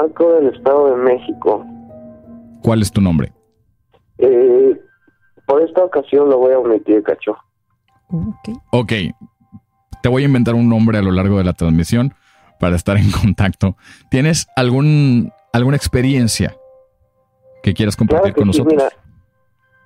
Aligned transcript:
marco 0.00 0.32
del 0.34 0.54
Estado 0.54 0.90
de 0.96 1.02
México. 1.02 1.64
¿Cuál 2.62 2.82
es 2.82 2.90
tu 2.92 3.00
nombre? 3.00 3.32
Eh, 4.18 4.80
por 5.46 5.62
esta 5.62 5.84
ocasión 5.84 6.28
lo 6.28 6.38
voy 6.38 6.52
a 6.52 6.58
omitir, 6.58 7.02
cacho. 7.02 7.36
Ok. 8.08 8.48
Ok, 8.72 8.92
te 10.02 10.08
voy 10.08 10.22
a 10.22 10.26
inventar 10.26 10.54
un 10.54 10.68
nombre 10.68 10.98
a 10.98 11.02
lo 11.02 11.10
largo 11.12 11.38
de 11.38 11.44
la 11.44 11.52
transmisión 11.52 12.12
para 12.58 12.76
estar 12.76 12.96
en 12.96 13.10
contacto. 13.22 13.76
¿Tienes 14.10 14.46
algún, 14.56 15.32
alguna 15.52 15.76
experiencia 15.76 16.54
que 17.62 17.74
quieras 17.74 17.96
compartir 17.96 18.32
Claro 18.32 18.34
que 18.34 18.40
con 18.40 18.52
sí, 18.52 18.58
nosotros? 18.62 18.92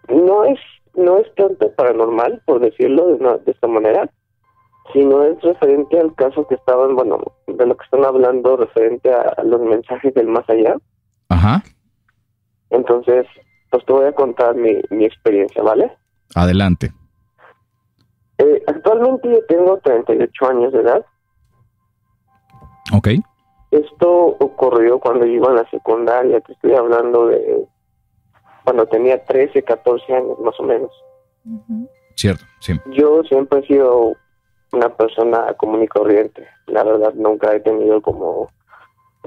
mira, 0.09 0.25
no 0.27 0.45
es 0.45 0.59
no 0.97 1.19
es 1.19 1.27
tanto 1.35 1.73
paranormal, 1.73 2.41
por 2.47 2.61
decirlo 2.61 3.09
de, 3.09 3.15
una- 3.15 3.37
de 3.39 3.51
esta 3.51 3.67
manera, 3.67 4.09
sino 4.93 5.23
es 5.25 5.41
referente 5.43 5.99
al 5.99 6.15
caso 6.15 6.47
que 6.47 6.55
estaban, 6.57 6.95
bueno, 6.95 7.19
de 7.47 7.67
lo 7.67 7.77
que 7.77 7.85
están 7.85 8.05
hablando 8.05 8.57
referente 8.57 9.13
a 9.13 9.43
los 9.45 9.61
mensajes 9.61 10.13
del 10.15 10.29
más 10.29 10.49
allá. 10.49 10.77
Ajá, 11.29 11.63
Entonces, 12.71 13.27
pues 13.71 13.85
te 13.87 13.93
voy 13.93 14.07
a 14.07 14.13
contar 14.13 14.55
mi, 14.55 14.75
mi 14.91 15.05
experiencia, 15.05 15.63
¿vale? 15.63 15.97
adelante. 16.35 16.93
Eh, 18.39 18.63
actualmente 18.67 19.31
yo 19.31 19.45
tengo 19.47 19.79
38 19.79 20.47
años 20.49 20.73
de 20.73 20.81
edad. 20.81 21.05
Ok, 22.93 23.09
Esto 23.71 24.11
ocurrió 24.41 24.99
cuando 24.99 25.25
yo 25.25 25.33
iba 25.33 25.51
a 25.51 25.55
la 25.55 25.71
secundaria, 25.71 26.41
te 26.41 26.53
estoy 26.53 26.75
hablando 26.75 27.27
de 27.29 27.67
cuando 28.65 28.87
tenía 28.87 29.23
13, 29.25 29.63
14 29.63 30.15
años 30.15 30.39
más 30.41 30.59
o 30.59 30.63
menos. 30.65 30.91
cierto, 32.17 32.45
sí. 32.61 32.75
Yo 32.93 33.23
siempre 33.25 33.61
he 33.61 33.67
sido 33.67 34.15
una 34.75 34.89
persona 34.89 35.55
común 35.55 35.83
y 35.83 35.89
corriente. 35.89 36.47
La 36.67 36.83
verdad, 36.83 37.15
nunca 37.15 37.55
he 37.55 37.61
tenido 37.61 38.03
como 38.03 38.49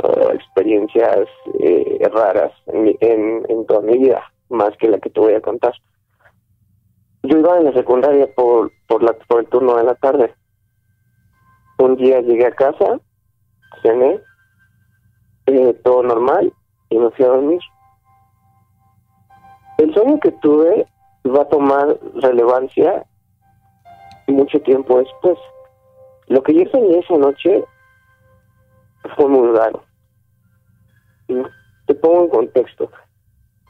eh, 0.03 0.27
experiencias 0.33 1.27
eh, 1.59 2.09
raras 2.11 2.51
en, 2.67 2.95
en, 2.99 3.45
en 3.49 3.65
toda 3.65 3.81
mi 3.81 3.97
vida, 3.97 4.21
más 4.49 4.75
que 4.77 4.89
la 4.89 4.99
que 4.99 5.09
te 5.09 5.19
voy 5.19 5.33
a 5.33 5.41
contar. 5.41 5.73
Yo 7.23 7.39
iba 7.39 7.57
en 7.57 7.65
la 7.65 7.73
secundaria 7.73 8.27
por, 8.35 8.71
por 8.87 9.39
el 9.39 9.47
turno 9.47 9.75
de 9.75 9.83
la 9.83 9.95
tarde. 9.95 10.33
Un 11.79 11.95
día 11.95 12.21
llegué 12.21 12.45
a 12.47 12.51
casa, 12.51 12.99
cené, 13.81 14.19
eh, 15.45 15.73
todo 15.83 16.03
normal, 16.03 16.53
y 16.89 16.97
me 16.97 17.09
fui 17.11 17.25
a 17.25 17.29
dormir. 17.29 17.59
El 19.77 19.93
sueño 19.93 20.19
que 20.19 20.31
tuve 20.31 20.87
va 21.25 21.41
a 21.41 21.49
tomar 21.49 21.99
relevancia 22.15 23.05
mucho 24.33 24.59
tiempo 24.61 24.99
después. 24.99 25.37
Lo 26.27 26.43
que 26.43 26.53
yo 26.53 26.69
soñé 26.71 26.99
esa 26.99 27.17
noche 27.17 27.63
fue 29.15 29.27
muy 29.27 29.55
raro. 29.55 29.83
Te 31.85 31.95
pongo 31.95 32.23
en 32.23 32.29
contexto. 32.29 32.91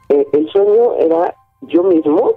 Eh, 0.08 0.26
el 0.32 0.48
sueño 0.50 0.94
era 0.98 1.34
yo 1.62 1.82
mismo 1.84 2.32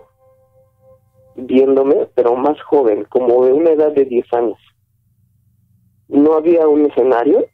viéndome, 1.35 2.07
pero 2.15 2.35
más 2.35 2.61
joven, 2.63 3.05
como 3.05 3.45
de 3.45 3.53
una 3.53 3.71
edad 3.71 3.91
de 3.93 4.05
10 4.05 4.33
años. 4.33 4.59
No 6.07 6.33
había 6.33 6.67
un 6.67 6.85
escenario, 6.85 7.45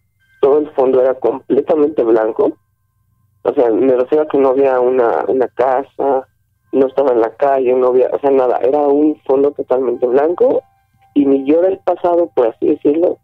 todo 0.41 0.59
el 0.59 0.69
fondo 0.71 1.01
era 1.01 1.13
completamente 1.15 2.03
blanco. 2.03 2.57
O 3.43 3.53
sea, 3.53 3.69
me 3.69 3.95
refiero 3.95 4.23
a 4.23 4.27
que 4.27 4.37
no 4.37 4.49
había 4.49 4.79
una, 4.79 5.23
una 5.27 5.47
casa, 5.49 6.27
no 6.71 6.87
estaba 6.87 7.11
en 7.11 7.21
la 7.21 7.35
calle, 7.35 7.73
no 7.73 7.87
había, 7.87 8.09
o 8.09 8.19
sea, 8.19 8.31
nada, 8.31 8.57
era 8.57 8.79
un 8.79 9.15
fondo 9.25 9.51
totalmente 9.51 10.05
blanco 10.05 10.61
y 11.13 11.25
mi 11.25 11.45
yo 11.45 11.61
del 11.61 11.79
pasado, 11.79 12.29
por 12.35 12.47
así 12.47 12.67
decirlo, 12.67 13.17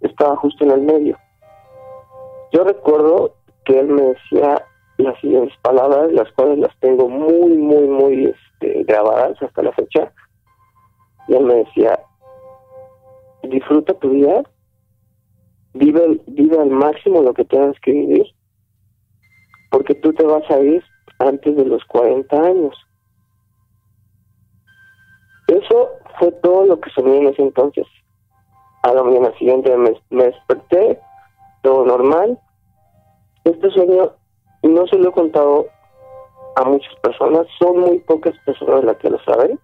estaba 0.00 0.36
justo 0.36 0.64
en 0.64 0.72
el 0.72 0.82
medio. 0.82 1.16
Yo 2.52 2.64
recuerdo 2.64 3.34
que 3.64 3.78
él 3.78 3.86
me 3.86 4.02
decía 4.02 4.62
las 4.98 5.18
siguientes 5.20 5.56
palabras, 5.62 6.12
las 6.12 6.30
cuales 6.32 6.58
las 6.58 6.78
tengo 6.80 7.08
muy, 7.08 7.56
muy, 7.56 7.88
muy 7.88 8.24
este, 8.26 8.84
grabadas 8.84 9.40
hasta 9.42 9.62
la 9.62 9.72
fecha. 9.72 10.12
Y 11.28 11.34
él 11.34 11.44
me 11.44 11.54
decía, 11.54 11.98
disfruta 13.44 13.94
tu 13.94 14.10
vida, 14.10 14.42
vive, 15.74 16.20
vive 16.26 16.58
al 16.58 16.70
máximo 16.70 17.22
lo 17.22 17.32
que 17.32 17.44
tengas 17.44 17.78
que 17.80 17.92
vivir, 17.92 18.26
porque 19.70 19.94
tú 19.94 20.12
te 20.12 20.24
vas 20.24 20.48
a 20.50 20.58
ir 20.60 20.82
antes 21.22 21.56
de 21.56 21.64
los 21.64 21.84
40 21.84 22.36
años. 22.36 22.74
Eso 25.48 25.90
fue 26.18 26.32
todo 26.32 26.66
lo 26.66 26.80
que 26.80 26.90
soñé 26.90 27.18
en 27.18 27.28
ese 27.28 27.42
entonces. 27.42 27.86
A 28.82 28.92
la 28.92 29.02
mañana 29.02 29.32
siguiente 29.38 29.76
me, 29.76 29.92
me 30.10 30.24
desperté, 30.24 30.98
todo 31.62 31.84
normal. 31.84 32.38
Este 33.44 33.70
sueño 33.70 34.12
no 34.62 34.86
se 34.86 34.98
lo 34.98 35.10
he 35.10 35.12
contado 35.12 35.66
a 36.56 36.64
muchas 36.64 36.94
personas, 36.96 37.46
son 37.58 37.80
muy 37.80 37.98
pocas 38.00 38.34
personas 38.44 38.84
las 38.84 38.96
que 38.98 39.10
lo 39.10 39.18
saben. 39.24 39.58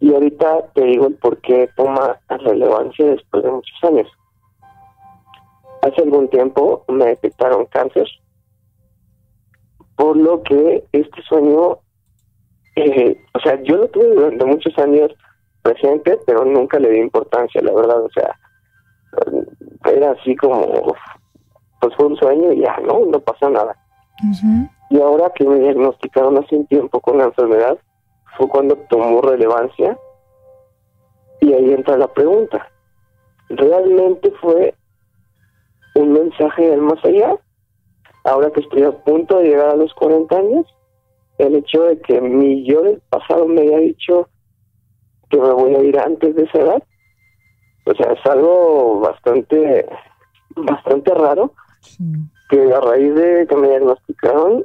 Y 0.00 0.14
ahorita 0.14 0.70
te 0.74 0.84
digo 0.84 1.06
el 1.06 1.14
por 1.16 1.38
qué 1.38 1.68
toma 1.76 2.18
relevancia 2.28 3.06
después 3.06 3.42
de 3.42 3.50
muchos 3.50 3.84
años. 3.84 4.08
Hace 5.82 6.02
algún 6.02 6.28
tiempo 6.28 6.84
me 6.88 7.06
detectaron 7.06 7.66
cáncer, 7.66 8.06
por 10.00 10.16
lo 10.16 10.42
que 10.42 10.82
este 10.92 11.22
sueño, 11.28 11.76
eh, 12.74 13.20
o 13.34 13.40
sea, 13.40 13.62
yo 13.62 13.76
lo 13.76 13.88
tuve 13.88 14.14
durante 14.14 14.46
muchos 14.46 14.78
años 14.78 15.10
presente, 15.60 16.18
pero 16.26 16.42
nunca 16.46 16.78
le 16.78 16.88
di 16.88 17.00
importancia, 17.00 17.60
la 17.60 17.74
verdad, 17.74 18.02
o 18.02 18.08
sea, 18.08 18.34
era 19.92 20.12
así 20.12 20.34
como, 20.36 20.94
pues 21.82 21.94
fue 21.96 22.06
un 22.06 22.16
sueño 22.16 22.50
y 22.54 22.62
ya, 22.62 22.78
¿no? 22.78 23.04
No 23.04 23.20
pasa 23.20 23.50
nada. 23.50 23.76
Y 24.88 24.98
ahora 24.98 25.30
que 25.34 25.44
me 25.46 25.58
diagnosticaron 25.58 26.38
hace 26.38 26.56
un 26.56 26.66
tiempo 26.66 26.98
con 27.00 27.18
la 27.18 27.24
enfermedad, 27.24 27.76
fue 28.38 28.48
cuando 28.48 28.76
tomó 28.88 29.20
relevancia 29.20 29.98
y 31.42 31.52
ahí 31.52 31.74
entra 31.74 31.98
la 31.98 32.08
pregunta. 32.08 32.66
¿Realmente 33.50 34.30
fue 34.40 34.74
un 35.94 36.14
mensaje 36.14 36.70
del 36.70 36.80
más 36.80 37.04
allá? 37.04 37.36
Ahora 38.24 38.50
que 38.50 38.60
estoy 38.60 38.82
a 38.82 38.92
punto 38.92 39.38
de 39.38 39.48
llegar 39.48 39.70
a 39.70 39.76
los 39.76 39.92
40 39.94 40.36
años, 40.36 40.66
el 41.38 41.54
hecho 41.56 41.84
de 41.84 41.98
que 42.00 42.20
mi 42.20 42.64
yo 42.64 42.82
del 42.82 43.00
pasado 43.08 43.46
me 43.46 43.62
haya 43.62 43.78
dicho 43.78 44.28
que 45.30 45.38
me 45.38 45.52
voy 45.52 45.74
a 45.74 45.82
ir 45.82 45.98
antes 45.98 46.34
de 46.34 46.42
esa 46.42 46.58
edad, 46.58 46.82
o 47.86 47.94
sea, 47.94 48.12
es 48.12 48.26
algo 48.26 49.00
bastante, 49.00 49.86
bastante 50.56 51.14
raro, 51.14 51.52
que 52.50 52.72
a 52.74 52.80
raíz 52.80 53.14
de 53.14 53.46
que 53.48 53.56
me 53.56 53.68
diagnosticaron, 53.68 54.64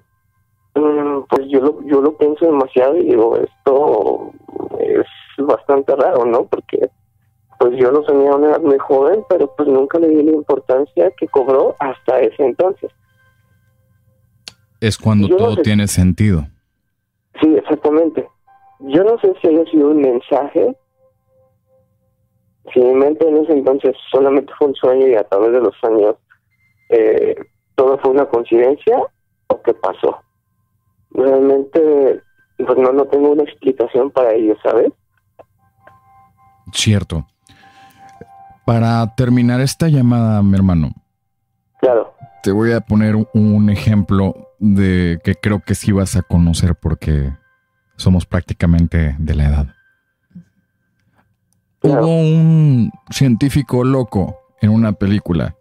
mm, 0.75 1.21
pues 1.29 1.47
yo 1.47 1.61
lo, 1.61 1.81
yo 1.83 2.01
lo 2.01 2.17
pienso 2.17 2.45
demasiado 2.45 2.97
y 2.97 3.05
digo, 3.05 3.37
esto 3.37 4.31
es 4.79 5.05
bastante 5.37 5.95
raro, 5.95 6.25
¿no? 6.25 6.45
Porque 6.45 6.89
pues 7.59 7.77
yo 7.77 7.91
lo 7.91 8.03
soñé 8.03 8.27
a 8.27 8.35
una 8.35 8.47
edad 8.49 8.61
muy 8.61 8.77
joven, 8.77 9.23
pero 9.29 9.53
pues 9.55 9.67
nunca 9.69 9.97
le 9.99 10.09
di 10.09 10.23
la 10.23 10.31
importancia 10.31 11.11
que 11.11 11.27
cobró 11.27 11.75
hasta 11.79 12.19
ese 12.19 12.43
entonces. 12.43 12.91
Es 14.85 14.97
cuando 14.99 15.27
Yo 15.27 15.33
no 15.35 15.37
todo 15.43 15.55
sé- 15.55 15.61
tiene 15.63 15.87
sentido. 15.87 16.45
Sí, 17.41 17.55
exactamente. 17.57 18.27
Yo 18.79 19.03
no 19.03 19.17
sé 19.19 19.33
si 19.41 19.47
haya 19.47 19.65
sido 19.71 19.89
un 19.89 20.01
mensaje. 20.01 20.75
Si 22.73 22.79
mi 22.79 22.93
mente 22.93 23.27
en 23.27 23.37
ese 23.37 23.53
entonces 23.53 23.95
solamente 24.11 24.51
fue 24.57 24.67
un 24.67 24.75
sueño 24.75 25.07
y 25.07 25.15
a 25.15 25.23
través 25.23 25.51
de 25.53 25.59
los 25.61 25.73
años 25.83 26.15
eh, 26.89 27.35
todo 27.75 27.97
fue 27.99 28.11
una 28.11 28.25
coincidencia 28.25 28.97
o 29.47 29.61
qué 29.63 29.73
pasó. 29.73 30.19
Realmente, 31.11 32.21
pues 32.57 32.77
no, 32.77 32.91
no 32.91 33.05
tengo 33.05 33.31
una 33.31 33.43
explicación 33.43 34.11
para 34.11 34.33
ello, 34.33 34.55
¿sabes? 34.61 34.91
Cierto. 36.73 37.25
Para 38.65 39.15
terminar 39.15 39.61
esta 39.61 39.87
llamada, 39.87 40.41
mi 40.43 40.55
hermano, 40.55 40.89
Claro, 41.79 42.13
te 42.43 42.51
voy 42.51 42.71
a 42.71 42.81
poner 42.81 43.15
un 43.33 43.69
ejemplo 43.69 44.33
de 44.59 45.19
que 45.23 45.35
creo 45.35 45.59
que 45.59 45.75
sí 45.75 45.91
vas 45.91 46.15
a 46.15 46.21
conocer 46.21 46.75
porque 46.75 47.33
somos 47.97 48.25
prácticamente 48.25 49.15
de 49.19 49.35
la 49.35 49.45
edad. 49.45 49.75
Claro. 51.79 52.05
Hubo 52.05 52.17
un 52.17 52.91
científico 53.09 53.83
loco 53.83 54.39
en 54.61 54.71
una 54.71 54.93
película 54.93 55.55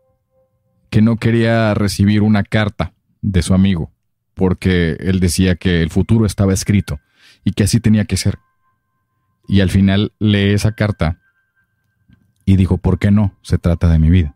que 0.90 1.02
no 1.02 1.16
quería 1.16 1.74
recibir 1.74 2.22
una 2.22 2.44
carta 2.44 2.92
de 3.20 3.42
su 3.42 3.54
amigo 3.54 3.90
porque 4.34 4.96
él 5.00 5.20
decía 5.20 5.56
que 5.56 5.82
el 5.82 5.90
futuro 5.90 6.26
estaba 6.26 6.52
escrito 6.52 7.00
y 7.44 7.52
que 7.52 7.64
así 7.64 7.80
tenía 7.80 8.04
que 8.04 8.16
ser. 8.16 8.38
Y 9.46 9.60
al 9.60 9.70
final 9.70 10.12
lee 10.18 10.52
esa 10.52 10.72
carta 10.72 11.18
y 12.44 12.56
dijo, 12.56 12.78
¿por 12.78 12.98
qué 12.98 13.10
no? 13.10 13.34
Se 13.42 13.58
trata 13.58 13.88
de 13.88 13.98
mi 13.98 14.10
vida. 14.10 14.34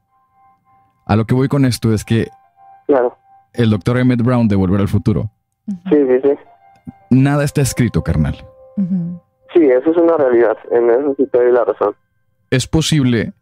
A 1.06 1.16
lo 1.16 1.26
que 1.26 1.34
voy 1.34 1.48
con 1.48 1.64
esto 1.64 1.92
es 1.92 2.04
que 2.04 2.28
claro. 2.86 3.18
El 3.52 3.70
doctor 3.70 3.98
Emmett 3.98 4.22
Brown 4.22 4.48
de 4.48 4.56
Volver 4.56 4.80
al 4.80 4.88
Futuro, 4.88 5.30
Sí, 5.66 5.96
sí, 5.96 6.20
sí. 6.22 6.30
nada 7.10 7.44
está 7.44 7.60
escrito, 7.60 8.02
carnal. 8.02 8.36
Sí, 8.76 9.60
eso 9.64 9.90
es 9.90 9.96
una 9.96 10.16
realidad. 10.16 10.56
En 10.70 10.88
eso 10.90 11.14
sí 11.16 11.26
te 11.30 11.38
doy 11.38 11.52
la 11.52 11.64
razón. 11.64 11.94
Es 12.50 12.66
posible 12.66 13.32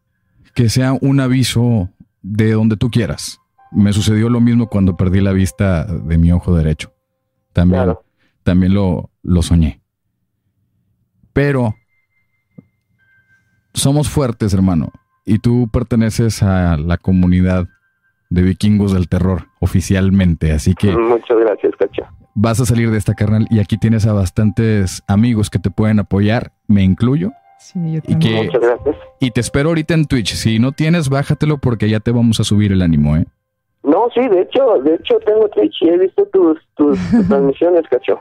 que 0.54 0.68
sea 0.68 0.94
un 1.00 1.20
aviso 1.20 1.90
de 2.22 2.52
donde 2.52 2.76
tú 2.76 2.90
quieras. 2.90 3.38
Me 3.70 3.92
sucedió 3.92 4.28
lo 4.30 4.40
mismo 4.40 4.68
cuando 4.68 4.96
perdí 4.96 5.20
la 5.20 5.32
vista 5.32 5.84
de 5.84 6.16
mi 6.18 6.32
ojo 6.32 6.56
derecho. 6.56 6.92
También, 7.52 7.94
también 8.42 8.72
lo, 8.74 9.10
lo 9.22 9.42
soñé. 9.42 9.80
Pero 11.32 11.74
somos 13.74 14.08
fuertes, 14.08 14.54
hermano. 14.54 14.90
Y 15.24 15.38
tú 15.38 15.68
perteneces 15.72 16.42
a 16.42 16.76
la 16.76 16.96
comunidad 16.96 17.66
de 18.30 18.42
vikingos 18.42 18.92
del 18.92 19.08
terror 19.08 19.48
oficialmente. 19.60 20.52
Así 20.52 20.74
que... 20.74 20.88
Muchas 20.96 21.38
gracias, 21.38 21.74
Cacho. 21.76 22.02
Vas 22.34 22.60
a 22.60 22.66
salir 22.66 22.90
de 22.90 22.98
esta 22.98 23.14
carnal 23.14 23.46
y 23.50 23.60
aquí 23.60 23.78
tienes 23.78 24.06
a 24.06 24.12
bastantes 24.12 25.02
amigos 25.08 25.48
que 25.48 25.58
te 25.58 25.70
pueden 25.70 25.98
apoyar, 26.00 26.52
me 26.66 26.82
incluyo. 26.82 27.32
Sí, 27.58 27.80
yo 27.94 28.02
también. 28.02 28.46
Muchas 28.46 28.60
gracias. 28.60 28.96
Y 29.20 29.30
te 29.30 29.40
espero 29.40 29.70
ahorita 29.70 29.94
en 29.94 30.04
Twitch. 30.04 30.34
Si 30.34 30.58
no 30.58 30.72
tienes, 30.72 31.08
bájatelo 31.08 31.58
porque 31.58 31.88
ya 31.88 32.00
te 32.00 32.10
vamos 32.10 32.38
a 32.38 32.44
subir 32.44 32.72
el 32.72 32.82
ánimo, 32.82 33.16
¿eh? 33.16 33.24
No, 33.82 34.08
sí, 34.12 34.20
de 34.20 34.42
hecho, 34.42 34.82
de 34.82 34.96
hecho 34.96 35.18
tengo 35.24 35.48
Twitch 35.48 35.74
y 35.80 35.88
he 35.88 35.98
visto 35.98 36.26
tus, 36.26 36.58
tus, 36.76 36.98
transmisiones, 37.28 37.82
Cacho. 37.88 38.20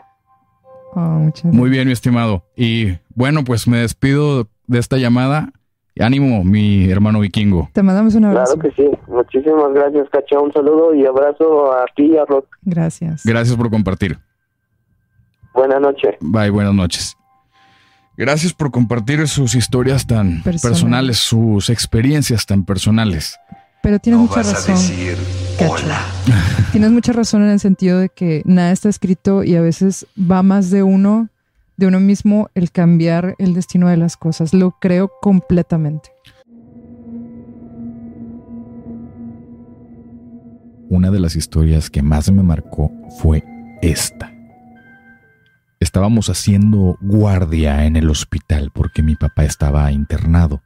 Oh, 0.94 1.00
muchas 1.00 1.52
Muy 1.54 1.70
bien, 1.70 1.88
mi 1.88 1.94
estimado. 1.94 2.44
Y 2.56 2.94
bueno, 3.16 3.44
pues 3.44 3.68
me 3.68 3.80
despido 3.80 4.48
de 4.68 4.80
esta 4.80 4.98
llamada. 4.98 5.52
Ánimo, 6.00 6.44
mi 6.44 6.90
hermano 6.90 7.22
vikingo. 7.22 7.70
Te 7.72 7.82
mandamos 7.82 8.16
un 8.16 8.26
abrazo. 8.26 8.58
Claro 8.60 8.70
que 8.76 8.84
sí. 8.84 8.90
Muchísimas 9.08 9.74
gracias, 9.74 10.10
Cacho. 10.12 10.42
Un 10.42 10.52
saludo 10.52 10.94
y 10.94 11.06
abrazo 11.06 11.72
a 11.72 11.86
ti 11.96 12.04
y 12.14 12.18
a 12.18 12.26
Rock. 12.26 12.48
Gracias. 12.64 13.22
Gracias 13.24 13.56
por 13.56 13.70
compartir. 13.70 14.20
Buenas 15.54 15.80
noches. 15.80 16.16
Bye, 16.20 16.50
buenas 16.50 16.74
noches. 16.74 17.16
Gracias 18.18 18.54
por 18.54 18.72
compartir 18.72 19.26
sus 19.28 19.56
historias 19.56 20.06
tan 20.06 20.42
Personales. 20.44 20.62
personales, 20.62 21.18
sus 21.18 21.70
experiencias 21.70 22.46
tan 22.46 22.66
personales. 22.66 23.38
Pero 23.82 24.00
tienes 24.00 24.22
mucha 24.22 24.42
razón. 24.42 24.76
Cacho. 25.60 25.86
Tienes 26.72 26.92
mucha 26.92 27.14
razón 27.14 27.44
en 27.44 27.52
el 27.52 27.60
sentido 27.60 28.00
de 28.00 28.10
que 28.10 28.42
nada 28.46 28.72
está 28.72 28.90
escrito 28.90 29.44
y 29.44 29.56
a 29.56 29.62
veces 29.62 30.08
va 30.20 30.44
más 30.44 30.72
de 30.72 30.84
uno, 30.84 31.30
de 31.78 31.88
uno 31.88 32.00
mismo, 32.00 32.50
el 32.56 32.72
cambiar 32.72 33.36
el 33.38 33.54
destino 33.54 33.90
de 33.90 33.98
las 33.98 34.18
cosas. 34.18 34.54
Lo 34.54 34.72
creo 34.80 35.12
completamente. 35.22 36.10
Una 40.90 41.12
de 41.12 41.20
las 41.20 41.36
historias 41.36 41.90
que 41.90 42.02
más 42.02 42.32
me 42.32 42.44
marcó 42.44 42.92
fue 43.20 43.44
esta. 43.82 44.32
Estábamos 45.80 46.30
haciendo 46.30 46.98
guardia 47.02 47.86
en 47.86 47.96
el 47.96 48.10
hospital 48.10 48.72
porque 48.74 49.04
mi 49.04 49.16
papá 49.16 49.44
estaba 49.44 49.92
internado. 49.92 50.62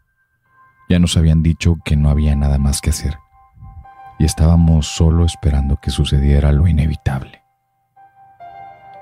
Ya 0.89 0.99
nos 0.99 1.17
habían 1.17 1.41
dicho 1.41 1.77
que 1.83 1.95
no 1.95 2.09
había 2.09 2.35
nada 2.35 2.57
más 2.57 2.81
que 2.81 2.91
hacer. 2.91 3.17
Y 4.19 4.25
estábamos 4.25 4.87
solo 4.87 5.25
esperando 5.25 5.77
que 5.81 5.89
sucediera 5.89 6.51
lo 6.51 6.67
inevitable. 6.67 7.38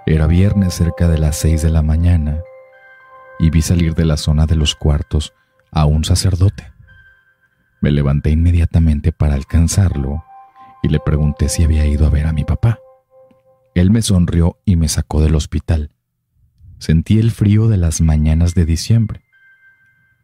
Era 0.10 0.26
viernes 0.26 0.74
cerca 0.74 1.10
de 1.10 1.18
las 1.18 1.36
seis 1.36 1.62
de 1.62 1.70
la 1.70 1.82
mañana 1.82 2.42
y 3.40 3.50
vi 3.50 3.62
salir 3.62 3.94
de 3.94 4.06
la 4.06 4.16
zona 4.16 4.46
de 4.46 4.56
los 4.56 4.74
cuartos 4.74 5.34
a 5.70 5.86
un 5.86 6.06
sacerdote. 6.06 6.72
Me 7.82 7.92
levanté 7.92 8.30
inmediatamente 8.30 9.12
para 9.12 9.34
alcanzarlo 9.36 10.24
y 10.82 10.88
le 10.88 11.02
pregunté 11.02 11.50
si 11.50 11.66
había 11.66 11.86
ido 11.86 12.08
a 12.08 12.10
ver 12.10 12.26
a 12.26 12.32
mi 12.32 12.46
papá. 12.46 12.80
Él 13.76 13.92
me 13.92 14.02
sonrió 14.02 14.58
y 14.64 14.78
me 14.78 14.88
sacó 14.88 15.20
del 15.20 15.36
hospital. 15.36 15.92
Sentí 16.78 17.20
el 17.20 17.32
frío 17.32 17.68
de 17.68 17.76
las 17.76 18.00
mañanas 18.00 18.56
de 18.56 18.64
diciembre. 18.64 19.26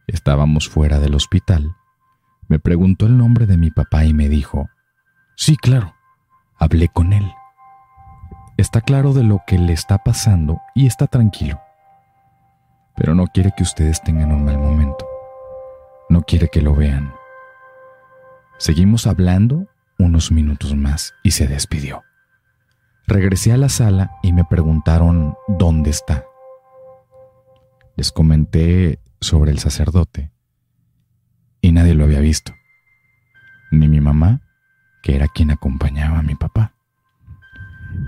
Estábamos 0.07 0.69
fuera 0.69 1.01
del 1.01 1.13
hospital. 1.13 1.75
Me 2.47 2.57
preguntó 2.57 3.05
el 3.05 3.17
nombre 3.17 3.47
de 3.47 3.57
mi 3.57 3.69
papá 3.69 4.05
y 4.05 4.13
me 4.13 4.29
dijo, 4.29 4.69
sí, 5.35 5.57
claro, 5.57 5.93
hablé 6.57 6.87
con 6.87 7.11
él. 7.11 7.25
Está 8.55 8.81
claro 8.81 9.13
de 9.13 9.23
lo 9.23 9.41
que 9.47 9.57
le 9.57 9.73
está 9.73 9.97
pasando 9.97 10.61
y 10.75 10.85
está 10.85 11.07
tranquilo. 11.07 11.59
Pero 12.95 13.15
no 13.15 13.25
quiere 13.27 13.51
que 13.57 13.63
ustedes 13.63 14.01
tengan 14.03 14.31
un 14.31 14.45
mal 14.45 14.59
momento. 14.59 15.07
No 16.09 16.21
quiere 16.21 16.49
que 16.49 16.61
lo 16.61 16.75
vean. 16.75 17.13
Seguimos 18.59 19.07
hablando 19.07 19.67
unos 19.97 20.31
minutos 20.31 20.75
más 20.75 21.15
y 21.23 21.31
se 21.31 21.47
despidió. 21.47 22.03
Regresé 23.07 23.51
a 23.51 23.57
la 23.57 23.69
sala 23.69 24.11
y 24.21 24.33
me 24.33 24.45
preguntaron 24.45 25.35
dónde 25.47 25.89
está. 25.89 26.23
Les 27.95 28.11
comenté 28.11 28.99
sobre 29.19 29.51
el 29.51 29.59
sacerdote 29.59 30.31
y 31.59 31.71
nadie 31.71 31.95
lo 31.95 32.03
había 32.03 32.19
visto, 32.19 32.53
ni 33.71 33.87
mi 33.87 33.99
mamá, 33.99 34.41
que 35.01 35.15
era 35.15 35.27
quien 35.27 35.49
acompañaba 35.49 36.19
a 36.19 36.23
mi 36.23 36.35
papá. 36.35 36.73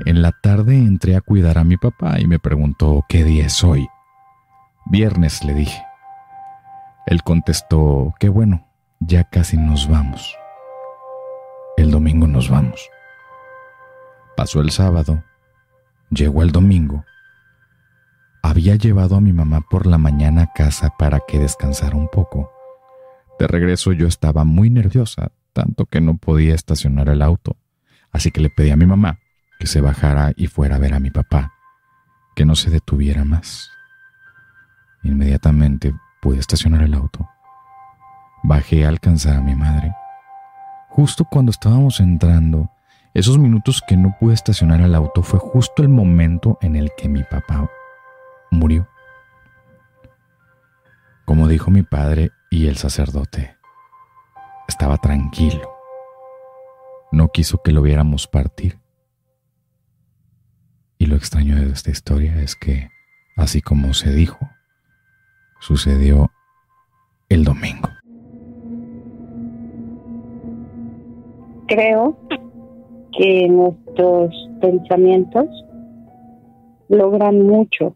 En 0.06 0.22
la 0.22 0.32
tarde 0.32 0.78
entré 0.78 1.16
a 1.16 1.22
cuidar 1.22 1.58
a 1.58 1.64
mi 1.64 1.78
papá 1.78 2.20
y 2.20 2.28
me 2.28 2.38
preguntó 2.38 3.06
qué 3.10 3.24
día 3.24 3.48
es 3.48 3.64
hoy. 3.64 3.88
Viernes, 4.86 5.44
le 5.44 5.54
dije. 5.54 5.84
Él 7.08 7.24
contestó, 7.24 8.14
qué 8.20 8.30
bueno, 8.30 8.68
ya 9.00 9.24
casi 9.24 9.58
nos 9.58 9.90
vamos. 9.90 10.36
El 11.78 11.92
domingo 11.92 12.28
nos 12.28 12.50
vamos. 12.50 12.90
Pasó 14.38 14.62
el 14.62 14.70
sábado, 14.72 15.24
llegó 16.12 16.44
el 16.44 16.52
domingo. 16.52 17.04
Había 18.44 18.76
llevado 18.76 19.16
a 19.16 19.22
mi 19.22 19.34
mamá 19.34 19.62
por 19.62 19.88
la 19.88 19.98
mañana 19.98 20.44
a 20.44 20.54
casa 20.54 20.94
para 21.00 21.20
que 21.28 21.40
descansara 21.40 21.96
un 21.96 22.10
poco. 22.10 22.52
De 23.40 23.48
regreso 23.48 23.92
yo 23.92 24.08
estaba 24.08 24.44
muy 24.44 24.70
nerviosa, 24.70 25.32
tanto 25.52 25.88
que 25.88 26.00
no 26.00 26.18
podía 26.18 26.54
estacionar 26.54 27.10
el 27.10 27.22
auto, 27.22 27.58
así 28.12 28.30
que 28.30 28.42
le 28.42 28.50
pedí 28.50 28.70
a 28.70 28.78
mi 28.78 28.86
mamá 28.86 29.20
que 29.66 29.72
se 29.72 29.82
bajara 29.82 30.32
y 30.36 30.46
fuera 30.46 30.76
a 30.76 30.78
ver 30.78 30.94
a 30.94 31.00
mi 31.00 31.10
papá, 31.10 31.52
que 32.36 32.46
no 32.46 32.56
se 32.56 32.70
detuviera 32.70 33.26
más. 33.26 33.72
Inmediatamente 35.02 35.92
pude 36.22 36.38
estacionar 36.38 36.84
el 36.84 36.94
auto. 36.94 37.28
Bajé 38.44 38.86
a 38.86 38.90
alcanzar 38.90 39.38
a 39.38 39.42
mi 39.42 39.56
madre. 39.56 39.92
Justo 40.90 41.26
cuando 41.26 41.50
estábamos 41.50 42.00
entrando, 42.00 42.70
esos 43.16 43.40
minutos 43.40 43.82
que 43.88 43.98
no 43.98 44.16
pude 44.20 44.36
estacionar 44.36 44.82
el 44.82 44.94
auto 44.94 45.24
fue 45.24 45.40
justo 45.40 45.82
el 45.82 45.90
momento 45.90 46.60
en 46.62 46.76
el 46.76 46.92
que 46.96 47.10
mi 47.10 47.24
papá 47.24 47.68
murió. 48.52 48.88
Como 51.26 51.48
dijo 51.48 51.72
mi 51.72 51.82
padre 51.82 52.30
y 52.52 52.68
el 52.68 52.78
sacerdote, 52.78 53.58
estaba 54.68 54.98
tranquilo. 54.98 55.75
No 57.12 57.30
quiso 57.30 57.63
que 57.63 57.72
lo 57.72 57.82
viéramos 57.82 58.28
partir. 58.28 58.85
Y 60.98 61.08
lo 61.08 61.16
extraño 61.16 61.56
de 61.56 61.72
esta 61.72 61.92
historia 61.92 62.42
es 62.42 62.56
que, 62.56 62.90
así 63.36 63.62
como 63.62 63.94
se 63.94 64.12
dijo, 64.12 64.50
sucedió 65.60 66.32
el 67.30 67.44
domingo. 67.44 67.90
creo 71.68 72.18
que 73.18 73.48
nuestros 73.50 74.34
pensamientos 74.62 75.46
logran 76.90 77.42
mucho 77.42 77.96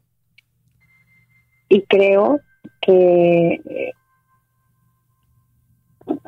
y 1.68 1.84
creo 1.84 2.40
que 2.82 3.94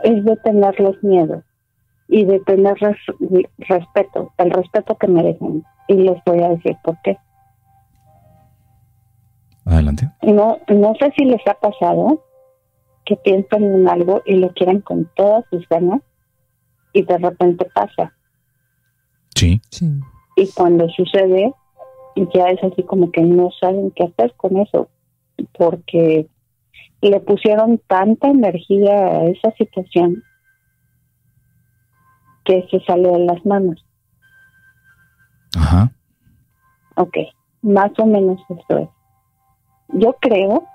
es 0.04 0.25
de 0.25 0.36
tener 0.44 0.80
los 0.80 1.01
miedos 1.04 1.44
y 2.13 2.25
de 2.25 2.39
tener 2.41 2.75
res- 2.75 3.46
respeto, 3.58 4.32
el 4.38 4.51
respeto 4.51 4.98
que 4.98 5.08
merecen. 5.08 5.63
Y 5.88 5.94
les 5.96 6.22
voy 6.25 6.44
a 6.44 6.50
decir 6.50 6.75
por 6.84 6.98
qué. 7.03 7.18
Adelante. 9.65 10.10
No, 10.22 10.60
no 10.68 10.94
sé 11.00 11.12
si 11.18 11.25
les 11.25 11.41
ha 11.48 11.53
pasado 11.53 12.24
que 13.06 13.15
piensan 13.15 13.63
en 13.63 13.88
algo 13.88 14.22
y 14.25 14.36
lo 14.36 14.50
quieren 14.53 14.82
con 14.82 15.10
todas 15.15 15.46
sus 15.50 15.68
ganas 15.70 16.01
y 16.94 17.03
de 17.03 17.18
repente 17.18 17.65
pasa. 17.74 18.13
Sí, 19.36 19.62
Sí. 19.72 19.88
y 20.36 20.51
cuando 20.51 20.88
sucede 20.89 21.53
ya 22.34 22.50
es 22.50 22.62
así 22.63 22.84
como 22.84 23.12
que 23.12 23.22
no 23.22 23.50
saben 23.60 23.91
qué 23.91 24.03
hacer 24.03 24.34
con 24.36 24.58
eso 24.58 24.89
porque 25.58 26.27
le 27.01 27.20
pusieron 27.22 27.80
tanta 27.88 28.27
energía 28.27 28.94
a 29.08 29.24
esa 29.30 29.51
situación 29.58 30.22
que 32.51 32.67
se 32.70 32.86
salió 32.86 33.13
de 33.13 33.25
las 33.25 33.46
manos. 33.46 33.86
ajá, 35.55 35.91
Ok, 36.96 37.17
más 37.62 37.91
o 38.00 38.05
menos 38.05 38.39
esto 38.50 38.77
es. 38.77 38.89
Yo 39.93 40.13
creo 40.20 40.65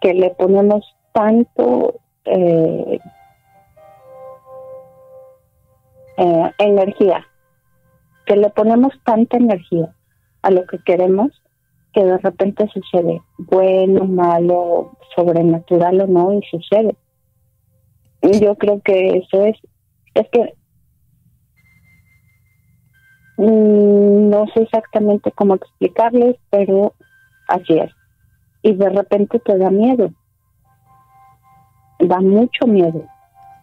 que 0.00 0.14
le 0.14 0.30
ponemos 0.30 0.84
tanto 1.12 1.94
eh, 2.24 2.98
eh, 6.16 6.52
energía, 6.58 7.26
que 8.26 8.36
le 8.36 8.50
ponemos 8.50 8.92
tanta 9.04 9.36
energía 9.36 9.94
a 10.42 10.50
lo 10.50 10.66
que 10.66 10.78
queremos 10.84 11.30
que 11.96 12.04
de 12.04 12.18
repente 12.18 12.68
sucede, 12.74 13.22
bueno, 13.38 14.04
malo, 14.04 14.98
sobrenatural 15.14 16.02
o 16.02 16.06
no, 16.06 16.32
y 16.34 16.42
sucede. 16.42 16.94
Y 18.20 18.38
yo 18.38 18.54
creo 18.56 18.82
que 18.82 19.16
eso 19.16 19.42
es, 19.46 19.56
es 20.12 20.28
que 20.28 20.52
no 23.36 24.46
sé 24.54 24.62
exactamente 24.62 25.30
cómo 25.32 25.54
explicarles, 25.54 26.36
pero 26.50 26.94
así 27.48 27.78
es. 27.78 27.92
Y 28.62 28.74
de 28.74 28.88
repente 28.88 29.38
te 29.38 29.58
da 29.58 29.70
miedo. 29.70 30.10
Da 31.98 32.20
mucho 32.20 32.66
miedo. 32.66 33.04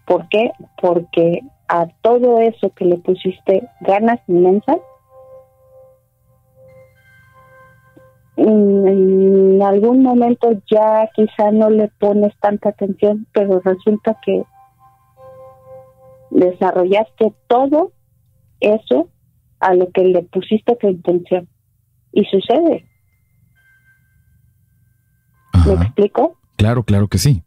¿Por 0.06 0.28
qué? 0.30 0.52
Porque 0.82 1.42
a 1.68 1.88
todo 2.02 2.40
eso 2.40 2.70
que 2.76 2.86
le 2.86 2.98
pusiste 2.98 3.68
ganas 3.82 4.20
inmensas, 4.28 4.78
en 8.36 9.62
algún 9.62 10.04
momento 10.04 10.50
ya 10.70 11.10
quizá 11.16 11.52
no 11.52 11.70
le 11.70 11.88
pones 12.00 12.34
tanta 12.40 12.70
atención, 12.70 13.28
pero 13.32 13.60
resulta 13.60 14.20
que 14.26 14.44
desarrollaste 16.32 17.34
todo 17.48 17.92
eso 18.60 19.08
a 19.64 19.74
lo 19.74 19.90
que 19.92 20.04
le 20.04 20.24
pusiste 20.24 20.76
tu 20.76 20.88
intención. 20.88 21.48
Y 22.12 22.26
sucede. 22.26 22.86
¿Me 25.66 25.74
explico? 25.74 26.38
Claro, 26.58 26.84
claro 26.84 27.08
que 27.08 27.18
sí. 27.18 27.44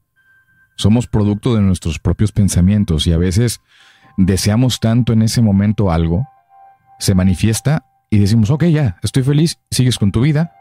Somos 0.76 1.06
producto 1.06 1.54
de 1.54 1.62
nuestros 1.62 1.99
propios 1.99 2.32
pensamientos 2.32 3.06
y 3.06 3.12
a 3.12 3.18
veces 3.18 3.61
deseamos 4.16 4.80
tanto 4.80 5.12
en 5.12 5.23
ese 5.23 5.42
momento 5.42 5.90
algo, 5.90 6.26
se 6.99 7.14
manifiesta 7.14 7.85
y 8.11 8.18
decimos, 8.18 8.50
ok, 8.50 8.64
ya, 8.64 8.99
estoy 9.02 9.23
feliz, 9.23 9.58
sigues 9.70 9.99
con 9.99 10.12
tu 10.12 10.23
vida. 10.23 10.52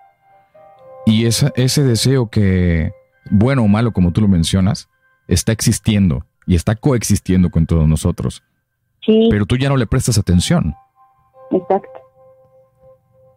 Y 1.05 1.25
esa, 1.25 1.51
ese 1.55 1.83
deseo 1.83 2.29
que, 2.29 2.91
bueno 3.29 3.63
o 3.63 3.67
malo, 3.67 3.91
como 3.91 4.11
tú 4.11 4.21
lo 4.21 4.27
mencionas, 4.27 4.89
está 5.27 5.51
existiendo 5.51 6.25
y 6.45 6.55
está 6.55 6.75
coexistiendo 6.75 7.49
con 7.49 7.65
todos 7.65 7.87
nosotros. 7.87 8.43
Sí. 9.05 9.27
Pero 9.29 9.45
tú 9.45 9.57
ya 9.57 9.69
no 9.69 9.77
le 9.77 9.87
prestas 9.87 10.17
atención. 10.17 10.75
Exacto. 11.51 11.99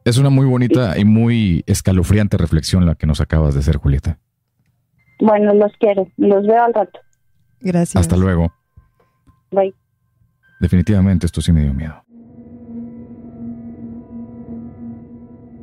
Es 0.05 0.17
una 0.19 0.31
muy 0.31 0.47
bonita 0.47 0.99
y 0.99 1.05
muy 1.05 1.65
escalofriante 1.67 2.37
reflexión 2.37 2.87
la 2.87 2.95
que 2.95 3.07
nos 3.07 3.21
acabas 3.21 3.55
de 3.55 3.61
hacer, 3.61 3.77
Julieta. 3.77 4.19
Bueno, 5.21 5.53
los 5.55 5.73
quiero. 5.79 6.09
Los 6.17 6.47
veo 6.47 6.62
al 6.62 6.73
rato. 6.73 6.99
Gracias. 7.61 8.00
Hasta 8.00 8.17
luego. 8.17 8.53
Bye. 9.50 9.75
Definitivamente 10.61 11.27
esto 11.27 11.41
sí 11.41 11.53
me 11.53 11.62
dio 11.62 11.75
miedo. 11.75 12.03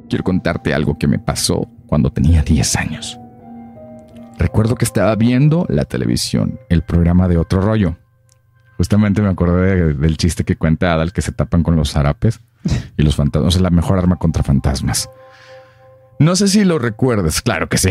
Quiero 0.09 0.23
contarte 0.23 0.73
algo 0.73 0.97
que 0.97 1.07
me 1.07 1.19
pasó 1.19 1.67
cuando 1.87 2.11
tenía 2.11 2.43
10 2.43 2.75
años. 2.75 3.19
Recuerdo 4.37 4.75
que 4.75 4.85
estaba 4.85 5.15
viendo 5.15 5.65
la 5.69 5.85
televisión, 5.85 6.59
el 6.69 6.83
programa 6.83 7.27
de 7.27 7.37
otro 7.37 7.61
rollo. 7.61 7.97
Justamente 8.77 9.21
me 9.21 9.29
acordé 9.29 9.93
del 9.93 10.17
chiste 10.17 10.43
que 10.43 10.57
cuenta 10.57 10.93
Adal 10.93 11.13
que 11.13 11.21
se 11.21 11.31
tapan 11.31 11.63
con 11.63 11.75
los 11.75 11.93
zarapes 11.93 12.41
y 12.97 13.03
los 13.03 13.15
fantasmas 13.15 13.55
es 13.55 13.61
la 13.61 13.69
mejor 13.69 13.97
arma 13.97 14.17
contra 14.17 14.43
fantasmas. 14.43 15.09
No 16.19 16.35
sé 16.35 16.47
si 16.47 16.63
lo 16.63 16.79
recuerdas, 16.79 17.41
claro 17.41 17.67
que 17.69 17.77
sí. 17.77 17.89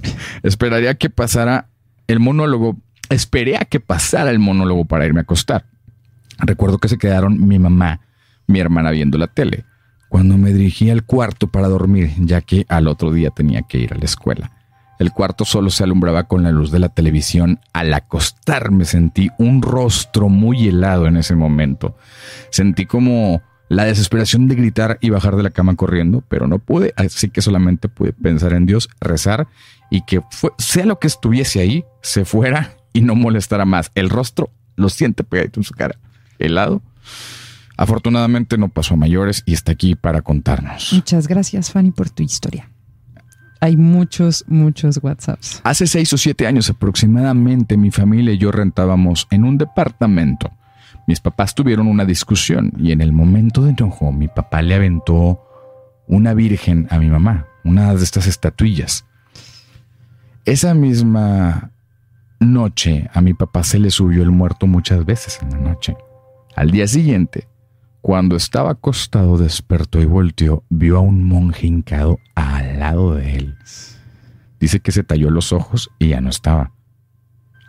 Esperaría 0.42 0.94
que 0.94 1.10
pasara 1.10 1.68
el 2.06 2.20
monólogo. 2.20 2.76
Esperé 3.08 3.56
a 3.56 3.64
que 3.64 3.80
pasara 3.80 4.30
el 4.30 4.38
monólogo 4.38 4.84
para 4.84 5.06
irme 5.06 5.20
a 5.20 5.22
acostar. 5.22 5.66
Recuerdo 6.38 6.78
que 6.78 6.88
se 6.88 6.98
quedaron 6.98 7.46
mi 7.46 7.58
mamá, 7.58 8.00
mi 8.46 8.60
hermana 8.60 8.90
viendo 8.90 9.16
la 9.18 9.26
tele, 9.26 9.64
cuando 10.08 10.36
me 10.36 10.52
dirigí 10.52 10.90
al 10.90 11.04
cuarto 11.04 11.48
para 11.48 11.68
dormir, 11.68 12.12
ya 12.18 12.40
que 12.40 12.66
al 12.68 12.88
otro 12.88 13.12
día 13.12 13.30
tenía 13.30 13.62
que 13.62 13.78
ir 13.78 13.92
a 13.92 13.96
la 13.96 14.04
escuela. 14.04 14.52
El 14.98 15.12
cuarto 15.12 15.44
solo 15.44 15.70
se 15.70 15.84
alumbraba 15.84 16.24
con 16.24 16.42
la 16.42 16.50
luz 16.50 16.70
de 16.70 16.78
la 16.78 16.88
televisión. 16.88 17.60
Al 17.72 17.92
acostarme 17.92 18.84
sentí 18.84 19.30
un 19.38 19.62
rostro 19.62 20.28
muy 20.28 20.68
helado 20.68 21.06
en 21.06 21.16
ese 21.16 21.34
momento. 21.34 21.96
Sentí 22.50 22.86
como 22.86 23.42
la 23.68 23.84
desesperación 23.84 24.48
de 24.48 24.54
gritar 24.54 24.98
y 25.00 25.10
bajar 25.10 25.36
de 25.36 25.42
la 25.42 25.50
cama 25.50 25.76
corriendo, 25.76 26.22
pero 26.28 26.46
no 26.46 26.58
pude, 26.58 26.94
así 26.96 27.28
que 27.28 27.42
solamente 27.42 27.88
pude 27.88 28.12
pensar 28.12 28.52
en 28.52 28.66
Dios, 28.66 28.88
rezar 29.00 29.48
y 29.90 30.02
que 30.02 30.22
sea 30.58 30.86
lo 30.86 30.98
que 30.98 31.08
estuviese 31.08 31.60
ahí, 31.60 31.84
se 32.00 32.24
fuera 32.24 32.76
y 32.92 33.00
no 33.00 33.14
molestara 33.14 33.64
más. 33.64 33.90
El 33.94 34.08
rostro 34.08 34.50
lo 34.76 34.88
siente 34.88 35.24
pegadito 35.24 35.60
en 35.60 35.64
su 35.64 35.74
cara, 35.74 35.98
helado. 36.38 36.82
Afortunadamente 37.76 38.56
no 38.56 38.68
pasó 38.68 38.94
a 38.94 38.96
mayores 38.96 39.42
y 39.44 39.52
está 39.52 39.72
aquí 39.72 39.94
para 39.94 40.22
contarnos. 40.22 40.92
Muchas 40.92 41.28
gracias, 41.28 41.70
Fanny, 41.70 41.90
por 41.90 42.08
tu 42.08 42.22
historia. 42.22 42.70
Hay 43.60 43.76
muchos, 43.76 44.44
muchos 44.48 45.00
WhatsApps. 45.02 45.60
Hace 45.64 45.86
seis 45.86 46.12
o 46.12 46.18
siete 46.18 46.46
años 46.46 46.68
aproximadamente, 46.70 47.76
mi 47.76 47.90
familia 47.90 48.34
y 48.34 48.38
yo 48.38 48.52
rentábamos 48.52 49.26
en 49.30 49.44
un 49.44 49.58
departamento 49.58 50.50
mis 51.06 51.20
papás 51.20 51.54
tuvieron 51.54 51.86
una 51.86 52.04
discusión 52.04 52.72
y 52.76 52.90
en 52.90 53.00
el 53.00 53.12
momento 53.12 53.62
de 53.62 53.70
enojo 53.70 54.10
mi 54.10 54.26
papá 54.26 54.60
le 54.60 54.74
aventó 54.74 55.40
una 56.08 56.34
virgen 56.34 56.88
a 56.90 56.98
mi 56.98 57.08
mamá, 57.08 57.46
una 57.64 57.94
de 57.94 58.02
estas 58.02 58.26
estatuillas. 58.26 59.04
Esa 60.44 60.74
misma 60.74 61.70
noche 62.40 63.08
a 63.12 63.20
mi 63.20 63.34
papá 63.34 63.62
se 63.62 63.78
le 63.78 63.90
subió 63.90 64.22
el 64.22 64.32
muerto 64.32 64.66
muchas 64.66 65.04
veces 65.04 65.38
en 65.42 65.50
la 65.50 65.58
noche. 65.58 65.96
Al 66.56 66.72
día 66.72 66.88
siguiente, 66.88 67.46
cuando 68.06 68.36
estaba 68.36 68.70
acostado, 68.70 69.36
despertó 69.36 70.00
y 70.00 70.04
volteó, 70.04 70.62
vio 70.68 70.98
a 70.98 71.00
un 71.00 71.24
monje 71.24 71.66
hincado 71.66 72.20
al 72.36 72.78
lado 72.78 73.16
de 73.16 73.34
él. 73.34 73.58
Dice 74.60 74.78
que 74.78 74.92
se 74.92 75.02
talló 75.02 75.28
los 75.28 75.52
ojos 75.52 75.90
y 75.98 76.10
ya 76.10 76.20
no 76.20 76.30
estaba. 76.30 76.70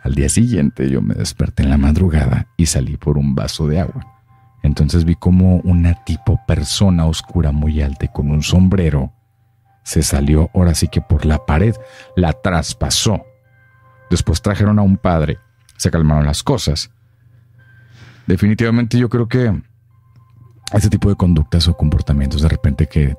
Al 0.00 0.14
día 0.14 0.28
siguiente 0.28 0.88
yo 0.88 1.02
me 1.02 1.16
desperté 1.16 1.64
en 1.64 1.70
la 1.70 1.76
madrugada 1.76 2.46
y 2.56 2.66
salí 2.66 2.96
por 2.96 3.18
un 3.18 3.34
vaso 3.34 3.66
de 3.66 3.80
agua. 3.80 4.06
Entonces 4.62 5.04
vi 5.04 5.16
como 5.16 5.56
una 5.64 6.04
tipo 6.04 6.40
persona 6.46 7.06
oscura 7.06 7.50
muy 7.50 7.82
alta 7.82 8.04
y 8.04 8.12
con 8.12 8.30
un 8.30 8.44
sombrero 8.44 9.12
se 9.82 10.04
salió 10.04 10.52
ahora 10.54 10.76
sí 10.76 10.86
que 10.86 11.00
por 11.00 11.26
la 11.26 11.44
pared, 11.46 11.74
la 12.14 12.32
traspasó. 12.32 13.24
Después 14.08 14.40
trajeron 14.40 14.78
a 14.78 14.82
un 14.82 14.98
padre, 14.98 15.38
se 15.76 15.90
calmaron 15.90 16.26
las 16.26 16.44
cosas. 16.44 16.92
Definitivamente 18.28 18.98
yo 18.98 19.08
creo 19.08 19.26
que 19.26 19.66
ese 20.72 20.90
tipo 20.90 21.08
de 21.08 21.16
conductas 21.16 21.68
o 21.68 21.76
comportamientos 21.76 22.42
de 22.42 22.48
repente 22.48 22.86
que 22.86 23.16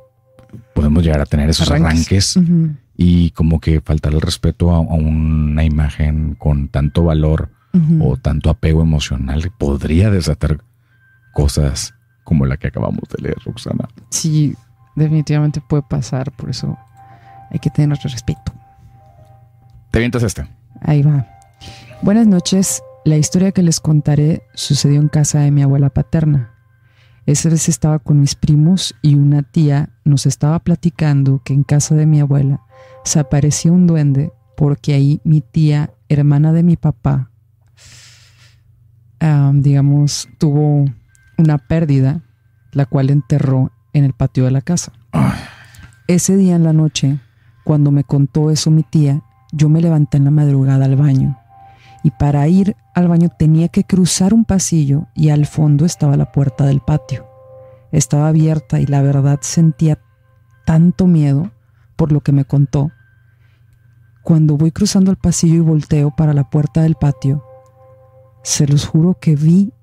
podemos 0.74 1.04
llegar 1.04 1.22
a 1.22 1.26
tener 1.26 1.50
esos 1.50 1.70
arranques, 1.70 2.40
y 2.96 3.32
como 3.32 3.60
que 3.60 3.82
faltar 3.82 4.14
el 4.14 4.22
respeto 4.22 4.72
a, 4.72 4.80
una 4.80 5.64
imagen 5.64 6.36
con 6.36 6.68
tanto 6.68 7.04
valor 7.04 7.50
o 8.02 8.18
tanto 8.18 8.50
apego 8.50 8.82
emocional 8.82 9.52
podría 9.58 10.10
desatar 10.10 10.64
cosas 11.34 11.94
como 12.24 12.46
la 12.46 12.58
que 12.58 12.68
acabamos 12.68 13.04
de 13.16 13.24
leer, 13.24 13.38
Roxana. 13.46 13.88
Sí, 14.10 14.56
definitivamente 14.96 15.62
puede 15.62 15.84
pasar, 15.84 16.32
por 16.32 16.50
eso 16.50 16.78
hay 17.50 17.60
que 17.60 17.70
tener 17.70 17.98
respeto. 18.04 18.54
¿Te 19.92 20.00
vientas 20.00 20.24
este? 20.24 20.48
Ahí 20.82 21.02
va. 21.02 21.26
Buenas 22.02 22.28
noches. 22.28 22.84
La 23.06 23.18
historia 23.18 23.52
que 23.52 23.64
les 23.64 23.80
contaré 23.80 24.44
sucedió 24.54 25.00
en 25.00 25.08
casa 25.08 25.40
de 25.40 25.52
mi 25.52 25.64
abuela 25.64 25.90
paterna. 25.90 26.52
Esa 27.26 27.50
vez 27.50 27.70
estaba 27.70 28.00
con 28.00 28.20
mis 28.20 28.36
primos 28.36 28.96
y 29.02 29.16
una 29.16 29.44
tía 29.44 29.90
nos 30.04 30.26
estaba 30.26 30.60
platicando 30.60 31.42
que 31.44 31.54
en 31.54 31.64
casa 31.64 31.96
de 31.96 32.06
mi 32.06 32.20
abuela 32.20 32.62
se 33.04 33.20
apareció 33.20 33.74
un 33.74 33.88
duende 33.88 34.32
porque 34.58 34.94
ahí 34.94 35.22
mi 35.24 35.42
tía, 35.42 35.94
hermana 36.10 36.54
de 36.54 36.64
mi 36.64 36.76
papá, 36.76 37.32
digamos, 39.54 40.30
tuvo 40.38 40.86
una 41.38 41.58
pérdida, 41.58 42.22
la 42.72 42.86
cual 42.86 43.10
enterró 43.10 43.72
en 43.94 44.04
el 44.04 44.14
patio 44.14 44.46
de 44.46 44.52
la 44.52 44.62
casa. 44.62 44.94
Ese 46.08 46.36
día 46.36 46.56
en 46.56 46.64
la 46.64 46.74
noche, 46.74 47.20
cuando 47.64 47.92
me 47.92 48.04
contó 48.04 48.52
eso 48.52 48.72
mi 48.72 48.84
tía, 48.84 49.22
yo 49.52 49.70
me 49.70 49.82
levanté 49.82 50.18
en 50.18 50.26
la 50.26 50.32
madrugada 50.32 50.86
al 50.86 50.96
baño 50.96 51.39
para 52.12 52.48
ir 52.48 52.76
al 52.96 53.08
baño 53.08 53.30
tenía 53.38 53.68
que 53.68 53.84
cruzar 53.84 54.34
un 54.34 54.46
pasillo 54.46 55.08
y 55.16 55.30
al 55.30 55.46
fondo 55.46 55.86
estaba 55.86 56.18
la 56.18 56.32
puerta 56.32 56.66
del 56.66 56.82
patio. 56.82 57.28
Estaba 57.92 58.28
abierta 58.28 58.80
y 58.80 58.86
la 58.86 59.02
verdad 59.02 59.40
sentía 59.42 60.00
tanto 60.66 61.08
miedo 61.08 61.52
por 61.96 62.12
lo 62.12 62.22
que 62.22 62.32
me 62.32 62.46
contó. 62.46 62.92
Cuando 64.24 64.58
voy 64.58 64.72
cruzando 64.72 65.12
el 65.12 65.18
pasillo 65.18 65.56
y 65.56 65.60
volteo 65.60 66.16
para 66.16 66.34
la 66.34 66.50
puerta 66.50 66.84
del 66.84 66.96
patio, 66.96 67.44
se 68.44 68.68
los 68.68 68.86
juro 68.86 69.18
que 69.20 69.36
vi 69.36 69.74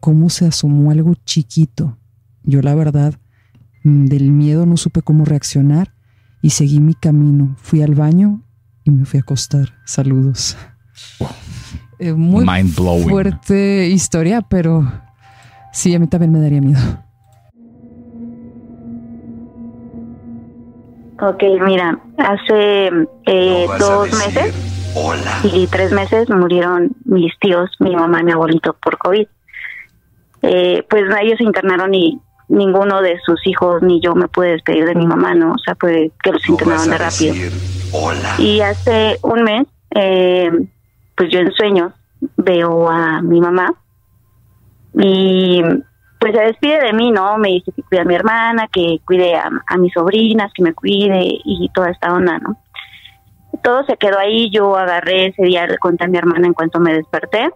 cómo 0.00 0.30
se 0.30 0.46
asomó 0.46 0.90
algo 0.90 1.14
chiquito. 1.24 1.98
Yo 2.44 2.62
la 2.62 2.74
verdad, 2.74 3.14
mm, 3.84 4.06
del 4.06 4.30
miedo 4.30 4.66
no 4.66 4.76
supe 4.76 5.02
cómo 5.02 5.24
reaccionar 5.24 5.94
y 6.42 6.50
seguí 6.50 6.80
mi 6.80 6.94
camino. 6.94 7.56
Fui 7.58 7.82
al 7.82 7.94
baño 7.94 8.42
y 8.84 8.90
me 8.90 9.04
fui 9.04 9.18
a 9.18 9.22
acostar. 9.22 9.74
Saludos. 9.84 10.56
Eh, 11.98 12.12
muy 12.12 12.44
fuerte 13.04 13.86
historia, 13.86 14.42
pero 14.42 14.84
sí, 15.72 15.94
a 15.94 15.98
mí 15.98 16.06
también 16.06 16.32
me 16.32 16.40
daría 16.40 16.60
miedo. 16.60 16.80
Ok, 21.20 21.42
mira, 21.64 21.98
hace 22.18 22.90
eh, 23.24 23.66
dos 23.78 24.12
meses 24.12 24.54
y 25.44 25.66
tres 25.68 25.92
meses 25.92 26.28
murieron 26.28 26.90
mis 27.04 27.32
tíos, 27.40 27.70
mi 27.78 27.96
mamá 27.96 28.20
y 28.20 28.24
mi 28.24 28.32
abuelito 28.32 28.76
por 28.82 28.98
COVID. 28.98 29.26
Eh, 30.42 30.84
pues 30.88 31.04
ellos 31.22 31.38
se 31.38 31.44
internaron 31.44 31.94
y 31.94 32.20
ninguno 32.48 33.00
de 33.00 33.18
sus 33.24 33.44
hijos 33.46 33.82
ni 33.82 34.00
yo 34.00 34.14
me 34.14 34.28
pude 34.28 34.50
despedir 34.50 34.84
de 34.84 34.94
mi 34.94 35.06
mamá, 35.06 35.34
¿no? 35.34 35.52
O 35.52 35.58
sea, 35.58 35.74
fue 35.80 36.12
que 36.22 36.32
los 36.32 36.48
internaron 36.48 36.90
de 36.90 36.98
rápido. 36.98 37.34
Y 38.38 38.60
hace 38.60 39.18
un 39.22 39.42
mes, 39.42 39.66
eh, 39.94 40.50
pues 41.16 41.30
yo 41.30 41.40
en 41.40 41.52
sueños 41.52 41.92
veo 42.36 42.88
a 42.88 43.22
mi 43.22 43.40
mamá 43.40 43.74
y 44.94 45.62
pues 46.18 46.34
se 46.34 46.40
despide 46.40 46.80
de 46.80 46.92
mí, 46.92 47.10
¿no? 47.10 47.36
Me 47.38 47.48
dice 47.48 47.72
que 47.72 47.82
cuide 47.82 48.00
a 48.00 48.04
mi 48.04 48.14
hermana, 48.14 48.68
que 48.72 49.00
cuide 49.04 49.34
a, 49.34 49.50
a 49.66 49.76
mis 49.76 49.92
sobrinas, 49.92 50.52
que 50.54 50.62
me 50.62 50.74
cuide 50.74 51.20
y 51.22 51.68
toda 51.74 51.90
esta 51.90 52.12
onda, 52.12 52.38
¿no? 52.38 52.56
Todo 53.62 53.84
se 53.84 53.96
quedó 53.96 54.18
ahí, 54.18 54.50
yo 54.50 54.76
agarré 54.76 55.26
ese 55.26 55.42
día, 55.42 55.66
le 55.66 55.78
conté 55.78 56.04
a 56.04 56.08
mi 56.08 56.18
hermana 56.18 56.46
en 56.46 56.54
cuanto 56.54 56.80
me 56.80 56.94
desperté 56.94 57.50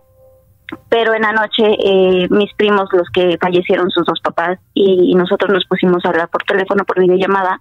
pero 0.88 1.14
en 1.14 1.22
la 1.22 1.32
noche 1.32 1.64
eh, 1.64 2.28
mis 2.30 2.52
primos, 2.54 2.88
los 2.92 3.08
que 3.10 3.38
fallecieron 3.40 3.90
sus 3.90 4.04
dos 4.04 4.20
papás, 4.20 4.58
y, 4.74 5.14
nosotros 5.14 5.50
nos 5.52 5.66
pusimos 5.66 6.04
a 6.04 6.08
hablar 6.08 6.28
por 6.28 6.42
teléfono, 6.44 6.84
por 6.84 7.00
videollamada, 7.00 7.60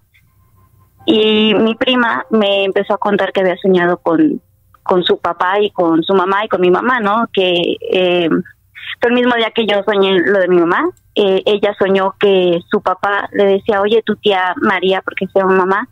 y 1.06 1.53
mi 1.56 1.75
prima 1.75 2.25
me 2.29 2.65
empezó 2.65 2.94
a 2.94 2.98
contar 2.98 3.32
que 3.32 3.41
había 3.41 3.58
soñado 3.58 3.98
con, 3.98 4.41
con 4.83 5.03
su 5.03 5.19
papá 5.19 5.59
y 5.59 5.71
con 5.71 6.03
su 6.03 6.13
mamá 6.13 6.45
y 6.45 6.48
con 6.48 6.62
mi 6.62 6.71
mamá, 6.71 7.00
¿no? 7.00 7.25
Que 7.31 7.77
eh, 7.91 8.29
el 9.01 9.13
mismo 9.13 9.36
día 9.36 9.51
que 9.51 9.65
yo 9.65 9.81
soñé 9.83 10.19
lo 10.19 10.39
de 10.39 10.48
mi 10.48 10.57
mamá, 10.57 10.89
eh, 11.15 11.41
ella 11.45 11.75
soñó 11.77 12.15
que 12.19 12.59
su 12.69 12.81
papá 12.81 13.29
le 13.33 13.45
decía, 13.45 13.81
oye, 13.81 14.01
tu 14.03 14.15
tía 14.15 14.53
María, 14.57 15.01
porque 15.01 15.27
se 15.27 15.39
llama 15.39 15.57
mamá, 15.57 15.89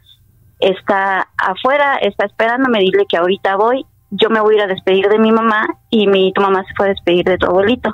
está 0.59 1.27
afuera, 1.37 1.97
está 1.97 2.25
esperándome, 2.25 2.79
dile 2.79 3.05
que 3.09 3.17
ahorita 3.17 3.55
voy 3.55 3.85
yo 4.11 4.29
me 4.29 4.39
voy 4.39 4.55
a 4.55 4.57
ir 4.57 4.63
a 4.63 4.67
despedir 4.67 5.07
de 5.09 5.19
mi 5.19 5.31
mamá 5.31 5.67
y 5.89 6.07
mi 6.07 6.31
tu 6.33 6.41
mamá 6.41 6.63
se 6.63 6.73
fue 6.75 6.87
a 6.87 6.89
despedir 6.89 7.25
de 7.25 7.37
tu 7.37 7.47
abuelito. 7.47 7.93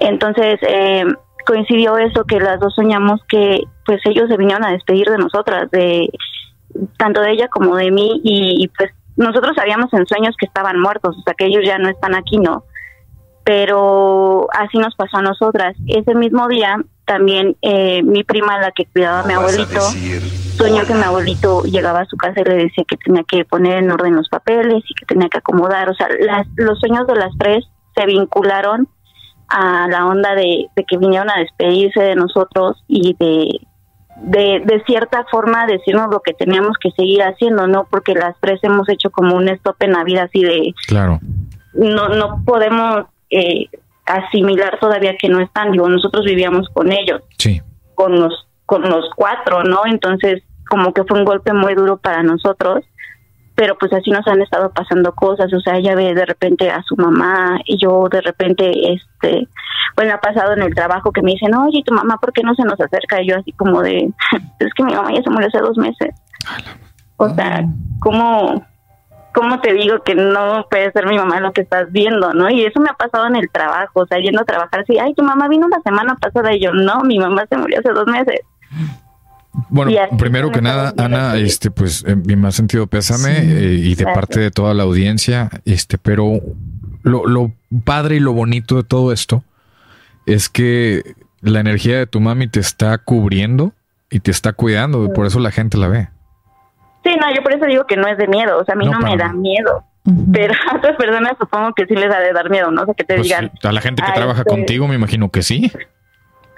Entonces 0.00 0.58
eh, 0.62 1.04
coincidió 1.46 1.96
eso 1.98 2.24
que 2.24 2.40
las 2.40 2.58
dos 2.60 2.74
soñamos 2.74 3.20
que 3.28 3.62
pues 3.86 4.00
ellos 4.06 4.28
se 4.28 4.36
vinieron 4.36 4.64
a 4.64 4.72
despedir 4.72 5.08
de 5.08 5.18
nosotras, 5.18 5.70
de 5.70 6.08
tanto 6.96 7.20
de 7.20 7.32
ella 7.32 7.48
como 7.48 7.76
de 7.76 7.90
mí 7.90 8.20
y, 8.24 8.68
pues 8.76 8.90
nosotros 9.16 9.52
sabíamos 9.56 9.92
en 9.92 10.06
sueños 10.06 10.34
que 10.38 10.46
estaban 10.46 10.80
muertos, 10.80 11.16
o 11.16 11.22
sea 11.22 11.34
que 11.34 11.46
ellos 11.46 11.62
ya 11.64 11.78
no 11.78 11.88
están 11.88 12.14
aquí, 12.14 12.38
¿no? 12.38 12.64
Pero 13.44 14.48
así 14.52 14.78
nos 14.78 14.94
pasó 14.94 15.18
a 15.18 15.22
nosotras. 15.22 15.76
Ese 15.86 16.14
mismo 16.14 16.48
día 16.48 16.82
también 17.04 17.56
eh, 17.60 18.02
mi 18.02 18.24
prima, 18.24 18.58
la 18.58 18.72
que 18.72 18.86
cuidaba 18.86 19.20
a 19.20 19.26
mi 19.26 19.34
abuelito, 19.34 19.80
soñó 20.56 20.86
que 20.86 20.94
mi 20.94 21.02
abuelito 21.02 21.62
llegaba 21.64 22.00
a 22.00 22.06
su 22.06 22.16
casa 22.16 22.40
y 22.40 22.44
le 22.44 22.54
decía 22.54 22.84
que 22.88 22.96
tenía 22.96 23.22
que 23.24 23.44
poner 23.44 23.82
en 23.82 23.90
orden 23.90 24.16
los 24.16 24.28
papeles 24.28 24.82
y 24.88 24.94
que 24.94 25.04
tenía 25.06 25.28
que 25.28 25.38
acomodar. 25.38 25.90
O 25.90 25.94
sea, 25.94 26.08
las, 26.20 26.46
los 26.56 26.78
sueños 26.80 27.06
de 27.06 27.16
las 27.16 27.36
tres 27.38 27.64
se 27.94 28.06
vincularon 28.06 28.88
a 29.48 29.86
la 29.88 30.06
onda 30.06 30.34
de, 30.34 30.66
que 30.88 30.96
vinieron 30.96 31.30
a 31.30 31.38
despedirse 31.38 32.00
de 32.00 32.16
nosotros 32.16 32.82
y 32.88 33.14
de, 33.18 33.60
de, 34.16 34.62
de 34.64 34.82
cierta 34.86 35.24
forma 35.30 35.66
decirnos 35.66 36.08
lo 36.10 36.20
que 36.20 36.32
teníamos 36.32 36.76
que 36.80 36.90
seguir 36.92 37.22
haciendo, 37.22 37.66
¿no? 37.66 37.86
Porque 37.90 38.14
las 38.14 38.34
tres 38.40 38.60
hemos 38.62 38.88
hecho 38.88 39.10
como 39.10 39.36
un 39.36 39.48
stop 39.48 39.76
en 39.80 39.92
la 39.92 40.04
vida 40.04 40.24
así 40.24 40.42
de... 40.42 40.74
Claro. 40.86 41.20
No, 41.74 42.08
no 42.08 42.42
podemos 42.44 43.06
eh, 43.30 43.68
asimilar 44.06 44.78
todavía 44.78 45.16
que 45.18 45.28
no 45.28 45.40
están. 45.40 45.72
Digo, 45.72 45.88
nosotros 45.88 46.24
vivíamos 46.24 46.68
con 46.72 46.92
ellos. 46.92 47.22
Sí. 47.38 47.60
Con 47.94 48.20
los, 48.20 48.46
con 48.66 48.82
los 48.82 49.06
cuatro, 49.16 49.64
¿no? 49.64 49.82
Entonces, 49.86 50.42
como 50.68 50.92
que 50.92 51.04
fue 51.04 51.18
un 51.18 51.24
golpe 51.24 51.52
muy 51.52 51.74
duro 51.74 51.96
para 51.96 52.22
nosotros. 52.22 52.84
Pero 53.54 53.76
pues 53.78 53.92
así 53.92 54.10
nos 54.10 54.26
han 54.26 54.42
estado 54.42 54.70
pasando 54.72 55.14
cosas, 55.14 55.52
o 55.52 55.60
sea, 55.60 55.76
ella 55.76 55.94
ve 55.94 56.14
de 56.14 56.26
repente 56.26 56.70
a 56.70 56.82
su 56.82 56.96
mamá 56.96 57.60
y 57.64 57.78
yo 57.78 58.08
de 58.10 58.20
repente, 58.20 58.70
este, 58.92 59.48
bueno, 59.96 60.14
ha 60.14 60.20
pasado 60.20 60.54
en 60.54 60.62
el 60.62 60.74
trabajo 60.74 61.12
que 61.12 61.22
me 61.22 61.32
dicen, 61.32 61.54
oye, 61.54 61.82
tu 61.84 61.94
mamá, 61.94 62.18
¿por 62.18 62.32
qué 62.32 62.42
no 62.42 62.54
se 62.54 62.64
nos 62.64 62.80
acerca? 62.80 63.22
Y 63.22 63.28
yo 63.28 63.36
así 63.36 63.52
como 63.52 63.80
de, 63.82 64.10
es 64.58 64.74
que 64.74 64.82
mi 64.82 64.94
mamá 64.94 65.12
ya 65.12 65.22
se 65.22 65.30
murió 65.30 65.48
hace 65.48 65.58
dos 65.58 65.76
meses. 65.78 66.14
O 67.16 67.28
sea, 67.28 67.64
¿cómo, 68.00 68.66
¿cómo 69.32 69.60
te 69.60 69.72
digo 69.72 70.02
que 70.02 70.14
no 70.14 70.66
puede 70.68 70.90
ser 70.92 71.06
mi 71.06 71.16
mamá 71.16 71.40
lo 71.40 71.52
que 71.52 71.60
estás 71.60 71.90
viendo, 71.92 72.32
no? 72.34 72.50
Y 72.50 72.64
eso 72.64 72.80
me 72.80 72.90
ha 72.90 72.94
pasado 72.94 73.26
en 73.26 73.36
el 73.36 73.50
trabajo, 73.50 74.00
o 74.00 74.06
sea, 74.06 74.18
yendo 74.18 74.42
a 74.42 74.44
trabajar 74.44 74.80
así, 74.80 74.98
ay, 74.98 75.14
tu 75.14 75.22
mamá 75.22 75.48
vino 75.48 75.68
la 75.68 75.80
semana 75.80 76.16
pasada 76.16 76.52
y 76.54 76.60
yo, 76.60 76.72
no, 76.72 77.02
mi 77.02 77.18
mamá 77.18 77.44
se 77.48 77.56
murió 77.56 77.78
hace 77.78 77.90
dos 77.90 78.06
meses. 78.06 78.40
Bueno, 79.68 79.92
primero 80.18 80.50
que 80.50 80.60
nada, 80.60 80.92
Ana, 80.96 81.36
este, 81.36 81.70
pues 81.70 82.04
en 82.06 82.22
mi 82.22 82.34
más 82.34 82.56
sentido 82.56 82.88
pésame 82.88 83.38
eh, 83.38 83.74
y 83.74 83.94
de 83.94 84.04
parte 84.04 84.40
de 84.40 84.50
toda 84.50 84.74
la 84.74 84.82
audiencia, 84.82 85.48
este, 85.64 85.96
pero 85.96 86.40
lo, 87.02 87.26
lo 87.26 87.52
padre 87.84 88.16
y 88.16 88.20
lo 88.20 88.32
bonito 88.32 88.76
de 88.76 88.82
todo 88.82 89.12
esto 89.12 89.44
es 90.26 90.48
que 90.48 91.02
la 91.40 91.60
energía 91.60 91.98
de 91.98 92.06
tu 92.06 92.20
mami 92.20 92.48
te 92.48 92.58
está 92.58 92.98
cubriendo 92.98 93.72
y 94.10 94.20
te 94.20 94.30
está 94.30 94.52
cuidando, 94.52 95.12
por 95.12 95.26
eso 95.26 95.38
la 95.38 95.50
gente 95.50 95.76
la 95.76 95.88
ve. 95.88 96.08
Sí, 97.04 97.10
no, 97.20 97.32
yo 97.34 97.42
por 97.42 97.52
eso 97.52 97.66
digo 97.66 97.86
que 97.86 97.96
no 97.96 98.08
es 98.08 98.16
de 98.16 98.26
miedo, 98.26 98.58
o 98.58 98.64
sea, 98.64 98.74
a 98.74 98.78
mí 98.78 98.88
no, 98.88 98.98
me 98.98 99.16
da 99.16 99.32
miedo. 99.32 99.84
Pero 100.32 100.54
a 100.70 100.76
otras 100.76 100.96
personas 100.96 101.32
supongo 101.38 101.72
que 101.74 101.86
sí 101.86 101.94
les 101.94 102.12
ha 102.12 102.18
de 102.18 102.32
dar 102.32 102.50
miedo, 102.50 102.70
¿no? 102.70 102.82
O 102.82 102.84
sea, 102.86 102.94
que 102.94 103.04
te 103.04 103.14
pues 103.14 103.28
digan. 103.28 103.52
A 103.62 103.72
la 103.72 103.80
gente 103.80 104.02
que 104.04 104.12
trabaja 104.12 104.40
este 104.40 104.50
contigo, 104.50 104.88
me 104.88 104.94
imagino 104.94 105.30
que 105.30 105.42
sí. 105.42 105.70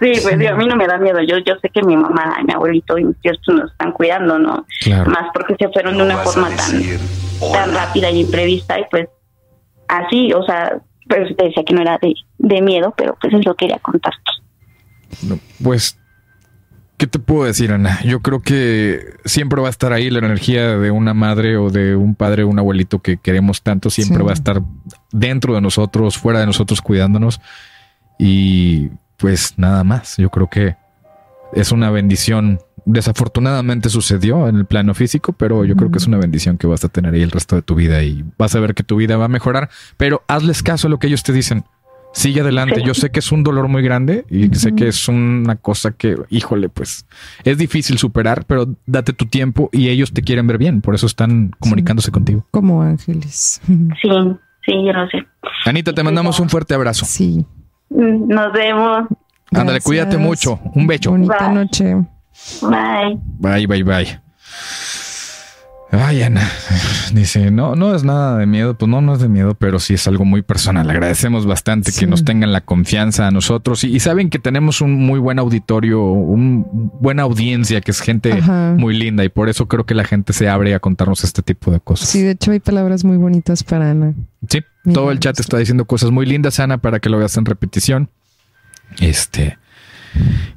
Sí, 0.01 0.13
pues 0.23 0.35
a 0.35 0.55
mí 0.57 0.67
no 0.67 0.77
me 0.77 0.87
da 0.87 0.99
miedo. 0.99 1.21
Yo 1.23 1.39
yo 1.39 1.55
sé 1.63 1.71
que 1.71 1.83
mi 1.83 1.97
mamá, 1.97 2.39
mi 2.47 2.53
abuelito 2.53 2.99
y 2.99 3.05
mis 3.05 3.21
tíos 3.21 3.39
pues, 3.45 3.57
nos 3.57 3.71
están 3.71 3.93
cuidando, 3.93 4.39
¿no? 4.39 4.67
Más 5.07 5.31
porque 5.33 5.57
se 5.59 5.69
fueron 5.71 5.97
de 5.97 6.03
una 6.03 6.19
forma 6.19 6.51
tan, 6.51 6.83
tan 7.53 7.75
rápida 7.75 8.11
y 8.11 8.21
imprevista 8.21 8.79
y 8.79 8.85
pues 8.91 9.09
así, 9.89 10.33
o 10.33 10.45
sea, 10.45 10.79
pues 11.09 11.35
te 11.37 11.45
decía 11.45 11.65
que 11.65 11.75
no 11.75 11.83
era 11.83 11.99
de, 11.99 12.15
de 12.39 12.61
miedo, 12.61 12.93
pero 12.97 13.17
pues 13.21 13.33
eso 13.33 13.55
quería 13.55 13.79
contarte. 13.79 14.21
pues 15.63 15.99
¿Qué 16.97 17.07
te 17.07 17.19
puedo 17.19 17.45
decir, 17.45 17.73
Ana? 17.73 18.01
Yo 18.05 18.21
creo 18.21 18.41
que 18.41 19.17
siempre 19.27 19.61
va 19.61 19.67
a 19.67 19.71
estar 19.71 19.93
ahí 19.93 20.09
la 20.09 20.21
energía 20.21 20.79
de 20.79 20.91
una 20.91 21.13
madre 21.13 21.59
o 21.59 21.69
de 21.69 21.95
un 21.95 22.15
padre 22.15 22.43
o 22.43 22.49
un 22.49 22.59
abuelito 22.59 23.01
que 23.01 23.19
queremos 23.19 23.63
tanto, 23.63 23.91
siempre 23.91 24.23
va 24.23 24.31
a 24.31 24.35
estar 24.35 24.63
dentro 25.13 25.55
de 25.55 25.61
nosotros, 25.61 26.17
fuera 26.17 26.41
de 26.41 26.47
nosotros, 26.47 26.81
cuidándonos. 26.81 27.43
Y 28.19 28.89
pues 29.17 29.55
nada 29.57 29.85
más, 29.85 30.17
yo 30.17 30.31
creo 30.31 30.49
que 30.49 30.77
es 31.53 31.73
una 31.73 31.91
bendición. 31.91 32.61
Desafortunadamente 32.85 33.89
sucedió 33.89 34.49
en 34.49 34.57
el 34.57 34.65
plano 34.65 34.95
físico, 34.95 35.33
pero 35.33 35.65
yo 35.65 35.75
creo 35.75 35.91
que 35.91 35.99
es 35.99 36.07
una 36.07 36.19
bendición 36.19 36.57
que 36.57 36.69
vas 36.69 36.85
a 36.85 36.89
tener 36.89 37.15
ahí 37.15 37.23
el 37.23 37.33
resto 37.33 37.57
de 37.57 37.63
tu 37.63 37.75
vida 37.75 38.03
y 38.03 38.25
vas 38.39 38.55
a 38.55 38.61
ver 38.61 38.75
que 38.75 38.85
tu 38.85 38.97
vida 38.97 39.17
va 39.17 39.25
a 39.25 39.29
mejorar. 39.29 39.71
Pero 39.97 40.23
hazles 40.29 40.63
caso 40.63 40.87
a 40.87 40.91
lo 40.91 40.99
que 40.99 41.09
ellos 41.09 41.25
te 41.25 41.33
dicen 41.33 41.65
sigue 42.17 42.41
adelante. 42.41 42.83
Yo 42.83 42.95
sé 42.95 43.11
que 43.11 43.21
es 43.21 43.31
un 43.31 43.45
dolor 43.45 43.69
muy 43.69 43.83
grande 43.83 44.25
y 44.31 44.49
sé 44.55 44.75
que 44.75 44.89
es 44.89 45.09
una 45.09 45.57
cosa 45.57 45.93
que, 45.93 46.17
híjole, 46.31 46.69
pues 46.69 47.07
es 47.45 47.59
difícil 47.59 47.99
superar, 47.99 48.45
pero 48.47 48.75
date 48.87 49.13
tu 49.13 49.27
tiempo 49.27 49.69
y 49.73 49.89
ellos 49.89 50.13
te 50.13 50.23
quieren 50.23 50.47
ver 50.47 50.59
bien. 50.59 50.81
Por 50.81 50.95
eso 50.95 51.07
están 51.07 51.53
comunicándose 51.59 52.11
contigo. 52.11 52.47
Como 52.51 52.83
ángeles. 52.83 53.61
Sí, 53.67 54.09
sí, 54.65 54.73
yo 54.73 54.93
lo 54.93 55.09
sé. 55.11 55.27
Anita, 55.67 55.93
te 55.93 56.03
mandamos 56.03 56.41
un 56.41 56.49
fuerte 56.49 56.75
abrazo. 56.75 57.05
Sí. 57.05 57.45
Nos 57.91 58.53
vemos. 58.53 59.09
Ándale, 59.53 59.81
cuídate 59.81 60.17
mucho. 60.17 60.59
Un 60.75 60.87
beso. 60.87 61.11
Bonita 61.11 61.49
noche. 61.53 61.95
Bye. 62.63 63.19
Bye, 63.39 63.67
bye, 63.67 63.83
bye. 63.85 64.21
Ay, 65.99 66.23
Ana, 66.23 66.49
dice, 67.13 67.51
no, 67.51 67.75
no 67.75 67.95
es 67.95 68.05
nada 68.05 68.39
de 68.39 68.47
miedo, 68.47 68.75
pues 68.77 68.89
no, 68.89 69.01
no 69.01 69.15
es 69.15 69.21
de 69.21 69.29
miedo, 69.29 69.55
pero 69.55 69.79
sí 69.79 69.95
es 69.95 70.07
algo 70.07 70.25
muy 70.25 70.43
personal. 70.43 70.89
Agradecemos 70.89 71.47
bastante 71.47 71.93
que 71.93 72.07
nos 72.07 72.25
tengan 72.25 72.53
la 72.53 72.61
confianza 72.61 73.27
a 73.27 73.31
nosotros 73.31 73.85
y, 73.85 74.01
saben 74.01 74.31
que 74.31 74.39
tenemos 74.39 74.81
un 74.81 74.95
muy 74.95 75.19
buen 75.19 75.39
auditorio, 75.39 76.03
una 76.03 76.65
buena 76.71 77.23
audiencia, 77.23 77.81
que 77.81 77.91
es 77.91 78.01
gente 78.01 78.41
muy 78.77 78.97
linda 78.97 79.25
y 79.25 79.29
por 79.29 79.49
eso 79.49 79.67
creo 79.67 79.85
que 79.85 79.95
la 79.95 80.05
gente 80.05 80.33
se 80.33 80.49
abre 80.49 80.75
a 80.75 80.81
contarnos 80.81 81.25
este 81.25 81.43
tipo 81.43 81.71
de 81.71 81.81
cosas. 81.81 82.09
Sí, 82.09 82.23
de 82.23 82.33
hecho 82.33 82.53
hay 82.53 82.61
palabras 82.61 83.05
muy 83.05 83.17
bonitas 83.17 83.65
para 83.65 83.91
Ana. 83.91 84.15
Sí, 84.49 84.63
todo 84.93 85.11
el 85.11 85.19
chat 85.19 85.39
está 85.41 85.59
diciendo 85.59 85.87
cosas 85.87 86.11
muy 86.11 86.27
lindas, 86.27 86.61
Ana, 86.61 86.79
para 86.79 87.01
que 87.01 87.09
lo 87.09 87.19
veas 87.19 87.37
en 87.37 87.45
repetición. 87.47 88.11
Este, 89.01 89.59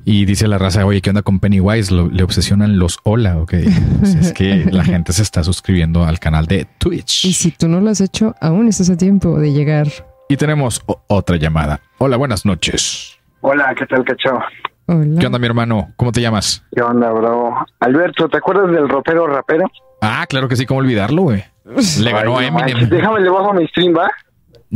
y 0.06 0.26
dice 0.26 0.48
la 0.48 0.58
raza, 0.58 0.86
oye, 0.86 1.02
¿qué 1.02 1.10
onda 1.10 1.22
con 1.22 1.40
Pennywise? 1.40 1.94
le 1.94 2.24
obsesionan 2.24 2.80
los 2.80 3.00
hola, 3.04 3.38
ok. 3.38 3.54
Pues 4.00 4.16
es 4.16 4.34
que 4.34 4.66
la 4.72 4.84
gente 4.84 5.14
se 5.14 5.22
está 5.24 5.44
suscribiendo 5.44 6.06
al 6.06 6.20
canal 6.20 6.46
de 6.46 6.66
Twitch. 6.78 7.26
Y 7.26 7.34
si 7.34 7.52
tú 7.52 7.68
no 7.68 7.82
lo 7.82 7.90
has 7.90 8.02
hecho, 8.02 8.36
aún 8.42 8.68
estás 8.68 8.90
a 8.90 8.98
tiempo 8.98 9.40
de 9.40 9.52
llegar. 9.52 9.88
Y 10.30 10.38
tenemos 10.38 10.82
otra 11.08 11.38
llamada. 11.38 11.82
Hola, 11.98 12.18
buenas 12.18 12.46
noches. 12.46 13.18
Hola, 13.42 13.74
¿qué 13.78 13.86
tal, 13.86 14.04
cacho? 14.04 14.40
Hola. 14.86 15.20
¿Qué 15.20 15.26
onda, 15.26 15.40
mi 15.40 15.46
hermano? 15.46 15.92
¿Cómo 15.96 16.12
te 16.12 16.22
llamas? 16.22 16.64
¿Qué 16.76 16.82
onda, 16.82 17.12
bro? 17.12 17.66
Alberto, 17.80 18.30
¿te 18.30 18.38
acuerdas 18.38 18.72
del 18.72 18.88
ropero 18.90 19.28
rapero? 19.28 19.66
Ah, 20.02 20.26
claro 20.28 20.48
que 20.48 20.56
sí, 20.56 20.66
¿cómo 20.66 20.80
olvidarlo, 20.80 21.24
güey? 21.24 21.44
Le 22.02 22.12
ganó 22.12 22.38
a 22.38 22.46
Eminem. 22.46 22.90
Déjame, 22.90 23.20
le 23.20 23.30
bajo 23.30 23.54
mi 23.54 23.68
stream, 23.68 23.96
¿va? 23.96 24.10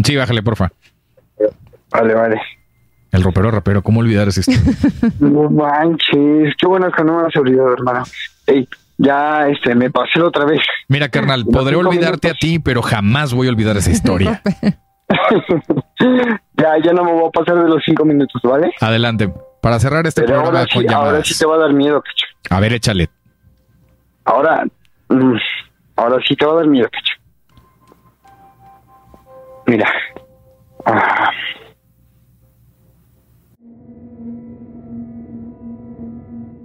Sí, 0.03 0.15
bájale, 0.15 0.41
porfa. 0.43 0.71
Vale, 1.91 2.13
vale. 2.13 2.41
El 3.13 3.21
ropero 3.21 3.51
rapero, 3.51 3.83
¿cómo 3.83 3.99
olvidar 3.99 4.27
ese 4.27 4.41
No 5.19 5.49
manches, 5.49 6.55
qué 6.57 6.67
bueno 6.67 6.91
que 6.91 7.03
no 7.03 7.21
me 7.21 7.27
has 7.27 7.35
olvidado, 7.35 7.73
hermano. 7.73 8.03
Ey, 8.47 8.67
ya 8.97 9.47
este, 9.47 9.75
me 9.75 9.91
pasé 9.91 10.19
otra 10.19 10.45
vez. 10.45 10.61
Mira, 10.87 11.09
carnal, 11.09 11.45
podré 11.45 11.75
olvidarte 11.75 12.31
a 12.31 12.33
ti, 12.33 12.57
pero 12.57 12.81
jamás 12.81 13.31
voy 13.33 13.47
a 13.47 13.51
olvidar 13.51 13.77
esa 13.77 13.91
historia. 13.91 14.41
ya, 16.57 16.73
ya 16.83 16.93
no 16.93 17.03
me 17.03 17.13
voy 17.13 17.27
a 17.27 17.31
pasar 17.31 17.63
de 17.63 17.69
los 17.69 17.83
cinco 17.85 18.03
minutos, 18.03 18.41
¿vale? 18.43 18.73
Adelante. 18.81 19.31
Para 19.61 19.79
cerrar 19.79 20.07
este 20.07 20.21
Pero 20.21 20.33
programa 20.33 20.59
ahora 20.59 20.73
con 20.73 20.81
sí, 20.81 20.87
ahora 20.87 21.05
llamadas. 21.05 21.27
sí 21.27 21.37
te 21.37 21.45
va 21.45 21.55
a 21.55 21.59
dar 21.59 21.73
miedo, 21.73 22.01
cacho. 22.01 22.25
A 22.49 22.59
ver, 22.59 22.73
échale. 22.73 23.09
Ahora, 24.25 24.65
mm, 25.09 25.35
ahora 25.97 26.17
sí 26.27 26.35
te 26.35 26.45
va 26.47 26.53
a 26.53 26.55
dar 26.55 26.67
miedo, 26.67 26.89
cacho. 26.91 27.13
Mira. 29.67 29.87
Ah. 30.85 31.29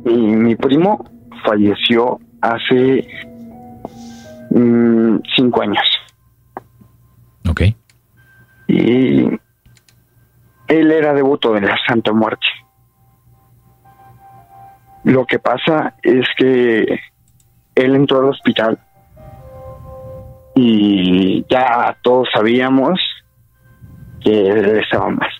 Mi, 0.08 0.36
mi 0.36 0.56
primo 0.56 1.04
falleció 1.44 2.18
hace 2.40 3.06
mm, 4.50 5.18
cinco 5.36 5.62
años. 5.62 5.84
Ok. 7.48 7.62
Y 8.68 9.28
él 10.68 10.92
era 10.92 11.12
devoto 11.12 11.52
de 11.52 11.60
la 11.60 11.76
Santa 11.86 12.12
Muerte. 12.12 12.46
Lo 15.04 15.26
que 15.26 15.38
pasa 15.38 15.94
es 16.02 16.26
que 16.36 17.00
él 17.74 17.94
entró 17.94 18.20
al 18.20 18.30
hospital 18.30 18.78
y 20.54 21.44
ya 21.50 21.96
todos 22.02 22.28
sabíamos 22.32 22.98
que 24.22 24.48
él 24.48 24.78
estaba 24.78 25.10
mal. 25.10 25.30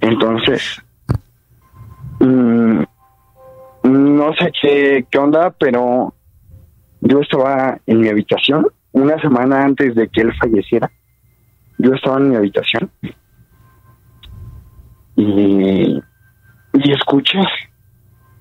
Entonces, 0.00 0.82
mm, 2.20 2.82
no 4.28 4.34
sé 4.34 4.52
qué, 4.60 5.06
qué 5.10 5.18
onda, 5.18 5.50
pero 5.58 6.12
yo 7.00 7.20
estaba 7.20 7.78
en 7.86 8.00
mi 8.00 8.08
habitación 8.08 8.66
una 8.92 9.18
semana 9.20 9.64
antes 9.64 9.94
de 9.94 10.08
que 10.08 10.20
él 10.20 10.34
falleciera. 10.38 10.90
Yo 11.78 11.94
estaba 11.94 12.18
en 12.18 12.30
mi 12.30 12.36
habitación 12.36 12.90
y, 15.16 16.02
y 16.74 16.92
escuché. 16.92 17.38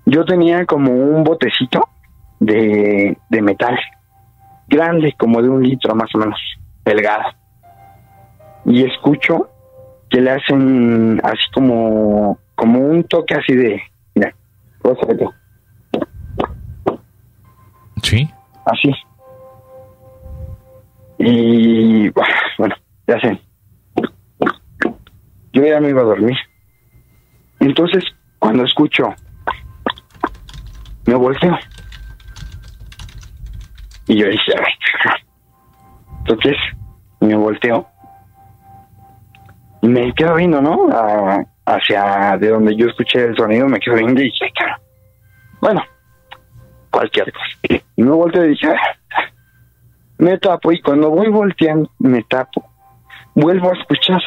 Yo 0.06 0.26
tenía 0.26 0.66
como 0.66 0.92
un 0.92 1.24
botecito 1.24 1.88
de, 2.40 3.18
de 3.30 3.42
metal, 3.42 3.78
grande, 4.68 5.14
como 5.18 5.42
de 5.42 5.50
un 5.50 5.64
litro 5.64 5.96
más 5.96 6.14
o 6.16 6.18
menos, 6.18 6.40
delgado. 6.84 7.32
Y 8.66 8.84
escucho 8.84 9.50
que 10.10 10.20
le 10.20 10.32
hacen 10.32 11.22
así 11.24 11.50
como, 11.54 12.40
como 12.56 12.80
un 12.80 13.04
toque 13.06 13.36
así 13.36 13.56
de, 13.56 13.82
mira, 14.16 14.34
cosa 14.82 15.14
de 15.14 15.37
Sí. 18.04 18.30
así. 18.66 18.94
Y 21.20 22.10
bueno, 22.10 22.76
ya 23.08 23.20
sé. 23.20 23.42
Yo 25.54 25.64
ya 25.66 25.80
me 25.80 25.90
iba 25.90 26.02
a 26.02 26.06
dormir. 26.06 26.38
Entonces, 27.60 28.04
cuando 28.40 28.64
escucho, 28.64 29.04
me 31.06 31.16
volteo. 31.16 31.58
Y 34.08 34.18
yo 34.20 34.28
dije, 34.28 34.54
"Ay, 34.58 34.74
cabrón". 35.04 35.22
entonces, 36.20 36.58
me 37.20 37.36
volteo. 37.36 37.88
Y 39.82 39.88
me 39.88 40.14
quedo 40.14 40.36
viendo, 40.36 40.62
¿no? 40.62 40.88
A- 40.92 41.44
hacia 41.66 42.38
de 42.38 42.50
donde 42.50 42.76
yo 42.76 42.88
escuché 42.88 43.26
el 43.26 43.36
sonido, 43.36 43.68
me 43.68 43.80
quedo 43.80 43.96
viendo 43.96 44.22
y 44.22 44.26
dije. 44.26 44.46
Bueno, 45.60 45.82
cualquier 46.92 47.32
cosa. 47.32 47.82
Y 47.96 48.04
me 48.04 48.12
volteo 48.12 48.46
y 48.46 48.50
dije, 48.50 48.68
"Ah". 48.70 49.32
me 50.18 50.38
tapo 50.38 50.72
y 50.72 50.82
cuando 50.82 51.10
voy 51.10 51.30
volteando, 51.30 51.90
me 52.00 52.24
tapo, 52.24 52.66
vuelvo 53.36 53.70
a 53.70 53.78
escuchar. 53.78 54.22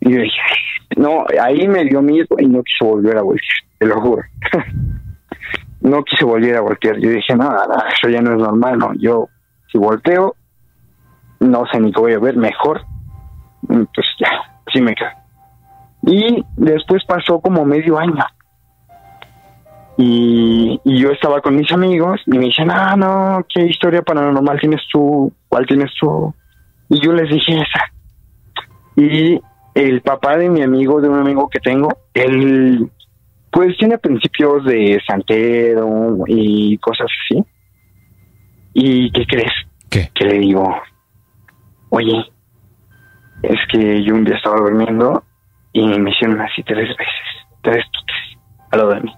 Y 0.00 0.12
yo 0.12 0.20
dije, 0.20 0.40
no, 0.96 1.24
ahí 1.40 1.66
me 1.66 1.84
dio 1.84 2.02
miedo 2.02 2.36
y 2.38 2.46
no 2.46 2.62
quise 2.62 2.84
volver 2.84 3.16
a 3.16 3.22
voltear, 3.22 3.48
te 3.78 3.86
lo 3.86 4.00
juro. 4.00 4.22
no 5.80 6.04
quise 6.04 6.24
volver 6.24 6.56
a 6.56 6.60
voltear. 6.60 6.98
Yo 6.98 7.10
dije, 7.10 7.34
no, 7.34 7.48
no, 7.48 7.76
eso 7.90 8.08
ya 8.08 8.20
no 8.20 8.32
es 8.32 8.38
normal, 8.38 8.78
no. 8.78 8.92
Yo, 8.94 9.28
si 9.72 9.78
volteo, 9.78 10.36
no 11.40 11.64
sé 11.72 11.80
ni 11.80 11.92
qué 11.92 12.00
voy 12.00 12.12
a 12.12 12.18
ver, 12.18 12.36
mejor. 12.36 12.82
Pues 13.66 14.06
ya, 14.18 14.28
así 14.66 14.80
me 14.82 14.94
quedo. 14.94 15.08
Y 16.06 16.44
después 16.56 17.02
pasó 17.06 17.40
como 17.40 17.64
medio 17.64 17.98
año. 17.98 18.24
Y, 19.96 20.80
y 20.84 20.98
yo 21.00 21.10
estaba 21.10 21.40
con 21.40 21.56
mis 21.56 21.70
amigos 21.70 22.20
y 22.26 22.36
me 22.36 22.46
dicen, 22.46 22.70
ah, 22.70 22.96
no, 22.96 23.46
¿qué 23.48 23.64
historia 23.66 24.02
paranormal 24.02 24.58
tienes 24.60 24.80
tú? 24.92 25.32
¿Cuál 25.48 25.66
tienes 25.66 25.90
tú? 26.00 26.34
Y 26.88 27.00
yo 27.00 27.12
les 27.12 27.28
dije 27.30 27.54
esa. 27.54 27.92
Y 28.96 29.40
el 29.74 30.00
papá 30.02 30.36
de 30.36 30.48
mi 30.48 30.62
amigo, 30.62 31.00
de 31.00 31.08
un 31.08 31.18
amigo 31.18 31.48
que 31.48 31.60
tengo, 31.60 31.88
él 32.12 32.90
pues 33.50 33.76
tiene 33.76 33.98
principios 33.98 34.64
de 34.64 35.00
santero 35.06 36.18
y 36.26 36.76
cosas 36.78 37.06
así. 37.24 37.44
¿Y 38.72 39.12
qué 39.12 39.26
crees? 39.26 39.52
¿Qué? 39.88 40.10
Que 40.12 40.24
le 40.24 40.38
digo, 40.38 40.76
oye, 41.90 42.24
es 43.42 43.58
que 43.70 44.02
yo 44.02 44.14
un 44.14 44.24
día 44.24 44.36
estaba 44.36 44.56
durmiendo 44.56 45.22
y 45.72 45.86
me 45.86 46.10
hicieron 46.10 46.40
así 46.40 46.64
tres 46.64 46.88
veces, 46.88 47.06
tres 47.62 47.84
toques 47.92 48.38
al 48.72 48.78
lado 48.80 48.94
de 48.94 49.00
mí. 49.02 49.12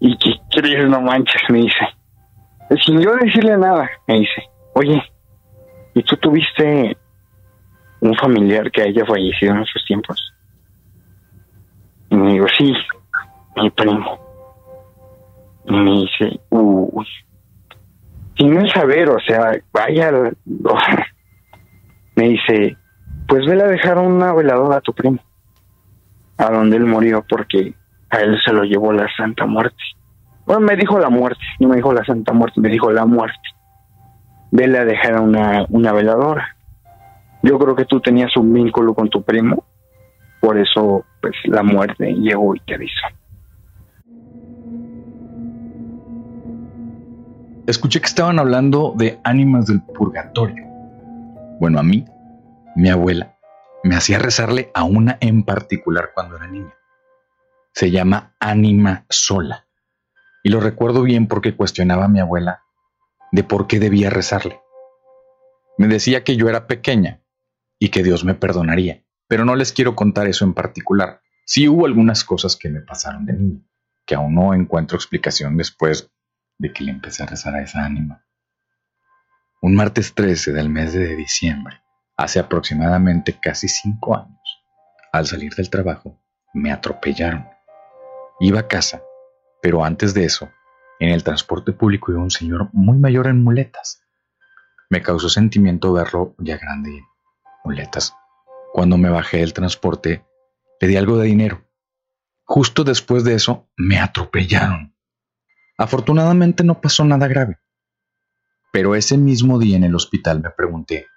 ¿Y 0.00 0.16
qué 0.16 0.32
crees? 0.50 0.88
No 0.88 1.00
manches, 1.00 1.42
me 1.50 1.58
dice. 1.58 1.86
Sin 2.84 3.00
yo 3.00 3.14
decirle 3.16 3.56
nada, 3.58 3.90
me 4.06 4.20
dice, 4.20 4.42
oye, 4.74 5.02
¿y 5.94 6.02
tú 6.02 6.16
tuviste 6.16 6.96
un 8.00 8.14
familiar 8.14 8.70
que 8.70 8.82
haya 8.82 9.04
fallecido 9.04 9.54
en 9.54 9.62
esos 9.62 9.84
tiempos? 9.86 10.32
Y 12.10 12.16
me 12.16 12.32
digo, 12.32 12.46
sí, 12.56 12.72
mi 13.56 13.70
primo. 13.70 14.18
Y 15.66 15.72
me 15.72 15.90
dice, 15.90 16.40
uy, 16.50 17.06
sin 18.38 18.54
no 18.54 18.66
saber, 18.68 19.08
o 19.10 19.20
sea, 19.20 19.52
vaya, 19.72 20.12
me 22.14 22.28
dice, 22.28 22.76
pues 23.28 23.44
vela 23.46 23.64
a 23.64 23.68
dejar 23.68 23.98
una 23.98 24.32
veladora 24.32 24.76
a 24.76 24.80
tu 24.80 24.94
primo, 24.94 25.18
a 26.38 26.50
donde 26.50 26.76
él 26.76 26.86
murió, 26.86 27.24
porque 27.28 27.74
a 28.10 28.18
él 28.18 28.38
se 28.44 28.52
lo 28.52 28.64
llevó 28.64 28.92
la 28.92 29.08
Santa 29.16 29.46
Muerte. 29.46 29.82
Bueno, 30.46 30.62
me 30.62 30.76
dijo 30.76 30.98
la 30.98 31.10
muerte, 31.10 31.42
no 31.60 31.68
me 31.68 31.76
dijo 31.76 31.92
la 31.92 32.04
Santa 32.04 32.32
Muerte, 32.32 32.60
me 32.60 32.68
dijo 32.68 32.90
la 32.90 33.06
muerte. 33.06 33.38
Vele 34.50 34.78
a 34.78 34.84
dejar 34.84 35.20
una, 35.20 35.64
una 35.68 35.92
veladora. 35.92 36.56
Yo 37.42 37.58
creo 37.58 37.76
que 37.76 37.84
tú 37.84 38.00
tenías 38.00 38.36
un 38.36 38.52
vínculo 38.52 38.94
con 38.94 39.08
tu 39.08 39.22
primo, 39.22 39.64
por 40.40 40.58
eso 40.58 41.04
pues 41.22 41.34
la 41.44 41.62
muerte 41.62 42.12
llegó 42.14 42.54
y 42.54 42.60
te 42.60 42.74
avisó. 42.74 43.06
Escuché 47.66 48.00
que 48.00 48.06
estaban 48.06 48.40
hablando 48.40 48.94
de 48.96 49.20
ánimas 49.22 49.66
del 49.66 49.80
purgatorio. 49.82 50.64
Bueno, 51.60 51.78
a 51.78 51.82
mí, 51.84 52.04
mi 52.74 52.88
abuela, 52.88 53.36
me 53.84 53.94
hacía 53.94 54.18
rezarle 54.18 54.70
a 54.74 54.82
una 54.82 55.18
en 55.20 55.44
particular 55.44 56.10
cuando 56.12 56.36
era 56.36 56.48
niña. 56.48 56.74
Se 57.72 57.90
llama 57.90 58.36
ánima 58.40 59.06
sola. 59.08 59.66
Y 60.42 60.50
lo 60.50 60.60
recuerdo 60.60 61.02
bien 61.02 61.28
porque 61.28 61.56
cuestionaba 61.56 62.06
a 62.06 62.08
mi 62.08 62.20
abuela 62.20 62.62
de 63.32 63.44
por 63.44 63.66
qué 63.66 63.78
debía 63.78 64.10
rezarle. 64.10 64.60
Me 65.78 65.86
decía 65.86 66.24
que 66.24 66.36
yo 66.36 66.48
era 66.48 66.66
pequeña 66.66 67.22
y 67.78 67.88
que 67.88 68.02
Dios 68.02 68.24
me 68.24 68.34
perdonaría, 68.34 69.04
pero 69.28 69.44
no 69.44 69.56
les 69.56 69.72
quiero 69.72 69.94
contar 69.94 70.26
eso 70.26 70.44
en 70.44 70.54
particular. 70.54 71.22
Sí 71.46 71.68
hubo 71.68 71.86
algunas 71.86 72.24
cosas 72.24 72.56
que 72.56 72.68
me 72.68 72.80
pasaron 72.80 73.24
de 73.26 73.32
niño, 73.32 73.64
que 74.06 74.14
aún 74.14 74.34
no 74.34 74.54
encuentro 74.54 74.96
explicación 74.96 75.56
después 75.56 76.10
de 76.58 76.72
que 76.72 76.84
le 76.84 76.92
empecé 76.92 77.22
a 77.22 77.26
rezar 77.26 77.54
a 77.54 77.62
esa 77.62 77.84
ánima. 77.84 78.26
Un 79.62 79.74
martes 79.74 80.14
13 80.14 80.52
del 80.52 80.68
mes 80.68 80.92
de 80.92 81.16
diciembre, 81.16 81.80
hace 82.16 82.38
aproximadamente 82.38 83.38
casi 83.40 83.68
cinco 83.68 84.16
años, 84.16 84.62
al 85.12 85.26
salir 85.26 85.54
del 85.54 85.70
trabajo, 85.70 86.20
me 86.52 86.72
atropellaron. 86.72 87.46
Iba 88.42 88.60
a 88.60 88.68
casa, 88.68 89.02
pero 89.60 89.84
antes 89.84 90.14
de 90.14 90.24
eso, 90.24 90.50
en 90.98 91.10
el 91.10 91.22
transporte 91.22 91.72
público 91.72 92.10
iba 92.10 92.22
un 92.22 92.30
señor 92.30 92.70
muy 92.72 92.96
mayor 92.96 93.26
en 93.26 93.44
muletas. 93.44 94.02
Me 94.88 95.02
causó 95.02 95.28
sentimiento 95.28 95.92
verlo 95.92 96.34
ya 96.38 96.56
grande 96.56 96.90
en 96.96 97.04
muletas. 97.64 98.14
Cuando 98.72 98.96
me 98.96 99.10
bajé 99.10 99.40
del 99.40 99.52
transporte, 99.52 100.24
le 100.80 100.88
di 100.88 100.96
algo 100.96 101.18
de 101.18 101.26
dinero. 101.26 101.68
Justo 102.44 102.82
después 102.82 103.24
de 103.24 103.34
eso, 103.34 103.68
me 103.76 103.98
atropellaron. 103.98 104.96
Afortunadamente 105.76 106.64
no 106.64 106.80
pasó 106.80 107.04
nada 107.04 107.28
grave. 107.28 107.58
Pero 108.72 108.94
ese 108.94 109.18
mismo 109.18 109.58
día 109.58 109.76
en 109.76 109.84
el 109.84 109.94
hospital 109.94 110.40
me 110.40 110.48
pregunté, 110.48 111.08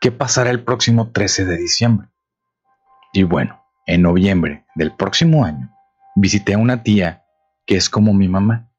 ¿qué 0.00 0.12
pasará 0.12 0.48
el 0.48 0.64
próximo 0.64 1.12
13 1.12 1.44
de 1.44 1.58
diciembre? 1.58 2.08
Y 3.12 3.24
bueno, 3.24 3.62
en 3.86 4.00
noviembre 4.00 4.64
del 4.74 4.96
próximo 4.96 5.44
año, 5.44 5.74
visité 6.20 6.54
a 6.54 6.58
una 6.58 6.82
tía 6.82 7.24
que 7.64 7.76
es 7.76 7.88
como 7.88 8.12
mi 8.12 8.28
mamá, 8.28 8.70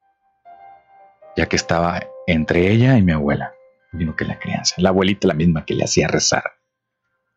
ya 1.37 1.47
que 1.47 1.55
estaba 1.55 2.01
entre 2.27 2.71
ella 2.71 2.97
y 2.97 3.01
mi 3.01 3.11
abuela, 3.11 3.53
vino 3.91 4.15
que 4.15 4.25
la 4.25 4.39
crianza, 4.39 4.75
la 4.77 4.89
abuelita 4.89 5.27
la 5.27 5.33
misma 5.33 5.65
que 5.65 5.73
le 5.73 5.85
hacía 5.85 6.07
rezar 6.07 6.43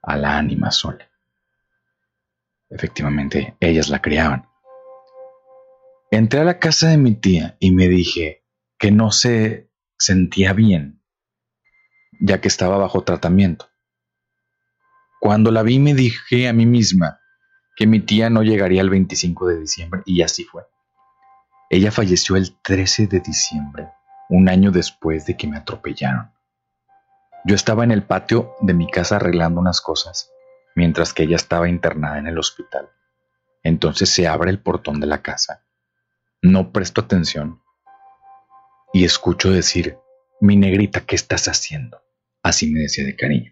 a 0.03 0.17
la 0.17 0.37
ánima 0.37 0.71
sola. 0.71 1.09
Efectivamente, 2.69 3.57
ellas 3.61 3.91
la 3.91 4.01
criaban. 4.01 4.49
Entré 6.11 6.41
a 6.41 6.45
la 6.45 6.59
casa 6.59 6.89
de 6.89 6.97
mi 6.97 7.15
tía 7.15 7.57
y 7.61 7.71
me 7.71 7.89
dije 7.89 8.45
que 8.79 8.91
no 8.91 9.13
se 9.13 9.71
sentía 9.99 10.53
bien, 10.53 11.03
ya 12.21 12.41
que 12.41 12.49
estaba 12.49 12.77
bajo 12.77 13.05
tratamiento. 13.05 13.69
Cuando 15.21 15.51
la 15.51 15.63
vi 15.63 15.79
me 15.79 15.95
dije 15.95 16.49
a 16.49 16.53
mí 16.53 16.67
misma 16.67 17.22
que 17.83 17.89
mi 17.89 17.99
tía 17.99 18.31
no 18.31 18.45
llegaría 18.45 18.81
el 18.81 18.91
25 18.91 19.49
de 19.49 19.59
diciembre 19.59 20.03
y 20.07 20.23
así 20.23 20.45
fue. 20.45 20.63
Ella 21.69 21.91
falleció 21.91 22.37
el 22.37 22.55
13 22.63 23.09
de 23.09 23.19
diciembre, 23.19 23.89
un 24.29 24.49
año 24.49 24.71
después 24.71 25.27
de 25.27 25.37
que 25.37 25.49
me 25.49 25.57
atropellaron. 25.57 26.31
Yo 27.45 27.57
estaba 27.57 27.83
en 27.83 27.91
el 27.91 28.05
patio 28.05 28.55
de 28.61 28.73
mi 28.73 28.89
casa 28.89 29.17
arreglando 29.17 29.61
unas 29.61 29.81
cosas, 29.81 30.31
mientras 30.77 31.13
que 31.13 31.25
ella 31.25 31.35
estaba 31.35 31.69
internada 31.69 32.21
en 32.21 32.29
el 32.29 32.39
hospital. 32.39 32.89
Entonces 33.65 34.11
se 34.11 34.29
abre 34.29 34.53
el 34.53 34.61
portón 34.61 35.01
de 35.01 35.09
la 35.09 35.21
casa. 35.21 35.65
No 36.41 36.71
presto 36.71 37.01
atención 37.01 37.63
y 38.93 39.05
escucho 39.05 39.51
decir, 39.51 39.99
mi 40.41 40.55
negrita, 40.55 41.01
¿qué 41.01 41.17
estás 41.17 41.49
haciendo? 41.49 42.01
Así 42.45 42.71
me 42.71 42.79
decía 42.79 43.05
de 43.05 43.17
cariño. 43.17 43.51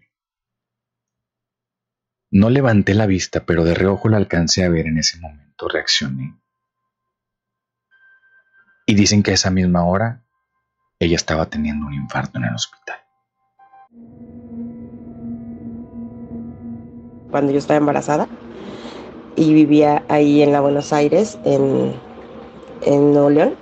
No 2.31 2.49
levanté 2.49 2.93
la 2.93 3.05
vista, 3.05 3.45
pero 3.45 3.63
de 3.63 3.73
reojo 3.73 4.09
la 4.09 4.17
alcancé 4.17 4.63
a 4.63 4.69
ver 4.69 4.87
en 4.87 4.97
ese 4.97 5.19
momento. 5.19 5.67
Reaccioné 5.67 6.41
y 8.91 8.93
dicen 8.93 9.23
que 9.23 9.31
a 9.31 9.35
esa 9.35 9.51
misma 9.51 9.85
hora 9.85 10.21
ella 10.99 11.15
estaba 11.15 11.45
teniendo 11.45 11.87
un 11.87 11.93
infarto 11.93 12.37
en 12.39 12.43
el 12.43 12.55
hospital. 12.55 12.97
Cuando 17.29 17.53
yo 17.53 17.57
estaba 17.57 17.77
embarazada 17.77 18.27
y 19.37 19.53
vivía 19.53 20.03
ahí 20.09 20.41
en 20.41 20.51
la 20.51 20.59
Buenos 20.59 20.91
Aires, 20.91 21.39
en, 21.45 21.93
en 22.81 23.13
Nuevo 23.13 23.29
León, 23.29 23.55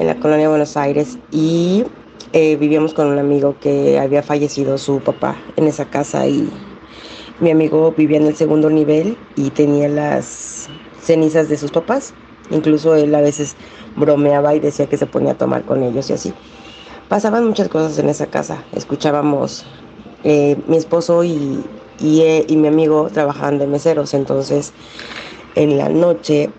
en 0.00 0.06
la 0.08 0.16
colonia 0.16 0.48
Buenos 0.48 0.76
Aires, 0.76 1.16
y 1.30 1.84
eh, 2.32 2.56
vivíamos 2.56 2.94
con 2.94 3.06
un 3.06 3.18
amigo 3.20 3.56
que 3.60 4.00
había 4.00 4.24
fallecido 4.24 4.78
su 4.78 5.00
papá 5.00 5.36
en 5.56 5.68
esa 5.68 5.88
casa 5.88 6.26
y 6.26 6.50
mi 7.40 7.50
amigo 7.50 7.92
vivía 7.96 8.18
en 8.18 8.26
el 8.26 8.36
segundo 8.36 8.70
nivel 8.70 9.16
y 9.36 9.50
tenía 9.50 9.88
las 9.88 10.68
cenizas 11.00 11.48
de 11.48 11.56
sus 11.56 11.70
papás. 11.70 12.14
Incluso 12.50 12.94
él 12.94 13.14
a 13.14 13.20
veces 13.20 13.56
bromeaba 13.96 14.54
y 14.54 14.60
decía 14.60 14.86
que 14.86 14.96
se 14.96 15.06
ponía 15.06 15.32
a 15.32 15.38
tomar 15.38 15.64
con 15.64 15.82
ellos 15.82 16.10
y 16.10 16.14
así. 16.14 16.34
Pasaban 17.08 17.46
muchas 17.46 17.68
cosas 17.68 17.98
en 17.98 18.08
esa 18.08 18.26
casa. 18.26 18.64
Escuchábamos, 18.72 19.66
eh, 20.24 20.56
mi 20.66 20.76
esposo 20.76 21.24
y, 21.24 21.64
eh, 22.00 22.44
y, 22.48 22.56
mi 22.56 22.68
amigo 22.68 23.08
trabajaban 23.12 23.58
de 23.58 23.66
meseros, 23.66 24.14
entonces 24.14 24.72
en 25.54 25.78
la 25.78 25.88
noche 25.88 26.50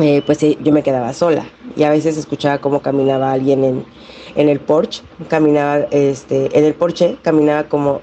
eh, 0.00 0.22
pues 0.24 0.38
yo 0.40 0.72
me 0.72 0.82
quedaba 0.82 1.12
sola 1.12 1.46
y 1.76 1.82
a 1.82 1.90
veces 1.90 2.16
escuchaba 2.16 2.58
cómo 2.58 2.80
caminaba 2.82 3.32
alguien 3.32 3.64
en, 3.64 3.84
en 4.36 4.48
el 4.48 4.60
porche, 4.60 5.02
caminaba 5.28 5.86
este, 5.90 6.56
en 6.56 6.64
el 6.64 6.74
porche, 6.74 7.16
caminaba 7.22 7.64
como, 7.64 8.00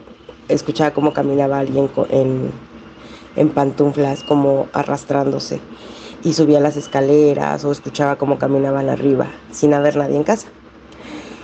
escuchaba 0.49 0.91
cómo 0.91 1.13
caminaba 1.13 1.59
alguien 1.59 1.89
en, 2.09 2.51
en 3.35 3.49
pantuflas, 3.49 4.23
como 4.23 4.67
arrastrándose 4.73 5.59
y 6.23 6.33
subía 6.33 6.59
las 6.59 6.75
escaleras 6.75 7.63
o 7.65 7.71
escuchaba 7.71 8.17
cómo 8.17 8.39
caminaban 8.39 8.89
arriba 8.89 9.27
sin 9.51 9.73
haber 9.73 9.95
nadie 9.95 10.17
en 10.17 10.23
casa. 10.23 10.47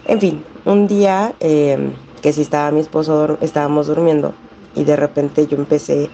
En 0.08 0.20
fin, 0.20 0.44
un 0.66 0.88
día 0.88 1.34
eh, 1.40 1.92
que 2.22 2.34
si 2.34 2.42
estaba 2.42 2.72
mi 2.72 2.82
esposo, 2.82 3.38
estábamos 3.42 3.88
durmiendo 3.88 4.34
y 4.76 4.84
de 4.84 4.96
repente 4.96 5.46
yo 5.48 5.58
empecé 5.58 6.10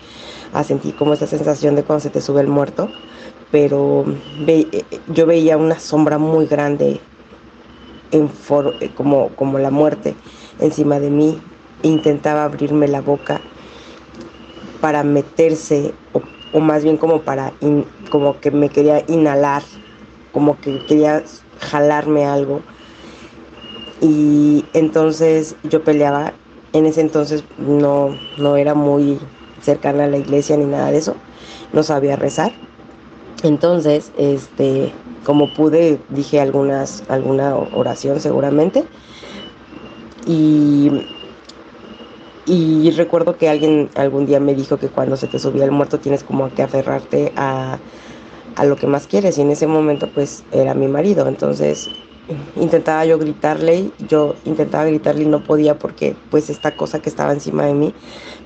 a 0.54 0.64
sentir 0.64 0.96
como 0.96 1.14
esa 1.14 1.28
sensación 1.28 1.76
de 1.76 1.84
cuando 1.84 2.02
se 2.02 2.10
te 2.10 2.22
sube 2.22 2.42
el 2.42 2.48
muerto, 2.48 2.90
pero 3.52 4.06
eh, 4.48 4.84
yo 5.08 5.26
veía 5.26 5.58
una 5.58 5.80
sombra 5.80 6.18
muy 6.18 6.46
grande 6.48 7.00
como, 8.96 9.30
como 9.30 9.60
la 9.60 9.72
muerte 9.72 10.16
encima 10.60 11.00
de 11.00 11.10
mí. 11.10 11.40
Intentaba 11.84 12.44
abrirme 12.44 12.88
la 12.88 13.02
boca 13.02 13.42
para 14.82 15.04
meterse 15.04 15.94
o 16.54 16.60
más 16.60 16.84
bien 16.84 16.98
como 16.98 17.22
para, 17.22 17.54
como 18.10 18.40
que 18.40 18.52
me 18.52 18.70
quería 18.70 19.04
inhalar, 19.08 19.64
como 20.32 20.60
que 20.60 20.80
quería 20.86 21.24
jalarme 21.60 22.26
algo. 22.26 22.62
Y 24.02 24.66
entonces 24.74 25.56
yo 25.64 25.84
peleaba, 25.84 26.34
en 26.74 26.86
ese 26.86 27.02
entonces 27.02 27.44
no, 27.58 28.18
no 28.38 28.56
era 28.56 28.74
muy 28.74 29.20
cercana 29.62 30.06
a 30.06 30.08
la 30.08 30.18
iglesia 30.18 30.56
ni 30.58 30.66
nada 30.66 30.92
de 30.92 30.98
eso, 30.98 31.16
no 31.74 31.84
sabía 31.84 32.16
rezar. 32.16 32.54
Entonces, 33.44 34.12
este, 34.18 34.92
como 35.24 35.54
pude, 35.54 36.00
dije 36.10 36.40
algunas, 36.40 37.04
alguna 37.10 37.56
oración 37.56 38.20
seguramente. 38.20 38.84
Y 40.26 40.92
y 42.48 42.92
recuerdo 42.92 43.38
que 43.38 43.50
alguien 43.50 43.90
algún 43.96 44.26
día 44.26 44.40
me 44.40 44.56
dijo 44.56 44.78
que 44.78 44.88
cuando 44.88 45.18
se 45.18 45.28
te 45.28 45.38
subía 45.38 45.66
el 45.66 45.72
muerto 45.72 46.00
tienes 46.00 46.24
como 46.24 46.54
que 46.54 46.64
aferrarte 46.64 47.34
a, 47.36 47.78
a 48.56 48.66
lo 48.66 48.78
que 48.78 48.88
más 48.88 49.06
quieres. 49.06 49.38
Y 49.38 49.42
en 49.42 49.52
ese 49.52 49.68
momento 49.68 50.10
pues 50.14 50.44
era 50.54 50.74
mi 50.74 50.88
marido. 50.88 51.28
Entonces 51.28 51.90
intentaba 52.56 53.06
yo 53.06 53.20
gritarle, 53.20 53.92
yo 54.08 54.36
intentaba 54.46 54.86
gritarle 54.86 55.24
y 55.24 55.28
no 55.28 55.44
podía 55.44 55.78
porque 55.78 56.16
pues 56.30 56.50
esta 56.50 56.76
cosa 56.76 57.00
que 57.02 57.10
estaba 57.10 57.34
encima 57.34 57.66
de 57.66 57.74
mí 57.74 57.94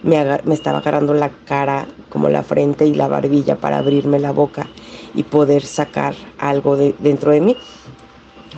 me, 0.04 0.24
me 0.46 0.54
estaba 0.54 0.80
agarrando 0.80 1.14
la 1.14 1.30
cara, 1.46 1.88
como 2.10 2.30
la 2.30 2.44
frente 2.44 2.86
y 2.86 2.94
la 2.96 3.08
barbilla 3.08 3.56
para 3.58 3.78
abrirme 3.78 4.20
la 4.20 4.32
boca 4.32 4.68
y 5.14 5.24
poder 5.24 5.64
sacar 5.64 6.16
algo 6.40 6.76
de, 6.76 6.96
dentro 7.00 7.32
de 7.32 7.42
mí. 7.42 7.58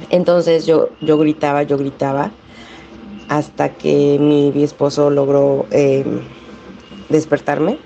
Entonces 0.10 0.66
yo, 0.66 0.90
yo 1.02 1.18
gritaba, 1.18 1.64
yo 1.64 1.78
gritaba 1.78 2.32
hasta 3.30 3.70
que 3.70 4.18
mi, 4.20 4.52
esposo 4.64 5.10
logró 5.10 5.66
em, 5.72 6.22
despertarme 7.10 7.78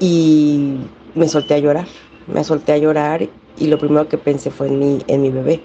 y 0.00 0.76
me 1.14 1.28
solté 1.28 1.54
a 1.54 1.58
llorar, 1.58 1.86
me 2.26 2.44
solté 2.44 2.72
a 2.72 2.78
llorar 2.78 3.28
y 3.58 3.66
lo 3.66 3.78
primero 3.78 4.08
que 4.08 4.18
pensé 4.18 4.50
fue 4.50 4.68
en 4.68 4.78
mi, 4.78 4.98
en 5.06 5.22
mi 5.22 5.30
bebé. 5.30 5.60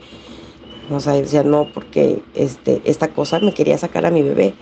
O 0.90 1.00
sea, 1.00 1.14
decía, 1.14 1.44
no, 1.44 1.68
porque 1.74 2.22
este, 2.34 2.82
esta 2.86 3.10
cosa 3.10 3.40
me 3.40 3.54
quería 3.54 3.78
sacar 3.78 4.06
a 4.06 4.12
mi 4.12 4.22
bebé. 4.22 4.54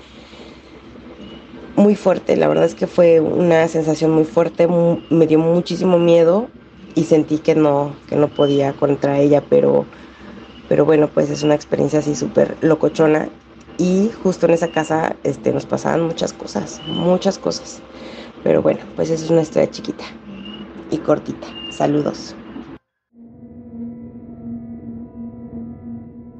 Muy 1.75 1.95
fuerte, 1.95 2.37
la 2.37 2.47
verdad 2.47 2.65
es 2.65 2.73
que 2.73 2.87
fue 2.87 3.19
una 3.19 3.67
sensación 3.67 4.11
muy 4.11 4.23
fuerte, 4.23 4.67
me 5.09 5.27
dio 5.27 5.39
muchísimo 5.39 5.99
miedo 5.99 6.47
y 6.95 7.03
sentí 7.03 7.39
que 7.39 7.53
no, 7.53 7.93
que 8.07 8.15
no 8.15 8.29
podía 8.29 8.71
contra 8.73 9.19
ella, 9.19 9.43
pero 9.49 9.85
pero 10.67 10.85
bueno, 10.85 11.07
pues 11.07 11.29
es 11.29 11.43
una 11.43 11.55
experiencia 11.55 11.99
así 11.99 12.15
súper 12.15 12.57
locochona. 12.61 13.29
Y 13.77 14.09
justo 14.23 14.45
en 14.45 14.53
esa 14.53 14.69
casa 14.69 15.15
este, 15.23 15.51
nos 15.51 15.65
pasaban 15.65 16.03
muchas 16.03 16.31
cosas, 16.31 16.81
muchas 16.87 17.37
cosas. 17.37 17.81
Pero 18.43 18.61
bueno, 18.61 18.79
pues 18.95 19.09
es 19.09 19.29
una 19.29 19.41
historia 19.41 19.69
chiquita 19.69 20.05
y 20.91 20.97
cortita. 20.99 21.47
Saludos. 21.71 22.35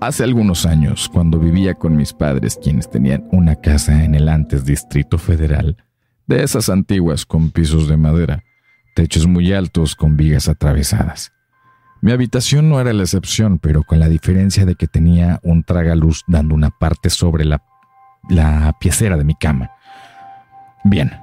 Hace 0.01 0.23
algunos 0.23 0.65
años, 0.65 1.09
cuando 1.11 1.39
vivía 1.39 1.73
con 1.73 1.95
mis 1.95 2.13
padres, 2.13 2.59
quienes 2.61 2.89
tenían 2.89 3.27
una 3.31 3.55
casa 3.55 4.03
en 4.03 4.13
el 4.13 4.29
antes 4.29 4.63
Distrito 4.63 5.17
Federal, 5.17 5.77
de 6.27 6.43
esas 6.43 6.69
antiguas 6.69 7.25
con 7.25 7.49
pisos 7.49 7.87
de 7.87 7.97
madera, 7.97 8.43
techos 8.95 9.25
muy 9.25 9.51
altos 9.51 9.95
con 9.95 10.15
vigas 10.15 10.47
atravesadas. 10.47 11.34
Mi 12.05 12.11
habitación 12.11 12.69
no 12.69 12.79
era 12.79 12.93
la 12.93 13.01
excepción, 13.01 13.57
pero 13.57 13.81
con 13.81 13.99
la 13.99 14.07
diferencia 14.07 14.63
de 14.63 14.75
que 14.75 14.85
tenía 14.85 15.39
un 15.41 15.63
tragaluz 15.63 16.21
dando 16.27 16.53
una 16.53 16.69
parte 16.69 17.09
sobre 17.09 17.45
la, 17.45 17.63
la 18.29 18.77
piecera 18.79 19.17
de 19.17 19.23
mi 19.23 19.33
cama. 19.33 19.71
Bien, 20.83 21.13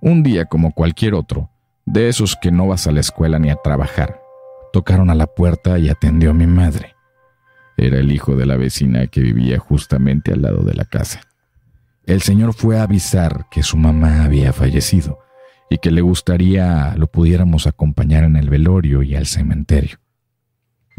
un 0.00 0.22
día 0.22 0.46
como 0.46 0.72
cualquier 0.72 1.12
otro, 1.12 1.50
de 1.84 2.08
esos 2.08 2.34
que 2.40 2.50
no 2.50 2.66
vas 2.66 2.86
a 2.86 2.92
la 2.92 3.00
escuela 3.00 3.38
ni 3.38 3.50
a 3.50 3.56
trabajar, 3.56 4.22
tocaron 4.72 5.10
a 5.10 5.14
la 5.14 5.26
puerta 5.26 5.78
y 5.78 5.90
atendió 5.90 6.30
a 6.30 6.32
mi 6.32 6.46
madre. 6.46 6.94
Era 7.76 7.98
el 7.98 8.10
hijo 8.10 8.34
de 8.34 8.46
la 8.46 8.56
vecina 8.56 9.08
que 9.08 9.20
vivía 9.20 9.58
justamente 9.58 10.32
al 10.32 10.40
lado 10.40 10.62
de 10.62 10.72
la 10.72 10.86
casa. 10.86 11.20
El 12.06 12.22
señor 12.22 12.54
fue 12.54 12.78
a 12.78 12.84
avisar 12.84 13.48
que 13.50 13.62
su 13.62 13.76
mamá 13.76 14.24
había 14.24 14.54
fallecido 14.54 15.18
y 15.68 15.76
que 15.76 15.90
le 15.90 16.00
gustaría 16.00 16.94
lo 16.96 17.06
pudiéramos 17.08 17.66
acompañar 17.66 18.24
en 18.24 18.36
el 18.36 18.48
velorio 18.48 19.02
y 19.02 19.14
al 19.14 19.26
cementerio. 19.26 19.98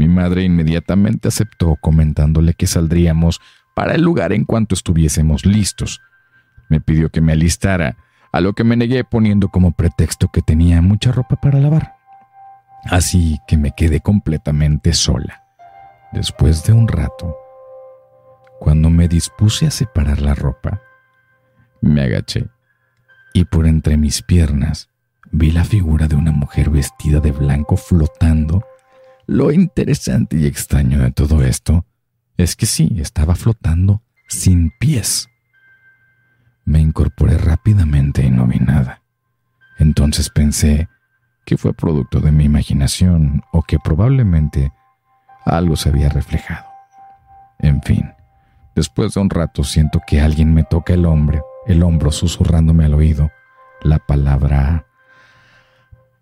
Mi 0.04 0.10
madre 0.10 0.44
inmediatamente 0.44 1.30
aceptó 1.30 1.78
comentándole 1.78 2.56
que 2.56 2.68
saldríamos 2.68 3.40
para 3.74 3.96
el 3.96 4.02
lugar 4.02 4.34
en 4.34 4.44
cuanto 4.44 4.76
estuviésemos 4.76 5.46
listos. 5.46 6.02
Me 6.68 6.82
pidió 6.82 7.10
que 7.10 7.22
me 7.22 7.32
alistara, 7.32 7.96
a 8.34 8.42
lo 8.42 8.52
que 8.52 8.66
me 8.66 8.76
negué 8.76 9.06
poniendo 9.06 9.48
como 9.48 9.72
pretexto 9.72 10.28
que 10.28 10.42
tenía 10.42 10.82
mucha 10.82 11.14
ropa 11.14 11.38
para 11.38 11.58
lavar. 11.58 11.96
Así 12.84 13.40
que 13.48 13.56
me 13.56 13.72
quedé 13.72 14.02
completamente 14.02 14.92
sola. 14.92 15.46
Después 16.12 16.66
de 16.66 16.74
un 16.74 16.90
rato, 16.90 17.38
cuando 18.60 18.90
me 18.90 19.08
dispuse 19.08 19.68
a 19.68 19.72
separar 19.72 20.20
la 20.20 20.36
ropa, 20.36 20.82
me 21.80 22.02
agaché 22.02 22.50
y 23.34 23.46
por 23.46 23.68
entre 23.68 23.96
mis 23.96 24.22
piernas 24.22 24.90
vi 25.32 25.52
la 25.52 25.64
figura 25.64 26.10
de 26.10 26.18
una 26.18 26.34
mujer 26.34 26.70
vestida 26.72 27.22
de 27.22 27.32
blanco 27.32 27.78
flotando. 27.78 28.66
Lo 29.28 29.52
interesante 29.52 30.38
y 30.38 30.46
extraño 30.46 31.00
de 31.00 31.12
todo 31.12 31.44
esto 31.44 31.86
es 32.38 32.56
que 32.56 32.66
sí, 32.66 32.96
estaba 33.00 33.36
flotando 33.36 34.02
sin 34.28 34.72
pies. 34.80 35.28
Me 36.66 36.80
incorporé 36.80 37.38
rápidamente 37.38 38.26
y 38.26 38.32
no 38.32 38.48
vi 38.48 38.60
nada. 38.60 39.02
Entonces 39.80 40.30
pensé 40.30 40.90
que 41.46 41.58
fue 41.58 41.74
producto 41.74 42.20
de 42.20 42.32
mi 42.32 42.46
imaginación 42.46 43.44
o 43.52 43.64
que 43.64 43.78
probablemente 43.80 44.72
algo 45.46 45.76
se 45.76 45.90
había 45.90 46.10
reflejado. 46.10 46.66
En 47.60 47.82
fin, 47.82 48.14
después 48.76 49.14
de 49.14 49.22
un 49.22 49.30
rato 49.30 49.64
siento 49.64 50.02
que 50.06 50.22
alguien 50.22 50.54
me 50.54 50.64
toca 50.64 50.94
el 50.94 51.06
hombro, 51.06 51.46
el 51.68 51.84
hombro 51.84 52.12
susurrándome 52.12 52.86
al 52.86 52.94
oído 52.94 53.32
la 53.84 54.00
palabra 54.00 54.86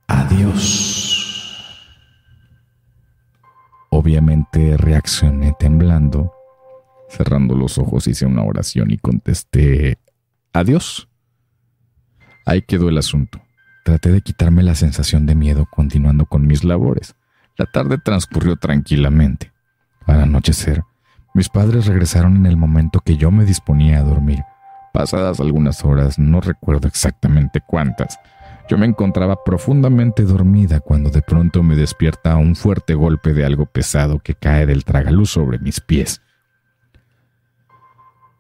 adiós. 0.08 1.21
Obviamente 3.92 4.78
reaccioné 4.78 5.54
temblando. 5.60 6.34
Cerrando 7.10 7.56
los 7.56 7.78
ojos 7.78 8.08
hice 8.08 8.26
una 8.26 8.42
oración 8.42 8.90
y 8.90 8.98
contesté 8.98 10.00
adiós. 10.54 11.10
Ahí 12.46 12.62
quedó 12.62 12.88
el 12.88 12.98
asunto. 12.98 13.42
Traté 13.84 14.12
de 14.12 14.22
quitarme 14.22 14.64
la 14.64 14.76
sensación 14.76 15.26
de 15.26 15.36
miedo 15.36 15.68
continuando 15.70 16.26
con 16.26 16.48
mis 16.48 16.64
labores. 16.64 17.16
La 17.58 17.66
tarde 17.66 17.98
transcurrió 17.98 18.56
tranquilamente. 18.56 19.52
Al 20.08 20.22
anochecer, 20.22 20.84
mis 21.34 21.50
padres 21.50 21.86
regresaron 21.86 22.38
en 22.38 22.46
el 22.46 22.56
momento 22.56 23.02
que 23.02 23.18
yo 23.18 23.30
me 23.30 23.44
disponía 23.44 24.00
a 24.00 24.04
dormir. 24.04 24.40
Pasadas 24.94 25.42
algunas 25.42 25.84
horas, 25.84 26.18
no 26.18 26.40
recuerdo 26.40 26.88
exactamente 26.88 27.60
cuántas, 27.60 28.20
yo 28.70 28.78
me 28.78 28.86
encontraba 28.86 29.44
profundamente 29.44 30.24
dormida 30.24 30.80
cuando 30.80 31.10
de 31.10 31.22
pronto 31.22 31.64
me 31.64 31.76
despierta 31.76 32.36
un 32.38 32.56
fuerte 32.56 32.94
golpe 32.94 33.34
de 33.34 33.46
algo 33.46 33.66
pesado 33.66 34.20
que 34.20 34.36
cae 34.36 34.66
del 34.66 34.86
tragaluz 34.86 35.32
sobre 35.32 35.60
mis 35.60 35.80
pies. 35.80 36.22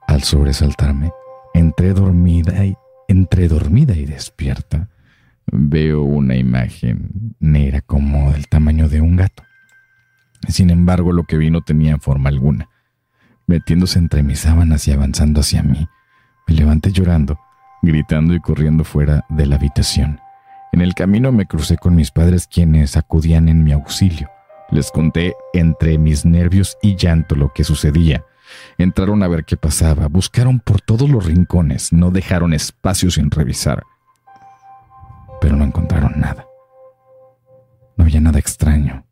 Al 0.07 0.23
sobresaltarme, 0.23 1.12
entré 1.53 1.93
dormida 1.93 2.65
y 2.65 2.75
entre 3.07 3.47
dormida 3.47 3.93
y 3.93 4.05
despierta, 4.05 4.89
veo 5.51 6.01
una 6.01 6.36
imagen 6.36 7.36
negra 7.39 7.81
como 7.81 8.31
del 8.31 8.47
tamaño 8.47 8.88
de 8.88 9.01
un 9.01 9.15
gato. 9.17 9.43
Sin 10.47 10.69
embargo, 10.69 11.12
lo 11.12 11.23
que 11.23 11.38
vi 11.38 11.49
no 11.49 11.62
tenía 11.62 11.97
forma 11.97 12.29
alguna. 12.29 12.69
Metiéndose 13.47 13.99
entre 13.99 14.23
mis 14.23 14.39
sábanas 14.39 14.88
y 14.88 14.91
avanzando 14.91 15.41
hacia 15.41 15.62
mí, 15.62 15.88
me 16.47 16.55
levanté 16.55 16.91
llorando, 16.91 17.39
gritando 17.81 18.33
y 18.33 18.39
corriendo 18.39 18.83
fuera 18.83 19.25
de 19.29 19.45
la 19.45 19.55
habitación. 19.55 20.19
En 20.71 20.81
el 20.81 20.93
camino 20.93 21.31
me 21.31 21.45
crucé 21.45 21.77
con 21.77 21.95
mis 21.95 22.11
padres 22.11 22.47
quienes 22.47 22.95
acudían 22.95 23.49
en 23.49 23.63
mi 23.63 23.71
auxilio. 23.71 24.29
Les 24.69 24.91
conté 24.91 25.33
entre 25.53 25.97
mis 25.97 26.25
nervios 26.25 26.77
y 26.81 26.95
llanto 26.95 27.35
lo 27.35 27.51
que 27.53 27.63
sucedía. 27.63 28.23
Entraron 28.77 29.23
a 29.23 29.27
ver 29.27 29.43
qué 29.45 29.57
pasaba, 29.57 30.07
buscaron 30.07 30.59
por 30.59 30.81
todos 30.81 31.09
los 31.09 31.25
rincones, 31.25 31.91
no 31.91 32.11
dejaron 32.11 32.53
espacio 32.53 33.11
sin 33.11 33.31
revisar 33.31 33.83
pero 35.41 35.55
no 35.57 35.65
encontraron 35.65 36.13
nada. 36.17 36.47
No 37.97 38.05
había 38.05 38.21
nada 38.21 38.39
extraño. 38.39 39.05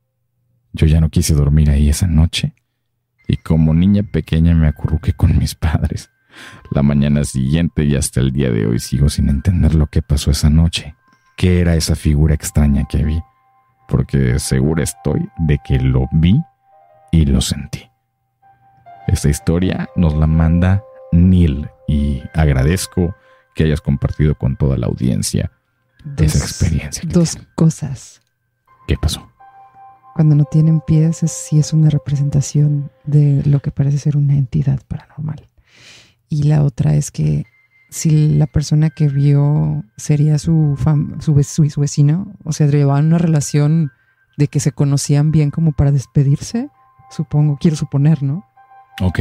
Yo 0.72 0.86
ya 0.86 1.02
no 1.02 1.10
quise 1.10 1.34
dormir 1.34 1.72
ahí 1.72 1.90
esa 1.90 2.08
noche 2.08 2.54
y 3.28 3.38
como 3.38 3.74
niña 3.74 4.04
pequeña 4.04 4.54
me 4.54 4.68
acurruqué 4.68 5.14
con 5.14 5.38
mis 5.38 5.56
padres. 5.56 6.10
La 6.72 6.84
mañana 6.84 7.24
siguiente 7.24 7.84
y 7.84 7.96
hasta 7.96 8.20
el 8.20 8.32
día 8.32 8.50
de 8.50 8.66
hoy 8.68 8.80
sigo 8.80 9.10
sin 9.10 9.30
entender 9.30 9.76
lo 9.76 9.88
que 9.88 10.02
pasó 10.02 10.32
esa 10.32 10.50
noche. 10.50 10.96
¿Qué 11.36 11.62
era 11.62 11.76
esa 11.76 11.96
figura 11.96 12.36
extraña 12.36 12.86
que 12.90 13.04
vi? 13.04 13.20
Porque 13.88 14.38
segura 14.40 14.84
estoy 14.84 15.30
de 15.38 15.58
que 15.66 15.80
lo 15.80 16.08
vi 16.12 16.40
y 17.12 17.26
lo 17.26 17.42
sentí. 17.42 17.90
Esta 19.08 19.30
historia 19.30 19.90
nos 19.96 20.14
la 20.16 20.28
manda 20.28 20.84
Neil 21.12 21.68
y 21.88 22.22
agradezco 22.34 23.16
que 23.56 23.64
hayas 23.64 23.82
compartido 23.82 24.36
con 24.36 24.56
toda 24.56 24.78
la 24.78 24.88
audiencia 24.88 25.52
dos, 26.04 26.36
esa 26.36 26.46
experiencia. 26.46 27.04
Dos 27.12 27.38
cosas. 27.56 28.22
¿Qué 28.88 28.96
pasó? 28.98 29.32
Cuando 30.16 30.36
no 30.36 30.46
tienen 30.46 30.82
pies, 30.82 31.24
es, 31.24 31.32
sí 31.32 31.60
es 31.60 31.74
una 31.74 31.90
representación 31.90 32.92
de 33.06 33.42
lo 33.46 33.60
que 33.62 33.72
parece 33.72 33.98
ser 33.98 34.18
una 34.18 34.36
entidad 34.36 34.82
paranormal. 34.88 35.49
Y 36.30 36.44
la 36.44 36.64
otra 36.64 36.96
es 36.96 37.12
que 37.12 37.46
si 37.90 38.38
la 38.38 38.46
persona 38.46 38.92
que 38.92 39.08
vio 39.08 39.84
sería 39.98 40.38
su, 40.38 40.78
su, 41.20 41.44
su, 41.44 41.82
vecino, 41.82 42.32
o 42.44 42.52
sea, 42.52 42.68
llevaban 42.68 43.08
una 43.08 43.18
relación 43.18 43.92
de 44.38 44.48
que 44.48 44.60
se 44.60 44.72
conocían 44.72 45.32
bien 45.32 45.50
como 45.50 45.72
para 45.72 45.92
despedirse, 45.92 46.70
supongo, 47.10 47.58
quiero 47.60 47.76
suponer, 47.76 48.22
¿no? 48.22 48.46
Ok. 49.02 49.20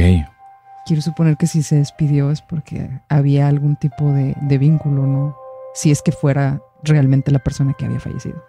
Quiero 0.85 1.01
suponer 1.01 1.35
que 1.37 1.47
si 1.47 1.63
se 1.63 1.77
despidió 1.77 2.31
es 2.31 2.41
porque 2.41 3.01
había 3.09 3.47
algún 3.47 3.75
tipo 3.75 4.11
de, 4.13 4.35
de 4.41 4.57
vínculo, 4.57 5.07
¿no? 5.07 5.35
Si 5.73 5.91
es 5.91 6.01
que 6.01 6.11
fuera 6.11 6.61
realmente 6.83 7.31
la 7.31 7.39
persona 7.39 7.73
que 7.77 7.85
había 7.85 7.99
fallecido. 7.99 8.43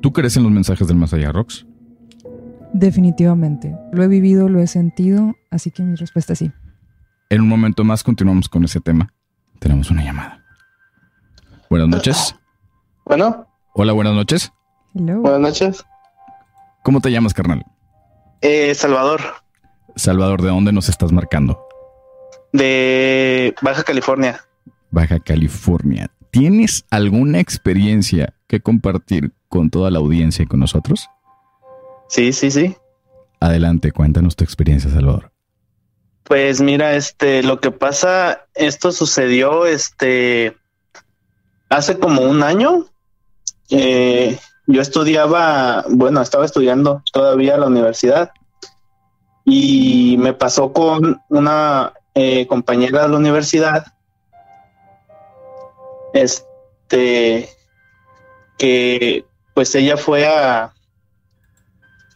¿Tú 0.00 0.12
crees 0.12 0.36
en 0.36 0.42
los 0.42 0.52
mensajes 0.52 0.86
del 0.86 0.96
más 0.96 1.12
allá, 1.12 1.32
Rox? 1.32 1.67
Definitivamente. 2.72 3.76
Lo 3.92 4.02
he 4.02 4.08
vivido, 4.08 4.48
lo 4.48 4.60
he 4.60 4.66
sentido, 4.66 5.34
así 5.50 5.70
que 5.70 5.82
mi 5.82 5.96
respuesta 5.96 6.32
es 6.34 6.40
sí. 6.40 6.52
En 7.30 7.42
un 7.42 7.48
momento 7.48 7.84
más 7.84 8.02
continuamos 8.02 8.48
con 8.48 8.64
ese 8.64 8.80
tema. 8.80 9.12
Tenemos 9.58 9.90
una 9.90 10.04
llamada. 10.04 10.44
Buenas 11.68 11.88
noches. 11.88 12.34
Bueno. 13.04 13.46
Hola, 13.74 13.92
buenas 13.92 14.14
noches. 14.14 14.52
Buenas 14.94 15.40
noches. 15.40 15.84
¿Cómo 16.82 17.00
te 17.00 17.10
llamas, 17.10 17.34
carnal? 17.34 17.64
Eh, 18.40 18.74
Salvador. 18.74 19.20
Salvador, 19.96 20.42
¿de 20.42 20.48
dónde 20.48 20.72
nos 20.72 20.88
estás 20.88 21.12
marcando? 21.12 21.68
de 22.52 23.54
Baja 23.62 23.82
California. 23.82 24.40
Baja 24.90 25.20
California. 25.20 26.10
¿Tienes 26.30 26.84
alguna 26.90 27.40
experiencia 27.40 28.34
que 28.46 28.60
compartir 28.60 29.32
con 29.48 29.70
toda 29.70 29.90
la 29.90 29.98
audiencia 29.98 30.42
y 30.42 30.46
con 30.46 30.60
nosotros? 30.60 31.08
Sí, 32.08 32.32
sí, 32.32 32.50
sí. 32.50 32.76
Adelante, 33.40 33.92
cuéntanos 33.92 34.34
tu 34.34 34.44
experiencia, 34.44 34.90
Salvador. 34.90 35.30
Pues 36.24 36.60
mira, 36.60 36.94
este, 36.94 37.42
lo 37.42 37.60
que 37.60 37.70
pasa, 37.70 38.46
esto 38.54 38.92
sucedió, 38.92 39.66
este, 39.66 40.56
hace 41.68 41.98
como 41.98 42.22
un 42.22 42.42
año. 42.42 42.86
Eh, 43.70 44.38
yo 44.66 44.82
estudiaba, 44.82 45.84
bueno, 45.88 46.20
estaba 46.20 46.44
estudiando 46.44 47.02
todavía 47.12 47.56
la 47.56 47.66
universidad 47.66 48.32
y 49.44 50.16
me 50.18 50.34
pasó 50.34 50.72
con 50.72 51.22
una 51.28 51.94
eh, 52.14 52.46
compañera 52.46 53.02
de 53.02 53.08
la 53.08 53.16
universidad, 53.16 53.86
este, 56.12 57.48
que 58.58 59.24
pues 59.54 59.74
ella 59.74 59.96
fue 59.96 60.26
a, 60.26 60.74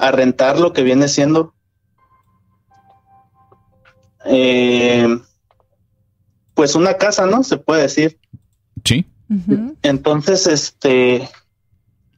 a 0.03 0.11
rentar 0.11 0.59
lo 0.59 0.73
que 0.73 0.83
viene 0.83 1.07
siendo 1.07 1.55
eh, 4.25 5.07
pues 6.55 6.75
una 6.75 6.95
casa, 6.95 7.27
¿no? 7.27 7.45
Se 7.45 7.57
puede 7.57 7.83
decir. 7.83 8.19
Sí. 8.85 9.07
Entonces, 9.83 10.49
este, 10.49 11.29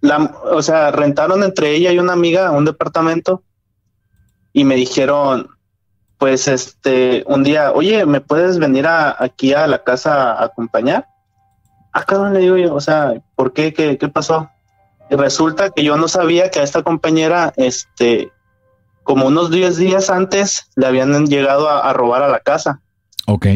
la, 0.01 0.35
o 0.51 0.63
sea, 0.63 0.91
rentaron 0.93 1.43
entre 1.43 1.77
ella 1.77 1.93
y 1.93 1.99
una 1.99 2.15
amiga 2.15 2.51
un 2.53 2.65
departamento 2.65 3.43
y 4.55 4.65
me 4.65 4.77
dijeron, 4.77 5.51
pues 6.17 6.49
este, 6.49 7.23
un 7.27 7.45
día, 7.45 7.71
oye, 7.73 8.07
¿me 8.07 8.23
puedes 8.23 8.59
venir 8.59 8.87
a, 8.87 9.23
aquí 9.23 9.53
a 9.53 9.67
la 9.67 9.85
casa 9.85 10.33
a 10.33 10.45
acompañar? 10.45 11.07
Acá 11.93 12.17
ah, 12.27 12.31
le 12.31 12.41
digo 12.41 12.57
yo, 12.57 12.75
o 12.75 12.81
sea, 12.81 13.23
¿por 13.37 13.53
qué? 13.53 13.75
¿Qué, 13.75 13.99
qué 13.99 14.09
pasó? 14.09 14.51
Y 15.15 15.17
resulta 15.17 15.71
que 15.71 15.85
yo 15.85 15.97
no 15.97 16.09
sabía 16.09 16.51
que 16.51 16.59
a 16.59 16.65
esta 16.65 16.83
compañera, 16.83 17.53
este, 17.57 18.33
como 19.05 19.29
unos 19.29 19.49
10 19.53 19.77
días 19.77 20.11
antes, 20.11 20.69
le 20.75 20.89
habían 20.89 21.27
llegado 21.27 21.69
a, 21.69 21.93
robar 21.93 22.25
a 22.25 22.29
la 22.29 22.41
casa. 22.41 22.81
Ok. 23.29 23.47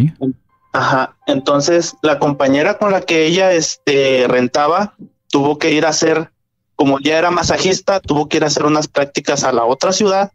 Ajá. 0.73 1.17
Entonces, 1.27 1.97
la 2.01 2.21
compañera 2.21 2.79
con 2.79 2.93
la 2.93 3.01
que 3.01 3.27
ella 3.27 3.51
este, 3.51 4.27
rentaba 4.29 4.95
tuvo 5.33 5.59
que 5.59 5.73
ir 5.73 5.85
a 5.85 5.89
hacer, 5.89 6.31
como 6.77 7.01
ya 7.01 7.19
era 7.19 7.33
masajista, 7.33 7.99
tuvo 7.99 8.29
que 8.29 8.37
ir 8.37 8.45
a 8.45 8.47
hacer 8.47 8.65
unas 8.65 8.87
prácticas 8.87 9.43
a 9.43 9.51
la 9.51 9.65
otra 9.65 9.93
ciudad 9.93 10.31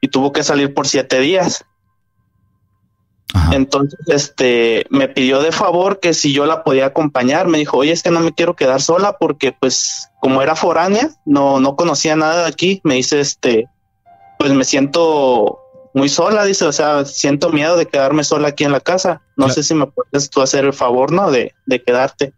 y 0.00 0.08
tuvo 0.08 0.32
que 0.32 0.42
salir 0.42 0.72
por 0.72 0.88
siete 0.88 1.20
días. 1.20 1.66
Entonces, 3.50 3.98
este, 4.08 4.86
me 4.90 5.08
pidió 5.08 5.40
de 5.40 5.52
favor 5.52 6.00
que 6.00 6.12
si 6.12 6.32
yo 6.32 6.44
la 6.44 6.64
podía 6.64 6.86
acompañar, 6.86 7.48
me 7.48 7.58
dijo, 7.58 7.78
oye, 7.78 7.92
es 7.92 8.02
que 8.02 8.10
no 8.10 8.20
me 8.20 8.32
quiero 8.32 8.56
quedar 8.56 8.82
sola 8.82 9.16
porque, 9.18 9.52
pues, 9.58 10.10
como 10.20 10.42
era 10.42 10.54
foránea, 10.54 11.10
no, 11.24 11.58
no 11.58 11.76
conocía 11.76 12.14
nada 12.14 12.42
de 12.42 12.48
aquí, 12.48 12.80
me 12.84 12.96
dice, 12.96 13.20
este, 13.20 13.68
pues 14.38 14.52
me 14.52 14.64
siento 14.64 15.60
muy 15.94 16.08
sola, 16.08 16.44
dice, 16.44 16.64
o 16.64 16.72
sea, 16.72 17.04
siento 17.04 17.50
miedo 17.50 17.76
de 17.76 17.86
quedarme 17.86 18.24
sola 18.24 18.48
aquí 18.48 18.64
en 18.64 18.72
la 18.72 18.80
casa. 18.80 19.22
No 19.36 19.48
sé 19.48 19.62
si 19.62 19.74
me 19.74 19.86
puedes 19.86 20.30
tú 20.30 20.40
hacer 20.40 20.64
el 20.64 20.72
favor, 20.72 21.12
¿no? 21.12 21.30
De, 21.30 21.54
de 21.66 21.82
quedarte. 21.82 22.32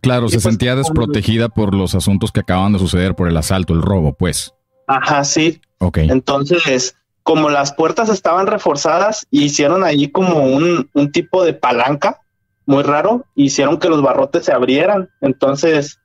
Claro, 0.00 0.28
se 0.28 0.36
pues, 0.36 0.44
sentía 0.44 0.74
desprotegida 0.74 1.48
por 1.48 1.74
los 1.74 1.94
asuntos 1.94 2.32
que 2.32 2.40
acaban 2.40 2.72
de 2.72 2.78
suceder, 2.78 3.14
por 3.14 3.28
el 3.28 3.36
asalto, 3.36 3.72
el 3.72 3.82
robo, 3.82 4.14
pues. 4.14 4.52
Ajá, 4.86 5.24
sí. 5.24 5.60
Ok. 5.78 5.98
Entonces, 5.98 6.96
como 7.24 7.48
las 7.48 7.72
puertas 7.72 8.10
estaban 8.10 8.46
reforzadas, 8.46 9.26
hicieron 9.30 9.82
allí 9.82 10.10
como 10.10 10.44
un, 10.44 10.90
un 10.92 11.10
tipo 11.10 11.42
de 11.42 11.54
palanca 11.54 12.20
muy 12.66 12.82
raro, 12.82 13.24
hicieron 13.34 13.78
que 13.78 13.88
los 13.88 14.02
barrotes 14.02 14.44
se 14.44 14.52
abrieran. 14.52 15.08
Entonces, 15.22 15.98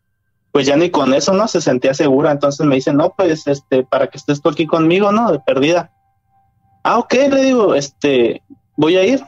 pues 0.51 0.65
ya 0.65 0.78
ni 0.78 0.89
con 0.89 1.13
eso, 1.13 1.34
¿no? 1.34 1.49
Se 1.49 1.59
sentía 1.59 1.93
segura. 1.93 2.32
Entonces 2.32 2.65
me 2.65 2.76
dice, 2.76 2.93
no, 2.93 3.13
pues, 3.15 3.47
este, 3.47 3.84
para 3.84 4.07
que 4.07 4.17
estés 4.17 4.41
tú 4.41 4.49
aquí 4.49 4.65
conmigo, 4.65 5.11
¿no? 5.11 5.30
De 5.32 5.39
perdida. 5.39 5.91
Ah, 6.84 6.97
ok, 6.97 7.13
le 7.13 7.43
digo, 7.43 7.76
este, 7.76 8.41
voy 8.78 8.95
a 8.95 9.03
ir. 9.03 9.22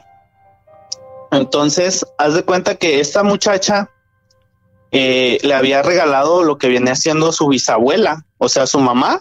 Entonces, 1.30 2.06
haz 2.16 2.34
de 2.34 2.42
cuenta 2.42 2.76
que 2.76 3.00
esta 3.00 3.22
muchacha 3.22 3.90
eh, 4.92 5.38
le 5.42 5.54
había 5.54 5.82
regalado 5.82 6.42
lo 6.42 6.56
que 6.56 6.68
viene 6.68 6.90
haciendo 6.90 7.32
su 7.32 7.48
bisabuela, 7.48 8.24
o 8.38 8.48
sea, 8.48 8.66
su 8.66 8.80
mamá 8.80 9.20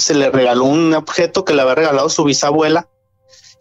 se 0.00 0.14
le 0.14 0.30
regaló 0.30 0.64
un 0.64 0.94
objeto 0.94 1.44
que 1.44 1.54
le 1.54 1.62
había 1.62 1.74
regalado 1.76 2.08
su 2.08 2.24
bisabuela, 2.24 2.88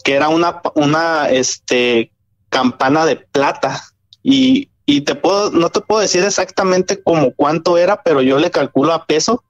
que 0.03 0.15
era 0.15 0.29
una, 0.29 0.61
una, 0.75 1.29
este, 1.29 2.11
campana 2.49 3.05
de 3.05 3.17
plata. 3.17 3.83
Y, 4.23 4.69
y 4.85 5.01
te 5.01 5.15
puedo, 5.15 5.51
no 5.51 5.69
te 5.69 5.81
puedo 5.81 6.01
decir 6.01 6.23
exactamente 6.23 7.01
como 7.01 7.33
cuánto 7.33 7.77
era, 7.77 8.01
pero 8.01 8.21
yo 8.21 8.39
le 8.39 8.51
calculo 8.51 8.93
a 8.93 9.05
peso 9.05 9.43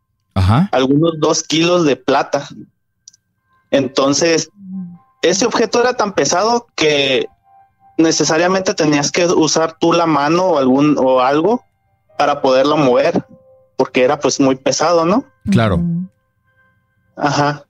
algunos 0.72 1.20
dos 1.20 1.44
kilos 1.44 1.86
de 1.86 1.96
plata. 1.96 2.48
Entonces, 3.72 4.50
ese 5.22 5.46
objeto 5.46 5.82
era 5.82 5.96
tan 5.96 6.14
pesado 6.14 6.68
que 6.76 7.28
necesariamente 7.98 8.74
tenías 8.74 9.12
que 9.12 9.26
usar 9.26 9.78
tú 9.80 9.94
la 9.94 10.06
mano 10.06 10.46
o 10.46 10.58
algún 10.58 10.98
o 10.98 11.20
algo 11.20 11.64
para 12.18 12.42
poderlo 12.42 12.78
mover, 12.78 13.26
porque 13.76 14.04
era 14.04 14.20
pues 14.20 14.40
muy 14.40 14.56
pesado, 14.56 15.06
¿no? 15.06 15.26
Claro. 15.50 15.82
Ajá. 17.20 17.66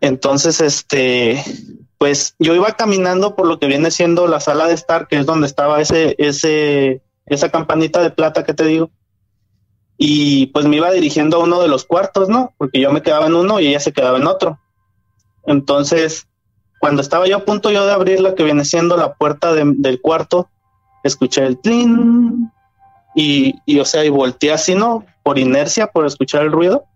Entonces, 0.00 0.60
este, 0.60 1.42
pues 1.98 2.34
yo 2.38 2.54
iba 2.54 2.72
caminando 2.72 3.34
por 3.34 3.46
lo 3.46 3.58
que 3.58 3.66
viene 3.66 3.90
siendo 3.90 4.26
la 4.26 4.40
sala 4.40 4.66
de 4.66 4.74
estar, 4.74 5.08
que 5.08 5.18
es 5.18 5.26
donde 5.26 5.46
estaba 5.46 5.80
ese, 5.80 6.14
ese, 6.18 7.02
esa 7.26 7.48
campanita 7.50 8.02
de 8.02 8.10
plata 8.10 8.44
que 8.44 8.54
te 8.54 8.64
digo. 8.64 8.90
Y 9.96 10.46
pues 10.46 10.66
me 10.66 10.76
iba 10.76 10.90
dirigiendo 10.90 11.36
a 11.36 11.44
uno 11.44 11.60
de 11.60 11.68
los 11.68 11.84
cuartos, 11.84 12.28
¿no? 12.28 12.54
Porque 12.56 12.80
yo 12.80 12.90
me 12.90 13.02
quedaba 13.02 13.26
en 13.26 13.34
uno 13.34 13.60
y 13.60 13.68
ella 13.68 13.80
se 13.80 13.92
quedaba 13.92 14.18
en 14.18 14.26
otro. 14.26 14.58
Entonces, 15.46 16.26
cuando 16.80 17.02
estaba 17.02 17.26
yo 17.26 17.36
a 17.36 17.44
punto 17.44 17.70
yo 17.70 17.84
de 17.84 17.92
abrir 17.92 18.20
lo 18.20 18.34
que 18.34 18.44
viene 18.44 18.64
siendo 18.64 18.96
la 18.96 19.14
puerta 19.14 19.52
del 19.52 20.00
cuarto, 20.00 20.48
escuché 21.02 21.44
el 21.44 21.58
tlin 21.58 22.50
y, 23.14 23.54
y, 23.66 23.78
o 23.78 23.84
sea, 23.84 24.04
y 24.04 24.08
volteé 24.08 24.52
así, 24.52 24.74
¿no? 24.74 25.04
Por 25.22 25.38
inercia, 25.38 25.88
por 25.88 26.06
escuchar 26.06 26.44
el 26.44 26.52
ruido. 26.52 26.86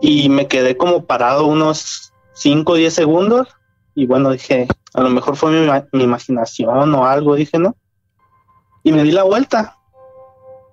Y 0.00 0.28
me 0.28 0.46
quedé 0.46 0.76
como 0.76 1.04
parado 1.04 1.46
unos 1.46 2.12
5 2.34 2.72
o 2.72 2.74
10 2.74 2.92
segundos 2.92 3.48
y 3.94 4.06
bueno, 4.06 4.30
dije, 4.30 4.66
a 4.94 5.02
lo 5.02 5.10
mejor 5.10 5.36
fue 5.36 5.50
mi, 5.92 6.02
imaginación 6.02 6.94
o 6.94 7.06
algo, 7.06 7.34
dije, 7.34 7.58
¿no? 7.58 7.76
Y 8.82 8.92
me 8.92 9.02
di 9.02 9.12
la 9.12 9.24
vuelta. 9.24 9.76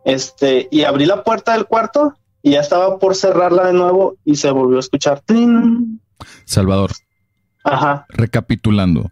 Este, 0.05 0.67
y 0.71 0.83
abrí 0.83 1.05
la 1.05 1.23
puerta 1.23 1.53
del 1.53 1.65
cuarto 1.65 2.13
y 2.41 2.51
ya 2.51 2.61
estaba 2.61 2.97
por 2.99 3.15
cerrarla 3.15 3.67
de 3.67 3.73
nuevo 3.73 4.15
y 4.23 4.37
se 4.37 4.49
volvió 4.51 4.77
a 4.77 4.79
escuchar. 4.79 5.21
Salvador. 6.45 6.91
Ajá. 7.63 8.05
Recapitulando, 8.07 9.11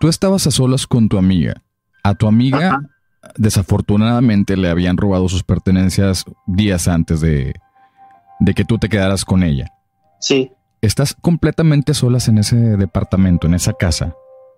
tú 0.00 0.08
estabas 0.08 0.46
a 0.48 0.50
solas 0.50 0.86
con 0.86 1.08
tu 1.08 1.16
amiga. 1.16 1.62
A 2.02 2.14
tu 2.16 2.26
amiga, 2.26 2.80
desafortunadamente, 3.36 4.56
le 4.56 4.68
habían 4.68 4.96
robado 4.96 5.28
sus 5.28 5.44
pertenencias 5.44 6.24
días 6.46 6.88
antes 6.88 7.20
de, 7.20 7.54
de 8.40 8.54
que 8.54 8.64
tú 8.64 8.78
te 8.78 8.88
quedaras 8.88 9.24
con 9.24 9.42
ella. 9.42 9.72
Sí 10.20 10.50
estás 10.86 11.16
completamente 11.20 11.94
solas 11.94 12.28
en 12.28 12.38
ese 12.38 12.56
departamento, 12.56 13.46
en 13.46 13.54
esa 13.54 13.72
casa. 13.72 14.14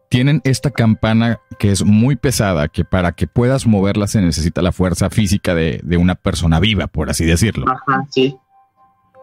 Tienen 0.09 0.41
esta 0.45 0.70
campana 0.70 1.41
que 1.59 1.72
es 1.72 1.85
muy 1.85 2.16
pesada, 2.16 2.68
que 2.68 2.85
para 2.85 3.12
que 3.12 3.27
puedas 3.27 3.66
moverla 3.66 4.07
se 4.07 4.20
necesita 4.20 4.62
la 4.62 4.72
fuerza 4.72 5.11
física 5.11 5.55
de, 5.55 5.81
una 5.99 6.14
persona 6.14 6.61
viva, 6.61 6.87
por 6.87 7.11
así 7.11 7.24
decirlo. 7.24 7.66
Ajá, 7.68 8.07
sí. 8.11 8.37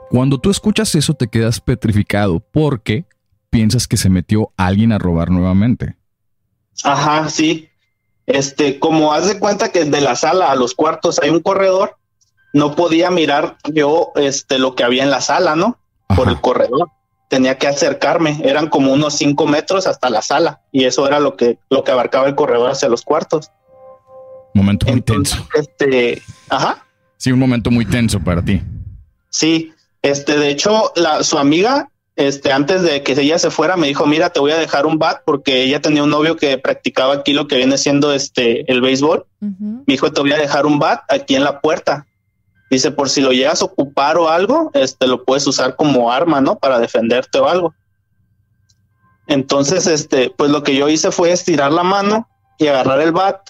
Cuando 0.10 0.39
tú 0.39 0.49
escuchas 0.49 0.93
eso 0.95 1.14
te 1.14 1.28
quedas 1.28 1.60
petrificado 1.60 2.39
porque 2.39 3.06
piensas 3.49 3.88
que 3.88 3.97
se 3.97 4.10
metió 4.10 4.51
alguien 4.58 4.91
a 4.91 4.99
robar 4.99 5.30
nuevamente. 5.30 5.95
Ajá, 6.84 7.30
sí. 7.30 7.70
Este, 8.26 8.80
como 8.80 9.14
haz 9.14 9.28
de 9.28 9.39
cuenta 9.39 9.72
que 9.72 9.86
de 9.86 10.01
la 10.01 10.16
sala 10.16 10.51
a 10.51 10.56
los 10.56 10.74
cuartos 10.76 11.20
hay 11.20 11.30
un 11.30 11.41
corredor, 11.41 11.97
no 12.54 12.76
podía 12.76 13.12
mirar 13.12 13.58
yo 13.66 14.12
este 14.16 14.60
lo 14.60 14.76
que 14.76 14.84
había 14.84 15.04
en 15.04 15.12
la 15.12 15.22
sala, 15.22 15.56
¿no? 15.56 15.80
por 16.16 16.30
el 16.30 16.39
corredor. 16.39 16.89
Tenía 17.30 17.58
que 17.58 17.68
acercarme, 17.68 18.41
eran 18.43 18.68
como 18.68 18.93
unos 18.93 19.16
cinco 19.16 19.47
metros 19.47 19.88
hasta 19.88 20.10
la 20.10 20.22
sala 20.22 20.62
y 20.72 20.86
eso 20.86 21.08
era 21.08 21.20
lo 21.20 21.36
que, 21.36 21.58
lo 21.70 21.84
que 21.84 21.91
abarcaba 21.91 22.28
el 22.28 22.36
corredor 22.36 22.72
hacia 22.72 22.89
los 22.89 23.01
cuartos. 23.01 23.49
Momento 24.54 24.86
muy 24.86 25.01
tenso. 25.01 25.47
Este, 25.56 26.22
ajá. 26.49 26.86
Sí, 27.18 27.32
un 27.32 27.39
momento 27.39 27.72
muy 27.72 27.86
tenso 27.86 28.20
para 28.20 28.43
ti. 28.43 28.62
Sí, 29.30 29.74
este, 30.04 30.38
de 30.38 30.49
hecho, 30.49 30.91
la, 30.95 31.24
su 31.24 31.39
amiga, 31.39 31.89
este, 32.16 32.51
antes 32.51 32.84
de 32.84 33.01
que 33.01 33.14
ella 33.14 33.39
se 33.39 33.49
fuera, 33.49 33.78
me 33.78 33.88
dijo, 33.88 34.06
mira, 34.06 34.30
te 34.30 34.39
voy 34.39 34.51
a 34.51 34.58
dejar 34.58 34.86
un 34.86 34.99
bat 34.99 35.24
porque 35.26 35.64
ella 35.64 35.82
tenía 35.82 36.04
un 36.04 36.12
novio 36.12 36.36
que 36.36 36.60
practicaba 36.60 37.16
aquí 37.16 37.34
lo 37.34 37.47
que 37.47 37.58
viene 37.58 37.80
siendo 37.80 38.14
este, 38.14 38.72
el 38.72 38.82
béisbol. 38.82 39.26
Me 39.39 39.84
dijo, 39.88 40.12
te 40.12 40.22
voy 40.22 40.34
a 40.34 40.38
dejar 40.38 40.68
un 40.68 40.78
bat 40.78 41.01
aquí 41.10 41.36
en 41.36 41.43
la 41.43 41.62
puerta 41.62 42.06
Dice, 42.74 42.90
por 42.90 43.08
si 43.08 43.22
lo 43.22 43.32
llegas 43.32 43.62
a 43.62 43.66
ocupar 43.66 44.18
o 44.18 44.30
algo, 44.30 44.72
este 44.74 45.06
lo 45.06 45.26
puedes 45.26 45.46
usar 45.46 45.76
como 45.76 46.12
arma, 46.12 46.42
¿no? 46.42 46.58
Para 46.58 46.80
defenderte 46.80 47.38
o 47.38 47.48
algo. 47.48 47.76
Entonces, 49.28 49.86
este, 49.86 50.32
pues 50.32 50.50
lo 50.50 50.64
que 50.64 50.76
yo 50.76 50.90
hice 50.90 51.12
fue 51.12 51.32
estirar 51.32 51.72
la 51.72 51.84
mano 51.84 52.28
y 52.58 52.66
agarrar 52.66 53.00
el 53.02 53.12
bat. 53.12 53.48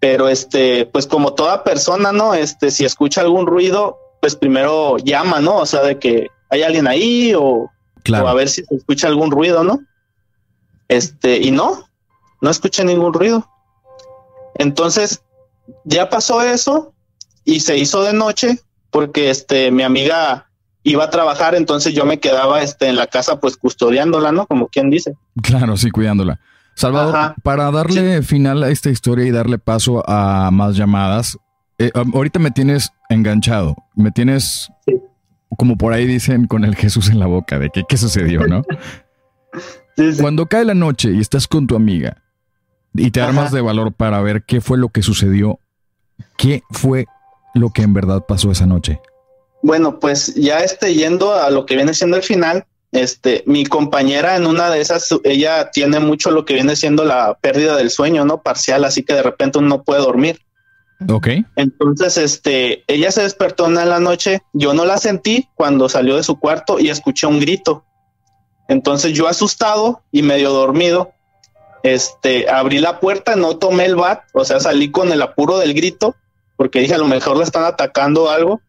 Pero 0.00 0.30
este, 0.30 0.86
pues 0.86 1.06
como 1.06 1.34
toda 1.34 1.62
persona, 1.62 2.10
¿no? 2.10 2.32
Este, 2.32 2.70
si 2.70 2.86
escucha 2.86 3.20
algún 3.20 3.46
ruido, 3.46 3.98
pues 4.22 4.34
primero 4.34 4.96
llama, 4.96 5.40
¿no? 5.40 5.58
O 5.58 5.66
sea, 5.66 5.82
de 5.82 5.98
que 5.98 6.28
hay 6.48 6.62
alguien 6.62 6.86
ahí 6.86 7.34
o, 7.34 7.70
a 8.14 8.32
ver 8.32 8.48
si 8.48 8.64
se 8.64 8.76
escucha 8.76 9.08
algún 9.08 9.30
ruido, 9.30 9.62
¿no? 9.62 9.80
Este, 10.88 11.36
y 11.36 11.50
no, 11.50 11.86
no 12.40 12.48
escuché 12.48 12.82
ningún 12.82 13.12
ruido. 13.12 13.46
Entonces, 14.54 15.22
ya 15.84 16.08
pasó 16.08 16.40
eso 16.40 16.94
y 17.46 17.60
se 17.60 17.78
hizo 17.78 18.02
de 18.02 18.12
noche 18.12 18.58
porque 18.90 19.30
este 19.30 19.70
mi 19.70 19.82
amiga 19.82 20.50
iba 20.82 21.04
a 21.04 21.10
trabajar, 21.10 21.54
entonces 21.54 21.94
yo 21.94 22.04
me 22.04 22.18
quedaba 22.18 22.60
este 22.60 22.88
en 22.88 22.96
la 22.96 23.06
casa 23.06 23.40
pues 23.40 23.56
custodiándola, 23.56 24.32
¿no? 24.32 24.46
Como 24.46 24.68
quien 24.68 24.90
dice. 24.90 25.16
Claro, 25.42 25.76
sí, 25.76 25.90
cuidándola. 25.90 26.38
Salvador, 26.74 27.34
para 27.42 27.70
darle 27.70 28.22
final 28.22 28.62
a 28.62 28.68
esta 28.68 28.90
historia 28.90 29.24
y 29.24 29.30
darle 29.30 29.58
paso 29.58 30.04
a 30.06 30.50
más 30.52 30.76
llamadas, 30.76 31.38
eh, 31.78 31.90
ahorita 31.94 32.38
me 32.38 32.50
tienes 32.50 32.90
enganchado, 33.08 33.76
me 33.94 34.10
tienes 34.10 34.68
como 35.56 35.78
por 35.78 35.92
ahí 35.92 36.06
dicen 36.06 36.46
con 36.46 36.64
el 36.64 36.76
Jesús 36.76 37.08
en 37.08 37.18
la 37.18 37.26
boca 37.26 37.58
de 37.58 37.70
que 37.70 37.84
qué 37.88 37.96
sucedió, 37.96 38.46
¿no? 38.46 38.62
Cuando 40.20 40.46
cae 40.46 40.64
la 40.64 40.74
noche 40.74 41.12
y 41.12 41.20
estás 41.20 41.48
con 41.48 41.66
tu 41.66 41.76
amiga 41.76 42.22
y 42.92 43.10
te 43.10 43.22
armas 43.22 43.52
de 43.52 43.62
valor 43.62 43.92
para 43.92 44.20
ver 44.20 44.44
qué 44.44 44.60
fue 44.60 44.76
lo 44.76 44.90
que 44.90 45.02
sucedió, 45.02 45.58
¿qué 46.36 46.62
fue 46.70 47.06
lo 47.56 47.70
que 47.70 47.82
en 47.82 47.94
verdad 47.94 48.24
pasó 48.26 48.50
esa 48.50 48.66
noche? 48.66 49.00
Bueno, 49.62 49.98
pues 49.98 50.34
ya 50.34 50.60
este, 50.60 50.94
yendo 50.94 51.34
a 51.34 51.50
lo 51.50 51.66
que 51.66 51.76
viene 51.76 51.94
siendo 51.94 52.16
el 52.16 52.22
final, 52.22 52.66
este, 52.92 53.42
mi 53.46 53.66
compañera 53.66 54.36
en 54.36 54.46
una 54.46 54.70
de 54.70 54.80
esas, 54.80 55.08
ella 55.24 55.70
tiene 55.70 55.98
mucho 56.00 56.30
lo 56.30 56.44
que 56.44 56.54
viene 56.54 56.76
siendo 56.76 57.04
la 57.04 57.36
pérdida 57.40 57.76
del 57.76 57.90
sueño, 57.90 58.24
¿no? 58.24 58.42
Parcial, 58.42 58.84
así 58.84 59.02
que 59.02 59.14
de 59.14 59.22
repente 59.22 59.58
uno 59.58 59.68
no 59.68 59.82
puede 59.82 60.00
dormir. 60.00 60.40
Ok. 61.10 61.28
Entonces, 61.56 62.16
este, 62.16 62.84
ella 62.86 63.10
se 63.10 63.22
despertó 63.22 63.66
en 63.66 63.74
la 63.74 64.00
noche, 64.00 64.42
yo 64.52 64.72
no 64.72 64.84
la 64.84 64.98
sentí 64.98 65.48
cuando 65.54 65.88
salió 65.88 66.16
de 66.16 66.22
su 66.22 66.38
cuarto 66.38 66.78
y 66.78 66.88
escuché 66.88 67.26
un 67.26 67.40
grito. 67.40 67.84
Entonces 68.68 69.12
yo 69.12 69.28
asustado 69.28 70.02
y 70.10 70.22
medio 70.22 70.50
dormido, 70.50 71.12
este, 71.82 72.48
abrí 72.48 72.78
la 72.78 72.98
puerta, 72.98 73.36
no 73.36 73.58
tomé 73.58 73.84
el 73.84 73.94
bat, 73.94 74.24
o 74.32 74.44
sea, 74.44 74.58
salí 74.58 74.90
con 74.90 75.12
el 75.12 75.22
apuro 75.22 75.58
del 75.58 75.74
grito 75.74 76.16
porque 76.56 76.80
dije 76.80 76.94
a 76.94 76.98
lo 76.98 77.06
mejor 77.06 77.36
le 77.36 77.44
están 77.44 77.64
atacando 77.64 78.30
algo. 78.30 78.60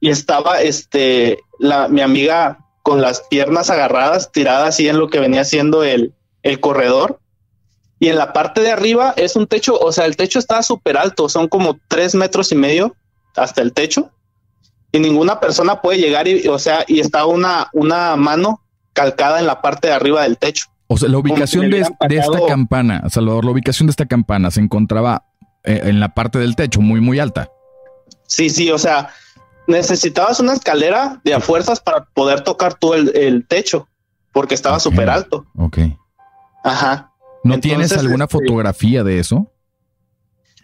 Y 0.00 0.10
estaba 0.10 0.60
este 0.60 1.38
la 1.58 1.88
mi 1.88 2.02
amiga 2.02 2.58
con 2.82 3.00
las 3.00 3.22
piernas 3.22 3.70
agarradas 3.70 4.30
tiradas 4.30 4.68
así 4.68 4.88
en 4.88 4.98
lo 4.98 5.08
que 5.08 5.20
venía 5.20 5.44
siendo 5.44 5.82
el, 5.82 6.14
el 6.42 6.60
corredor. 6.60 7.20
Y 7.98 8.08
en 8.08 8.16
la 8.16 8.32
parte 8.32 8.60
de 8.60 8.70
arriba 8.70 9.14
es 9.16 9.36
un 9.36 9.46
techo 9.46 9.78
o 9.78 9.90
sea 9.90 10.04
el 10.04 10.16
techo 10.16 10.38
está 10.38 10.62
súper 10.62 10.96
alto 10.96 11.28
son 11.28 11.48
como 11.48 11.78
tres 11.88 12.14
metros 12.14 12.52
y 12.52 12.56
medio 12.56 12.94
hasta 13.36 13.62
el 13.62 13.72
techo. 13.72 14.10
Y 14.92 15.00
ninguna 15.00 15.40
persona 15.40 15.80
puede 15.80 15.98
llegar 15.98 16.28
y 16.28 16.46
o 16.46 16.58
sea 16.58 16.84
y 16.86 17.00
está 17.00 17.26
una 17.26 17.68
una 17.72 18.16
mano 18.16 18.62
calcada 18.92 19.40
en 19.40 19.46
la 19.46 19.62
parte 19.62 19.88
de 19.88 19.94
arriba 19.94 20.22
del 20.22 20.38
techo. 20.38 20.66
O 20.90 20.96
sea, 20.96 21.08
la 21.10 21.18
ubicación 21.18 21.70
de, 21.70 21.80
esta 21.80 22.46
campana, 22.48 23.04
Salvador, 23.10 23.44
la 23.44 23.50
ubicación 23.50 23.86
de 23.86 23.90
esta 23.90 24.06
campana 24.06 24.50
se 24.50 24.60
encontraba 24.60 25.27
en 25.68 26.00
la 26.00 26.14
parte 26.14 26.38
del 26.38 26.56
techo, 26.56 26.80
muy, 26.80 27.00
muy 27.00 27.18
alta. 27.18 27.50
Sí, 28.26 28.50
sí, 28.50 28.70
o 28.70 28.78
sea, 28.78 29.10
necesitabas 29.66 30.40
una 30.40 30.54
escalera 30.54 31.20
de 31.24 31.34
a 31.34 31.40
fuerzas 31.40 31.80
para 31.80 32.04
poder 32.06 32.42
tocar 32.42 32.74
todo 32.74 32.94
el, 32.94 33.46
techo, 33.46 33.88
porque 34.32 34.54
estaba 34.54 34.80
súper 34.80 35.10
alto. 35.10 35.46
Ok. 35.56 35.78
Ajá. 36.64 37.12
¿No 37.44 37.60
tienes 37.60 37.92
alguna 37.92 38.24
este, 38.24 38.38
fotografía 38.38 39.04
de 39.04 39.18
eso? 39.18 39.52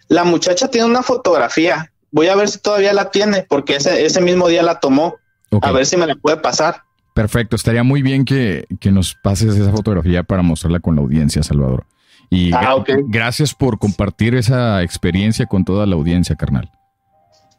La 0.08 0.24
muchacha 0.24 0.68
tiene 0.68 0.86
una 0.86 1.02
fotografía. 1.02 1.92
Voy 2.10 2.28
a 2.28 2.36
ver 2.36 2.48
si 2.48 2.58
todavía 2.58 2.92
la 2.92 3.10
tiene, 3.10 3.46
porque 3.48 3.76
ese, 3.76 4.04
ese 4.04 4.20
mismo 4.20 4.48
día 4.48 4.62
la 4.62 4.80
tomó. 4.80 5.16
A 5.62 5.70
ver 5.70 5.86
si 5.86 5.96
me 5.96 6.06
la 6.06 6.16
puede 6.16 6.36
pasar. 6.38 6.82
Perfecto, 7.14 7.54
estaría 7.54 7.84
muy 7.84 8.02
bien 8.02 8.24
que, 8.24 8.66
nos 8.90 9.14
pases 9.14 9.54
esa 9.54 9.70
fotografía 9.70 10.24
para 10.24 10.42
mostrarla 10.42 10.80
con 10.80 10.96
la 10.96 11.02
audiencia, 11.02 11.42
Salvador. 11.44 11.86
Y 12.30 12.52
ah, 12.52 12.82
gracias 13.06 13.54
por 13.54 13.78
compartir 13.78 14.34
esa 14.34 14.82
experiencia 14.82 15.46
con 15.46 15.64
toda 15.64 15.86
la 15.86 15.94
audiencia, 15.94 16.36
carnal. 16.36 16.70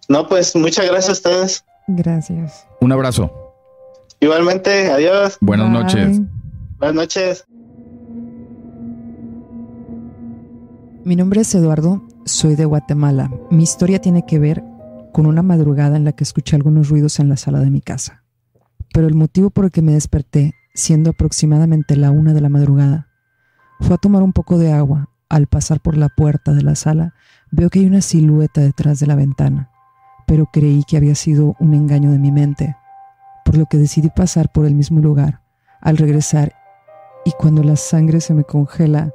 No, 0.08 0.28
pues 0.28 0.56
muchas 0.56 0.86
gracias 0.86 1.10
a 1.10 1.12
ustedes. 1.14 1.66
Gracias. 1.88 2.68
Un 2.82 2.92
abrazo. 2.92 3.32
Igualmente, 4.20 4.92
adiós. 4.92 5.38
Buenas 5.42 5.70
noches. 5.70 6.22
Buenas 6.78 6.96
noches. 6.96 7.46
Mi 11.04 11.16
nombre 11.16 11.42
es 11.42 11.54
Eduardo, 11.54 12.02
soy 12.26 12.56
de 12.56 12.66
Guatemala. 12.66 13.32
Mi 13.52 13.64
historia 13.64 14.00
tiene 14.00 14.26
que 14.26 14.40
ver 14.40 14.64
con 15.14 15.28
una 15.28 15.44
madrugada 15.44 15.96
en 15.98 16.04
la 16.04 16.14
que 16.14 16.24
escuché 16.24 16.56
algunos 16.56 16.90
ruidos 16.90 17.20
en 17.20 17.30
la 17.30 17.38
sala 17.38 17.60
de 17.60 17.70
mi 17.70 17.82
casa 17.82 18.26
pero 18.96 19.08
el 19.08 19.14
motivo 19.14 19.50
por 19.50 19.66
el 19.66 19.72
que 19.72 19.82
me 19.82 19.92
desperté, 19.92 20.54
siendo 20.74 21.10
aproximadamente 21.10 21.98
la 21.98 22.12
una 22.12 22.34
de 22.34 22.40
la 22.40 22.48
madrugada, 22.48 23.10
fue 23.80 23.96
a 23.96 24.00
tomar 24.00 24.24
un 24.24 24.34
poco 24.34 24.58
de 24.58 24.72
agua. 24.72 25.10
Al 25.30 25.48
pasar 25.48 25.80
por 25.80 25.98
la 25.98 26.10
puerta 26.10 26.54
de 26.54 26.62
la 26.62 26.76
sala, 26.76 27.14
veo 27.52 27.70
que 27.70 27.80
hay 27.80 27.86
una 27.86 28.02
silueta 28.02 28.62
detrás 28.62 29.00
de 29.00 29.08
la 29.08 29.16
ventana, 29.16 29.72
pero 30.28 30.48
creí 30.52 30.84
que 30.88 30.98
había 30.98 31.16
sido 31.16 31.56
un 31.60 31.74
engaño 31.74 32.12
de 32.12 32.20
mi 32.20 32.32
mente, 32.32 32.76
por 33.44 33.58
lo 33.58 33.66
que 33.66 33.78
decidí 33.78 34.10
pasar 34.10 34.52
por 34.52 34.66
el 34.66 34.76
mismo 34.76 35.00
lugar. 35.00 35.42
Al 35.82 35.98
regresar, 35.98 36.54
y 37.26 37.32
cuando 37.32 37.64
la 37.64 37.76
sangre 37.76 38.22
se 38.22 38.34
me 38.34 38.44
congela, 38.44 39.12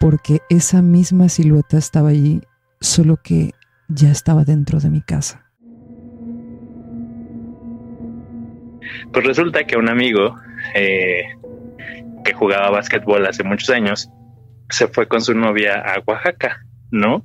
porque 0.00 0.40
esa 0.50 0.82
misma 0.82 1.28
silueta 1.28 1.78
estaba 1.78 2.10
allí, 2.10 2.42
solo 2.80 3.16
que 3.16 3.52
ya 3.88 4.10
estaba 4.10 4.44
dentro 4.44 4.80
de 4.80 4.90
mi 4.90 5.00
casa. 5.00 5.44
Pues 9.12 9.26
resulta 9.26 9.64
que 9.64 9.76
un 9.76 9.88
amigo 9.88 10.36
eh, 10.74 11.36
que 12.24 12.32
jugaba 12.32 12.70
básquetbol 12.70 13.26
hace 13.26 13.44
muchos 13.44 13.70
años 13.70 14.10
se 14.70 14.88
fue 14.88 15.06
con 15.06 15.20
su 15.20 15.34
novia 15.34 15.80
a 15.80 16.00
Oaxaca, 16.06 16.64
¿no? 16.90 17.24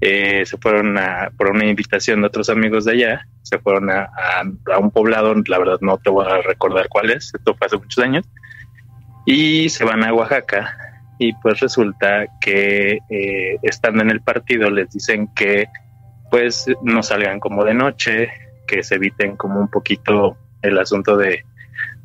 Eh, 0.00 0.44
se 0.46 0.56
fueron 0.56 0.96
a, 0.96 1.30
por 1.36 1.50
una 1.50 1.66
invitación 1.66 2.22
de 2.22 2.28
otros 2.28 2.48
amigos 2.48 2.86
de 2.86 2.92
allá, 2.92 3.26
se 3.42 3.58
fueron 3.58 3.90
a, 3.90 4.08
un 4.78 4.90
poblado, 4.90 5.34
la 5.46 5.58
verdad 5.58 5.78
no 5.82 5.98
te 5.98 6.08
voy 6.08 6.26
a 6.26 6.40
recordar 6.40 6.88
cuál 6.88 7.10
es, 7.10 7.32
esto 7.34 7.54
fue 7.54 7.66
hace 7.66 7.76
muchos 7.76 8.02
años, 8.02 8.24
y 9.26 9.68
se 9.68 9.84
van 9.84 10.02
a 10.02 10.14
Oaxaca 10.14 10.76
y 11.18 11.34
pues 11.34 11.60
resulta 11.60 12.26
que 12.40 12.98
eh, 13.10 13.58
estando 13.62 14.02
en 14.02 14.10
el 14.10 14.22
partido 14.22 14.70
les 14.70 14.90
dicen 14.90 15.28
que 15.34 15.66
pues 16.30 16.64
no 16.82 17.02
salgan 17.02 17.40
como 17.40 17.62
de 17.64 17.74
noche, 17.74 18.30
que 18.66 18.82
se 18.82 18.94
eviten 18.94 19.36
como 19.36 19.60
un 19.60 19.68
poquito 19.68 20.38
el 20.62 20.78
asunto 20.78 21.16
de, 21.16 21.44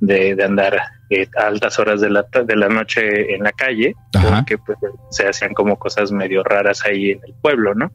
de, 0.02 0.44
andar 0.44 0.78
eh, 1.10 1.28
a 1.38 1.48
altas 1.48 1.78
horas 1.80 2.02
de 2.02 2.10
la, 2.10 2.26
de 2.46 2.56
la 2.56 2.68
noche 2.68 3.36
en 3.36 3.44
la 3.44 3.52
calle, 3.52 3.96
porque 4.12 4.58
pues, 4.58 4.78
se 5.12 5.28
hacían 5.28 5.54
como 5.54 5.78
cosas 5.78 6.12
medio 6.12 6.44
raras 6.44 6.86
ahí 6.86 7.12
en 7.12 7.20
el 7.26 7.34
pueblo, 7.42 7.76
¿no? 7.76 7.92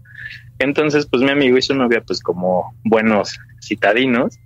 Entonces, 0.59 1.07
pues 1.07 1.23
mi 1.23 1.31
amigo 1.31 1.57
y 1.57 1.63
su 1.63 1.75
novia, 1.75 2.03
pues 2.07 2.23
como 2.23 2.75
buenos 2.85 3.39
citadinos, 3.63 4.39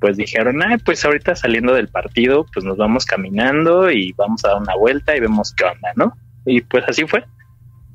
pues 0.00 0.16
dijeron, 0.16 0.62
ah, 0.62 0.78
pues 0.84 1.04
ahorita 1.04 1.34
saliendo 1.34 1.74
del 1.74 1.88
partido, 1.88 2.46
pues 2.52 2.64
nos 2.64 2.76
vamos 2.76 3.04
caminando 3.04 3.90
y 3.90 4.12
vamos 4.12 4.44
a 4.44 4.48
dar 4.48 4.62
una 4.62 4.76
vuelta 4.76 5.16
y 5.16 5.20
vemos 5.20 5.54
qué 5.54 5.64
onda, 5.64 5.92
¿no? 5.96 6.16
Y 6.44 6.60
pues 6.60 6.84
así 6.86 7.06
fue. 7.06 7.24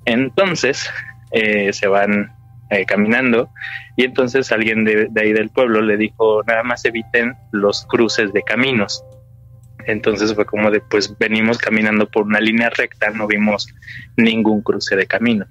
Entonces, 0.06 0.90
eh, 1.32 1.72
se 1.74 1.88
van 1.88 2.36
eh, 2.70 2.86
caminando 2.86 3.50
y 3.96 4.04
entonces 4.04 4.52
alguien 4.52 4.84
de, 4.84 5.10
ahí 5.16 5.34
del 5.34 5.50
pueblo 5.50 5.82
le 5.82 5.98
dijo 5.98 6.44
nada 6.44 6.64
más 6.64 6.86
eviten 6.86 7.36
los 7.52 7.86
cruces 7.86 8.34
de 8.34 8.44
caminos 8.44 9.04
entonces 9.88 10.34
fue 10.34 10.46
como 10.46 10.72
de 10.72 10.82
pues 10.82 11.18
venimos 11.18 11.58
caminando 11.58 12.10
por 12.10 12.26
una 12.26 12.40
línea 12.40 12.70
recta 12.70 13.10
no 13.10 13.28
vimos 13.28 13.68
ningún 14.18 14.62
cruce 14.62 14.96
de 14.96 15.08
camino. 15.08 15.46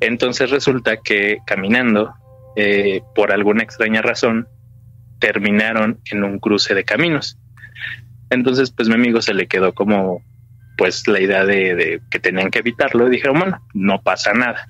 Entonces 0.00 0.50
resulta 0.50 0.96
que 0.98 1.38
caminando 1.46 2.14
eh, 2.56 3.02
por 3.14 3.32
alguna 3.32 3.62
extraña 3.62 4.02
razón 4.02 4.48
terminaron 5.18 6.00
en 6.10 6.24
un 6.24 6.38
cruce 6.38 6.74
de 6.74 6.84
caminos. 6.84 7.38
Entonces 8.30 8.70
pues 8.70 8.88
mi 8.88 8.94
amigo 8.94 9.22
se 9.22 9.34
le 9.34 9.46
quedó 9.46 9.74
como 9.74 10.22
pues 10.76 11.06
la 11.06 11.20
idea 11.20 11.44
de, 11.44 12.00
que 12.10 12.18
tenían 12.18 12.50
que 12.50 12.60
evitarlo. 12.60 13.06
Y 13.06 13.10
dijeron 13.10 13.38
bueno 13.38 13.62
no 13.74 14.02
pasa 14.02 14.32
nada 14.32 14.68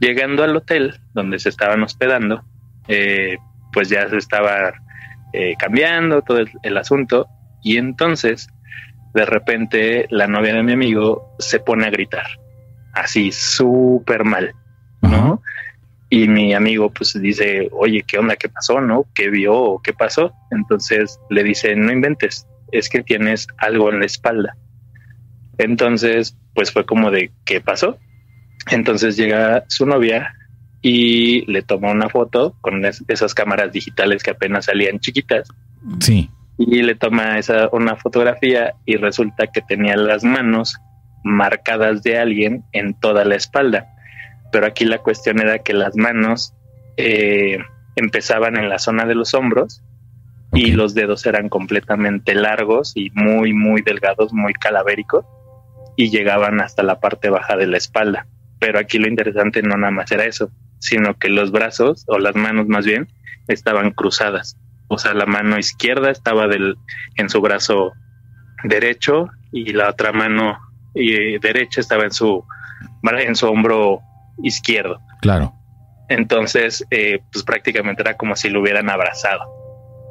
Llegando 0.00 0.42
al 0.44 0.56
hotel 0.56 1.00
donde 1.14 1.38
se 1.38 1.48
estaban 1.48 1.82
hospedando, 1.82 2.44
eh, 2.88 3.38
pues 3.72 3.88
ya 3.88 4.08
se 4.08 4.16
estaba 4.16 4.74
eh, 5.32 5.54
cambiando 5.58 6.22
todo 6.22 6.44
el, 6.62 6.76
asunto 6.76 7.26
y 7.64 7.78
entonces 7.78 8.48
de 9.14 9.24
repente 9.24 10.06
la 10.10 10.28
novia 10.28 10.54
de 10.54 10.62
mi 10.62 10.72
amigo 10.72 11.34
se 11.40 11.58
pone 11.58 11.86
a 11.86 11.90
gritar, 11.90 12.26
así 12.92 13.32
súper 13.32 14.24
mal, 14.24 14.54
¿no? 15.02 15.42
Y 16.10 16.28
mi 16.28 16.54
amigo 16.54 16.90
pues 16.90 17.20
dice, 17.20 17.68
oye, 17.72 18.04
¿qué 18.06 18.18
onda? 18.18 18.36
¿Qué 18.36 18.48
pasó? 18.48 18.80
¿No? 18.80 19.06
¿Qué 19.14 19.30
vio? 19.30 19.54
¿O 19.54 19.82
qué 19.82 19.92
pasó? 19.92 20.32
Entonces 20.52 21.18
le 21.30 21.42
dice, 21.42 21.74
no 21.74 21.90
inventes, 21.90 22.46
es 22.70 22.88
que 22.88 23.02
tienes 23.02 23.48
algo 23.58 23.90
en 23.90 24.00
la 24.00 24.06
espalda. 24.06 24.56
Entonces, 25.58 26.36
pues 26.54 26.72
fue 26.72 26.84
como 26.84 27.10
de, 27.10 27.32
¿qué 27.44 27.60
pasó? 27.60 27.98
Entonces 28.70 29.16
llega 29.16 29.64
su 29.68 29.86
novia 29.86 30.34
y 30.82 31.50
le 31.50 31.62
toma 31.62 31.92
una 31.92 32.08
foto 32.08 32.56
con 32.60 32.84
esas 32.84 33.34
cámaras 33.34 33.72
digitales 33.72 34.22
que 34.22 34.30
apenas 34.30 34.66
salían 34.66 35.00
chiquitas. 35.00 35.48
Sí. 36.00 36.30
Y 36.56 36.82
le 36.82 36.94
toma 36.94 37.38
esa 37.38 37.68
una 37.72 37.96
fotografía 37.96 38.74
y 38.84 38.96
resulta 38.96 39.48
que 39.48 39.60
tenía 39.60 39.96
las 39.96 40.24
manos 40.24 40.76
marcadas 41.24 42.02
de 42.02 42.18
alguien 42.18 42.64
en 42.72 42.94
toda 42.94 43.24
la 43.24 43.34
espalda. 43.34 43.86
Pero 44.52 44.66
aquí 44.66 44.84
la 44.84 44.98
cuestión 44.98 45.40
era 45.40 45.58
que 45.58 45.72
las 45.72 45.96
manos 45.96 46.54
eh, 46.96 47.58
empezaban 47.96 48.56
en 48.56 48.68
la 48.68 48.78
zona 48.78 49.04
de 49.04 49.14
los 49.14 49.34
hombros 49.34 49.82
y 50.52 50.72
los 50.72 50.94
dedos 50.94 51.26
eran 51.26 51.48
completamente 51.48 52.34
largos 52.34 52.92
y 52.94 53.10
muy, 53.10 53.52
muy 53.52 53.82
delgados, 53.82 54.32
muy 54.32 54.52
calavéricos 54.52 55.24
y 55.96 56.10
llegaban 56.10 56.60
hasta 56.60 56.82
la 56.82 57.00
parte 57.00 57.30
baja 57.30 57.56
de 57.56 57.66
la 57.66 57.78
espalda. 57.78 58.26
Pero 58.60 58.78
aquí 58.78 58.98
lo 58.98 59.08
interesante 59.08 59.62
no 59.62 59.76
nada 59.76 59.90
más 59.90 60.10
era 60.12 60.24
eso, 60.24 60.50
sino 60.78 61.18
que 61.18 61.28
los 61.28 61.50
brazos, 61.50 62.04
o 62.06 62.18
las 62.18 62.36
manos 62.36 62.68
más 62.68 62.84
bien, 62.84 63.08
estaban 63.48 63.90
cruzadas. 63.90 64.56
O 64.94 64.98
sea, 64.98 65.14
la 65.14 65.26
mano 65.26 65.58
izquierda 65.58 66.10
estaba 66.10 66.46
del, 66.46 66.76
en 67.16 67.28
su 67.28 67.40
brazo 67.40 67.92
derecho 68.62 69.28
y 69.52 69.72
la 69.72 69.90
otra 69.90 70.12
mano 70.12 70.58
y, 70.94 71.38
derecha 71.38 71.80
estaba 71.80 72.04
en 72.04 72.12
su, 72.12 72.44
en 73.02 73.36
su 73.36 73.46
hombro 73.46 74.00
izquierdo. 74.42 75.00
Claro. 75.20 75.52
Entonces, 76.08 76.84
eh, 76.90 77.20
pues 77.32 77.44
prácticamente 77.44 78.02
era 78.02 78.16
como 78.16 78.36
si 78.36 78.50
lo 78.50 78.60
hubieran 78.60 78.88
abrazado. 78.88 79.44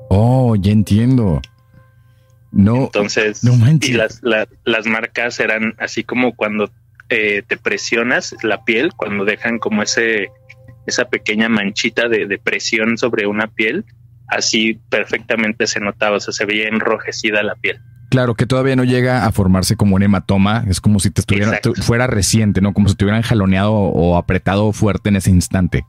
Oh, 0.10 0.56
ya 0.56 0.72
entiendo. 0.72 1.42
No. 2.52 2.84
Entonces, 2.84 3.44
no 3.44 3.54
y 3.82 3.94
las, 3.94 4.22
las 4.22 4.86
marcas 4.86 5.40
eran 5.40 5.76
así 5.80 6.04
como 6.04 6.36
cuando 6.36 6.70
eh, 7.10 7.44
te 7.48 7.58
presionas 7.58 8.36
la 8.44 8.64
piel 8.64 8.94
cuando 8.96 9.26
dejan 9.26 9.60
como 9.60 9.82
ese 9.82 10.30
esa 10.86 11.06
pequeña 11.06 11.50
manchita 11.50 12.10
de, 12.10 12.40
presión 12.44 12.98
sobre 12.98 13.26
una 13.28 13.48
piel, 13.48 13.86
así 14.36 14.80
perfectamente 14.90 15.68
se 15.68 15.80
notaba, 15.80 16.18
o 16.18 16.20
sea, 16.20 16.34
se 16.34 16.46
veía 16.46 16.68
enrojecida 16.68 17.44
la 17.44 17.56
piel. 17.56 17.80
Claro, 18.10 18.36
que 18.36 18.46
todavía 18.46 18.76
no 18.76 18.84
llega 18.84 19.26
a 19.26 19.32
formarse 19.32 19.76
como 19.76 19.96
un 19.96 20.04
hematoma, 20.04 20.66
es 20.70 20.80
como 20.80 21.00
si 21.00 21.10
te 21.10 21.22
estuviera, 21.22 21.60
fuera 21.82 22.06
reciente, 22.06 22.62
¿no? 22.62 22.74
Como 22.74 22.88
si 22.88 22.96
te 22.96 23.06
hubieran 23.06 23.24
jaloneado 23.24 23.74
o 23.74 24.18
apretado 24.18 24.72
fuerte 24.72 25.10
en 25.10 25.16
ese 25.16 25.32
instante. 25.32 25.84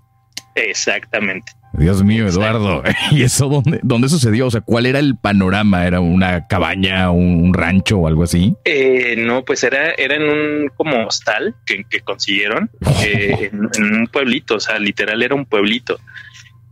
Exactamente. 0.55 1.53
Dios 1.73 2.05
mío, 2.05 2.29
Eduardo. 2.29 2.83
¿Y 3.11 3.23
eso 3.23 3.49
dónde, 3.49 3.81
dónde 3.83 4.09
sucedió? 4.09 4.47
O 4.47 4.51
sea, 4.51 4.61
¿cuál 4.61 4.87
era 4.87 5.01
el 5.01 5.17
panorama? 5.17 5.87
¿Era 5.87 6.01
una 6.01 6.47
cabaña, 6.47 7.11
un, 7.11 7.53
rancho 7.53 7.99
o 7.99 8.07
algo 8.07 8.23
así? 8.23 8.55
Eh, 8.65 9.17
no, 9.19 9.45
pues 9.45 9.65
era, 9.65 9.91
era 9.91 10.15
en 10.15 10.23
un 10.23 10.71
como 10.77 11.07
hostal 11.07 11.55
que, 11.67 11.85
consiguieron 12.05 12.71
eh, 13.05 13.51
en, 13.53 13.95
un 13.95 14.07
pueblito, 14.07 14.57
o 14.57 14.61
sea, 14.61 14.79
literal 14.79 15.23
era 15.23 15.35
un 15.35 15.47
pueblito. 15.47 15.99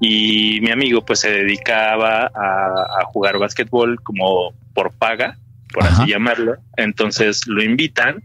Y 0.05 0.61
mi 0.63 0.73
amigo 0.73 1.05
pues 1.05 1.21
se 1.21 1.31
dedicaba 1.31 2.27
a, 2.35 3.05
jugar 3.05 3.39
básquetbol 3.39 4.03
como 4.03 4.53
por 4.75 4.93
paga 4.93 5.39
por 5.73 5.85
así 5.85 6.11
llamarlo. 6.11 6.57
Entonces 6.77 7.47
lo 7.47 7.63
invitan 7.63 8.25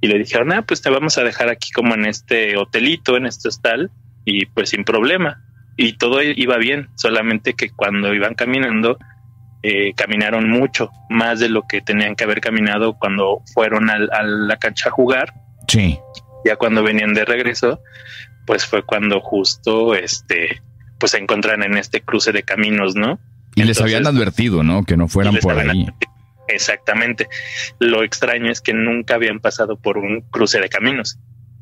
y 0.00 0.08
le 0.08 0.18
dijeron, 0.18 0.52
ah, 0.52 0.62
pues 0.62 0.80
te 0.80 0.88
vamos 0.88 1.18
a 1.18 1.22
dejar 1.22 1.50
aquí 1.50 1.70
como 1.70 1.94
en 1.94 2.06
este 2.06 2.56
hotelito, 2.56 3.16
en 3.16 3.26
este 3.26 3.48
hostal, 3.48 3.90
y 4.24 4.46
pues 4.46 4.70
sin 4.70 4.84
problema. 4.84 5.44
Y 5.76 5.98
todo 5.98 6.22
iba 6.22 6.56
bien, 6.56 6.88
solamente 6.96 7.52
que 7.52 7.70
cuando 7.70 8.12
iban 8.14 8.34
caminando, 8.34 8.98
eh, 9.62 9.92
caminaron 9.94 10.50
mucho, 10.50 10.90
más 11.10 11.40
de 11.40 11.50
lo 11.50 11.66
que 11.68 11.82
tenían 11.82 12.16
que 12.16 12.24
haber 12.24 12.40
caminado 12.40 12.94
cuando 12.98 13.42
fueron 13.54 13.90
a 13.90 13.98
la 13.98 14.56
cancha 14.56 14.88
a 14.88 14.92
jugar. 14.92 15.34
Sí. 15.68 15.98
Ya 16.44 16.56
cuando 16.56 16.82
venían 16.82 17.14
de 17.14 17.26
regreso, 17.26 17.80
pues 18.46 18.66
fue 18.66 18.82
cuando 18.82 19.20
justo 19.20 19.94
este 19.94 20.62
pues 21.02 21.10
se 21.10 21.18
encuentran 21.18 21.64
en 21.64 21.76
este 21.76 22.00
cruce 22.00 22.30
de 22.30 22.44
caminos, 22.44 22.94
¿no? 22.94 23.18
Y 23.56 23.64
les 23.64 23.80
habían 23.80 24.06
advertido, 24.06 24.62
¿no? 24.62 24.84
Que 24.84 24.96
no 24.96 25.08
fueran 25.08 25.34
por 25.38 25.58
ahí. 25.58 25.88
Exactamente. 26.46 27.26
Lo 27.80 28.04
extraño 28.04 28.52
es 28.52 28.60
que 28.60 28.72
nunca 28.72 29.16
habían 29.16 29.40
pasado 29.40 29.74
por 29.74 29.98
un 29.98 30.20
cruce 30.30 30.60
de 30.60 30.68
caminos 30.68 31.18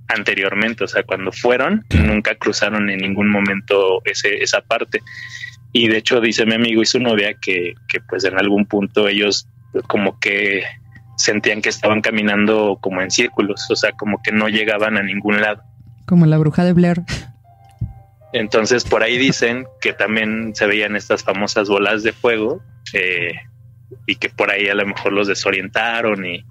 anteriormente, 0.09 0.85
o 0.85 0.89
sea, 0.89 1.05
cuando 1.05 1.33
fueron, 1.33 1.87
nunca 1.89 2.35
cruzaron 2.35 2.91
en 2.91 2.99
ningún 2.99 3.31
momento 3.31 4.03
ese, 4.05 4.43
esa 4.43 4.61
parte. 4.61 5.01
Y 5.73 5.89
de 5.89 5.97
hecho 5.97 6.21
dice 6.21 6.45
mi 6.45 6.57
amigo 6.57 6.83
y 6.83 6.87
su 6.87 7.01
novia 7.01 7.33
que, 7.41 7.73
que 7.89 8.01
pues 8.03 8.25
en 8.25 8.39
algún 8.39 8.67
punto 8.67 9.09
ellos 9.09 9.49
como 9.87 10.21
que 10.21 10.65
sentían 11.17 11.63
que 11.63 11.71
estaban 11.71 12.03
caminando 12.03 12.77
como 12.83 13.01
en 13.01 13.11
círculos, 13.11 13.71
o 13.71 13.77
sea, 13.77 13.93
como 13.93 14.21
que 14.23 14.33
no 14.33 14.51
llegaban 14.51 14.99
a 14.99 15.03
ningún 15.03 15.41
lado. 15.41 15.63
Como 16.05 16.27
la 16.27 16.37
bruja 16.37 16.63
de 16.63 16.75
Blair. 16.75 17.05
Entonces 18.33 18.85
por 18.85 19.03
ahí 19.03 19.19
dicen 19.19 19.67
que 19.81 19.93
también 19.93 20.55
se 20.55 20.67
veían 20.67 20.97
estas 20.97 21.25
famosas 21.25 21.69
bolas 21.69 22.03
de 22.03 22.13
fuego 22.13 22.63
eh, 22.93 23.33
y 24.07 24.17
que 24.17 24.31
por 24.31 24.51
ahí 24.51 24.69
a 24.69 24.75
lo 24.75 24.87
mejor 24.87 25.13
los 25.13 25.27
desorientaron 25.27 26.25
y, 26.25 26.45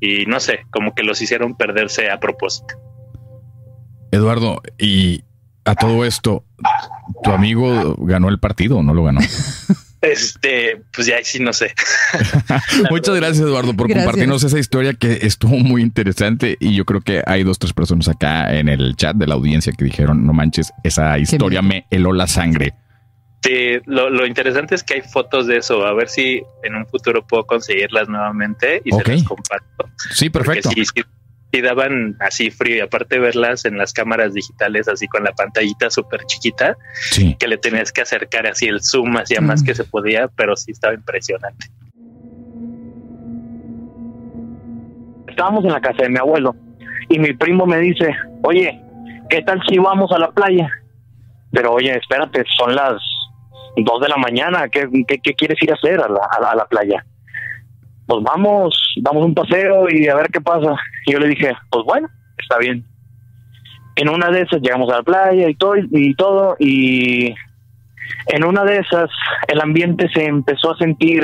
y 0.00 0.26
no 0.26 0.40
sé, 0.40 0.60
como 0.70 0.94
que 0.94 1.02
los 1.02 1.22
hicieron 1.22 1.56
perderse 1.56 2.10
a 2.10 2.20
propósito. 2.20 2.74
Eduardo, 4.10 4.62
y 4.78 5.22
a 5.64 5.74
todo 5.74 6.04
esto, 6.04 6.44
¿tu 7.22 7.30
amigo 7.30 7.94
ganó 7.98 8.28
el 8.28 8.38
partido 8.38 8.78
o 8.78 8.82
no 8.82 8.94
lo 8.94 9.04
ganó? 9.04 9.20
Este, 10.00 10.82
pues 10.94 11.06
ya 11.08 11.16
sí 11.22 11.40
no 11.40 11.52
sé. 11.52 11.74
Muchas 12.90 13.16
gracias, 13.16 13.40
Eduardo, 13.40 13.74
por 13.74 13.92
compartirnos 13.92 14.44
esa 14.44 14.58
historia 14.58 14.94
que 14.94 15.18
estuvo 15.22 15.56
muy 15.56 15.82
interesante. 15.82 16.56
Y 16.60 16.76
yo 16.76 16.84
creo 16.84 17.00
que 17.00 17.22
hay 17.26 17.42
dos, 17.42 17.58
tres 17.58 17.72
personas 17.72 18.08
acá 18.08 18.54
en 18.56 18.68
el 18.68 18.94
chat 18.96 19.16
de 19.16 19.26
la 19.26 19.34
audiencia 19.34 19.72
que 19.76 19.84
dijeron: 19.84 20.24
No 20.24 20.32
manches, 20.32 20.72
esa 20.84 21.18
historia 21.18 21.62
me 21.62 21.86
heló 21.90 22.12
la 22.12 22.26
sangre. 22.26 22.74
Sí, 23.42 23.78
lo, 23.86 24.26
interesante 24.26 24.74
es 24.74 24.82
que 24.82 24.94
hay 24.94 25.02
fotos 25.02 25.46
de 25.46 25.58
eso. 25.58 25.84
A 25.86 25.94
ver 25.94 26.08
si 26.08 26.42
en 26.62 26.74
un 26.74 26.86
futuro 26.86 27.26
puedo 27.26 27.46
conseguirlas 27.46 28.08
nuevamente 28.08 28.82
y 28.84 28.92
se 28.92 29.04
las 29.04 29.24
comparto. 29.24 29.88
Sí, 30.12 30.28
perfecto 30.30 30.70
y 31.50 31.60
daban 31.62 32.16
así 32.20 32.50
frío 32.50 32.76
y 32.76 32.80
aparte 32.80 33.18
verlas 33.18 33.64
en 33.64 33.78
las 33.78 33.92
cámaras 33.92 34.34
digitales 34.34 34.86
así 34.86 35.08
con 35.08 35.24
la 35.24 35.32
pantallita 35.32 35.90
súper 35.90 36.24
chiquita 36.26 36.76
que 37.38 37.48
le 37.48 37.56
tenías 37.56 37.90
que 37.90 38.02
acercar 38.02 38.46
así 38.46 38.66
el 38.66 38.82
zoom 38.82 39.16
hacía 39.16 39.40
más 39.40 39.62
que 39.62 39.74
se 39.74 39.84
podía 39.84 40.28
pero 40.28 40.56
sí 40.56 40.72
estaba 40.72 40.94
impresionante. 40.94 41.68
Estábamos 45.26 45.64
en 45.64 45.72
la 45.72 45.80
casa 45.80 46.02
de 46.02 46.10
mi 46.10 46.18
abuelo 46.18 46.54
y 47.08 47.18
mi 47.18 47.32
primo 47.32 47.64
me 47.64 47.78
dice 47.78 48.14
oye 48.42 48.78
qué 49.30 49.42
tal 49.42 49.62
si 49.68 49.78
vamos 49.78 50.12
a 50.12 50.18
la 50.18 50.30
playa 50.30 50.70
pero 51.50 51.72
oye 51.72 51.96
espérate 51.96 52.44
son 52.58 52.74
las 52.74 53.00
dos 53.76 54.00
de 54.02 54.08
la 54.08 54.16
mañana 54.16 54.68
qué, 54.68 54.86
qué, 55.06 55.34
quieres 55.34 55.62
ir 55.62 55.70
a 55.70 55.74
hacer 55.74 56.00
a 56.00 56.08
la, 56.08 56.50
a 56.50 56.54
la 56.54 56.66
playa 56.66 57.04
pues 58.08 58.24
vamos, 58.24 58.94
damos 59.02 59.22
un 59.22 59.34
paseo 59.34 59.86
y 59.90 60.08
a 60.08 60.14
ver 60.14 60.30
qué 60.30 60.40
pasa. 60.40 60.74
Y 61.04 61.12
yo 61.12 61.18
le 61.18 61.28
dije, 61.28 61.54
pues 61.70 61.84
bueno, 61.84 62.08
está 62.38 62.56
bien. 62.56 62.82
En 63.96 64.08
una 64.08 64.30
de 64.30 64.40
esas 64.40 64.62
llegamos 64.62 64.90
a 64.90 64.96
la 64.96 65.02
playa 65.02 65.46
y 65.46 65.54
todo, 65.54 65.74
y 65.76 66.14
todo, 66.14 66.56
y 66.58 67.34
en 68.28 68.44
una 68.44 68.64
de 68.64 68.78
esas 68.78 69.10
el 69.46 69.60
ambiente 69.60 70.08
se 70.14 70.24
empezó 70.24 70.72
a 70.72 70.78
sentir 70.78 71.22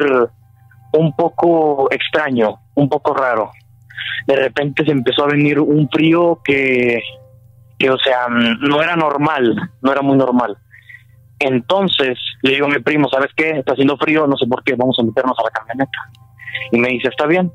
un 0.92 1.16
poco 1.16 1.88
extraño, 1.90 2.58
un 2.74 2.90
poco 2.90 3.14
raro. 3.14 3.50
De 4.26 4.36
repente 4.36 4.84
se 4.84 4.92
empezó 4.92 5.24
a 5.24 5.28
venir 5.28 5.60
un 5.60 5.88
frío 5.88 6.40
que, 6.44 7.00
que 7.78 7.88
o 7.88 7.96
sea, 7.96 8.28
no 8.28 8.82
era 8.82 8.94
normal, 8.94 9.56
no 9.80 9.90
era 9.90 10.02
muy 10.02 10.18
normal. 10.18 10.58
Entonces 11.38 12.18
le 12.42 12.50
digo 12.50 12.66
a 12.66 12.70
mi 12.70 12.80
primo, 12.80 13.08
¿sabes 13.08 13.30
qué? 13.34 13.52
Está 13.52 13.72
haciendo 13.72 13.96
frío, 13.96 14.26
no 14.26 14.36
sé 14.36 14.46
por 14.46 14.62
qué, 14.62 14.74
vamos 14.74 14.98
a 15.00 15.02
meternos 15.02 15.38
a 15.38 15.44
la 15.44 15.50
camioneta. 15.50 16.23
Y 16.72 16.78
me 16.78 16.88
dice, 16.88 17.08
está 17.08 17.26
bien. 17.26 17.52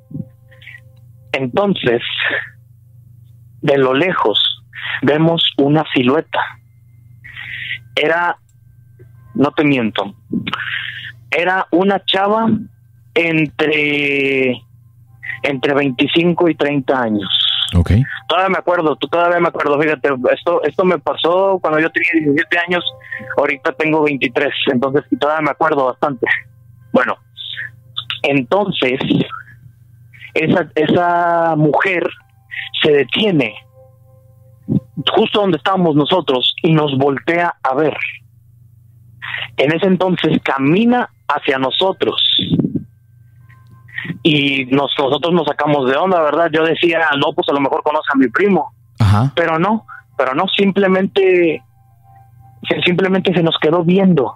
Entonces, 1.32 2.02
de 3.62 3.78
lo 3.78 3.94
lejos, 3.94 4.40
vemos 5.02 5.44
una 5.58 5.84
silueta. 5.94 6.40
Era, 7.96 8.38
no 9.36 9.52
te 9.52 9.64
miento, 9.64 10.16
era 11.32 11.68
una 11.72 12.04
chava 12.06 12.48
entre, 13.14 14.62
entre 15.44 15.74
25 15.74 16.50
y 16.50 16.56
30 16.56 17.02
años. 17.02 17.30
Okay. 17.76 18.04
Todavía 18.28 18.50
me 18.50 18.58
acuerdo, 18.58 18.96
tú 18.96 19.08
todavía 19.08 19.40
me 19.40 19.50
acuerdo, 19.50 19.80
fíjate, 19.80 20.10
esto, 20.34 20.64
esto 20.64 20.86
me 20.86 20.98
pasó 20.98 21.60
cuando 21.62 21.80
yo 21.80 21.92
tenía 21.92 22.10
17 22.14 22.58
años, 22.68 22.84
ahorita 23.38 23.74
tengo 23.74 24.02
23, 24.04 24.50
entonces 24.72 25.04
todavía 25.20 25.44
me 25.44 25.52
acuerdo 25.52 25.86
bastante. 25.86 26.26
Bueno, 26.92 27.16
entonces, 28.24 29.00
esa, 30.34 30.70
esa 30.76 31.56
mujer 31.56 32.04
se 32.82 32.92
detiene 32.92 33.56
justo 35.16 35.42
donde 35.42 35.58
estábamos 35.58 35.96
nosotros 35.96 36.56
y 36.62 36.72
nos 36.74 36.98
voltea 36.98 37.56
a 37.64 37.74
ver. 37.76 37.98
En 39.58 39.74
ese 39.74 39.88
entonces 39.88 40.40
camina 40.44 41.10
hacia 41.28 41.58
nosotros 41.58 42.22
y 44.24 44.66
nosotros 44.66 45.34
nos 45.34 45.46
sacamos 45.46 45.90
de 45.90 45.98
onda, 45.98 46.22
¿verdad? 46.22 46.50
Yo 46.52 46.64
decía, 46.64 47.02
no, 47.18 47.34
pues 47.34 47.48
a 47.50 47.54
lo 47.54 47.60
mejor 47.60 47.84
conoce 47.84 48.08
a 48.14 48.18
mi 48.18 48.28
primo, 48.28 48.74
pero 49.36 49.60
no, 49.60 49.86
pero 50.18 50.34
no, 50.34 50.48
simplemente, 50.48 51.64
simplemente 52.86 53.34
se 53.34 53.44
nos 53.44 53.58
quedó 53.60 53.84
viendo 53.84 54.36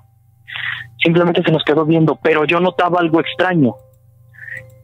simplemente 1.03 1.43
se 1.43 1.51
nos 1.51 1.63
quedó 1.63 1.85
viendo, 1.85 2.17
pero 2.21 2.45
yo 2.45 2.59
notaba 2.59 2.99
algo 2.99 3.19
extraño. 3.19 3.75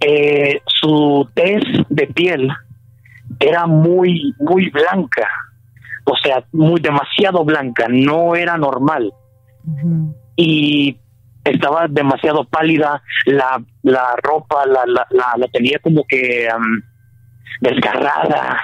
Eh, 0.02 0.62
su 0.66 1.28
tez 1.34 1.64
de 1.90 2.08
piel 2.08 2.52
era 3.40 3.68
muy, 3.68 4.34
muy 4.40 4.70
blanca, 4.70 5.28
o 6.06 6.16
sea, 6.18 6.44
muy 6.52 6.80
demasiado 6.82 7.44
blanca, 7.44 7.88
no 7.90 8.36
era 8.36 8.58
normal. 8.58 9.14
Y 10.36 10.98
estaba 11.44 11.88
demasiado 11.88 12.46
pálida, 12.46 13.02
la, 13.26 13.62
la 13.84 14.16
ropa 14.22 14.66
la, 14.66 14.86
la, 14.86 15.08
la, 15.38 15.48
tenía 15.48 15.80
como 15.80 16.04
que 16.08 16.48
desgarrada, 17.62 18.60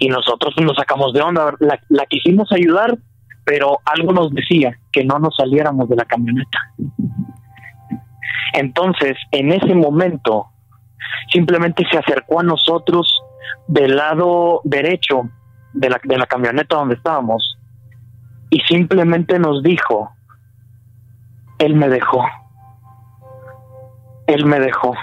y 0.00 0.08
nosotros 0.08 0.54
nos 0.60 0.76
sacamos 0.76 1.12
de 1.12 1.22
onda, 1.22 1.54
la, 1.60 1.80
la 1.88 2.06
quisimos 2.06 2.50
ayudar, 2.52 2.98
pero 3.44 3.78
algo 3.84 4.12
nos 4.12 4.32
decía 4.32 4.76
que 4.96 5.04
no 5.04 5.18
nos 5.18 5.36
saliéramos 5.36 5.90
de 5.90 5.96
la 5.96 6.06
camioneta. 6.06 6.58
Entonces, 8.54 9.14
en 9.30 9.52
ese 9.52 9.74
momento, 9.74 10.46
simplemente 11.30 11.84
se 11.90 11.98
acercó 11.98 12.40
a 12.40 12.44
nosotros 12.44 13.20
del 13.68 13.94
lado 13.94 14.62
derecho 14.64 15.28
de 15.74 15.90
la, 15.90 16.00
de 16.02 16.16
la 16.16 16.24
camioneta 16.24 16.76
donde 16.76 16.94
estábamos 16.94 17.58
y 18.48 18.60
simplemente 18.60 19.38
nos 19.38 19.62
dijo, 19.62 20.12
Él 21.58 21.74
me 21.74 21.90
dejó, 21.90 22.24
Él 24.26 24.46
me 24.46 24.60
dejó, 24.60 24.94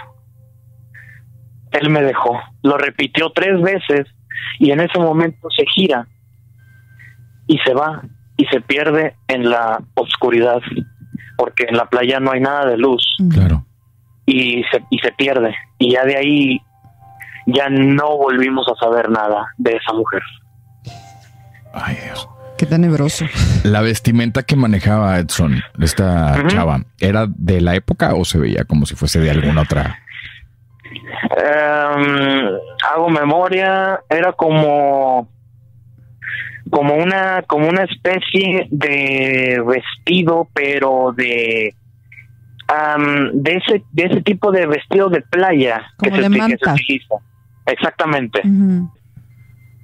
Él 1.72 1.92
me 1.92 2.02
dejó. 2.02 2.40
Lo 2.64 2.80
repitió 2.80 3.32
tres 3.32 3.62
veces 3.62 4.08
y 4.58 4.72
en 4.72 4.80
ese 4.80 4.98
momento 4.98 5.50
se 5.56 5.66
gira 5.68 6.08
y 7.46 7.60
se 7.60 7.76
va 7.76 8.02
y 8.38 8.46
se 8.46 8.62
pierde 8.62 9.16
en 9.28 9.50
la 9.50 9.82
oscuridad, 9.96 10.62
porque 11.38 11.66
en 11.68 11.78
la 11.78 11.86
playa 11.86 12.20
no 12.20 12.32
hay 12.32 12.42
nada 12.42 12.66
de 12.66 12.78
luz. 12.78 13.04
Claro. 13.32 13.66
Y 14.26 14.64
se, 14.72 14.84
y 14.90 15.00
se 15.00 15.12
pierde. 15.12 15.56
Y 15.78 15.92
ya 15.92 16.06
de 16.06 16.18
ahí 16.18 16.62
ya 17.46 17.70
no 17.70 18.18
volvimos 18.18 18.68
a 18.70 18.76
saber 18.76 19.10
nada 19.10 19.48
de 19.58 19.76
esa 19.76 19.94
mujer. 19.94 20.22
Ay, 21.74 21.98
Dios. 22.04 22.28
Qué 22.58 22.66
tenebroso. 22.66 23.26
La 23.64 23.82
vestimenta 23.82 24.44
que 24.44 24.56
manejaba 24.56 25.18
Edson, 25.20 25.62
esta 25.82 26.48
chava, 26.48 26.84
¿era 27.00 27.26
de 27.28 27.62
la 27.62 27.76
época 27.76 28.14
o 28.14 28.24
se 28.26 28.38
veía 28.38 28.64
como 28.66 28.86
si 28.86 28.96
fuese 28.96 29.20
de 29.20 29.32
alguna 29.32 29.62
otra? 29.62 30.00
Em, 31.36 32.48
hago 32.92 33.10
memoria, 33.10 34.02
era 34.10 34.34
como 34.34 35.28
como 36.70 36.96
una 36.96 37.44
como 37.48 37.68
una 37.68 37.84
especie 37.84 38.68
de 38.72 39.62
vestido 39.66 40.48
pero 40.54 41.14
de 41.16 41.76
am, 42.68 43.32
de 43.34 43.56
ese 43.58 43.84
de 43.92 44.04
ese 44.06 44.22
tipo 44.22 44.52
de 44.52 44.66
vestido 44.66 45.10
de 45.10 45.22
playa 45.22 45.84
que 46.02 46.10
se, 46.10 46.16
de 46.16 46.22
que 46.22 46.30
se 46.34 46.38
manta. 46.40 46.74
utiliza. 46.74 47.16
Exactamente. 47.66 48.42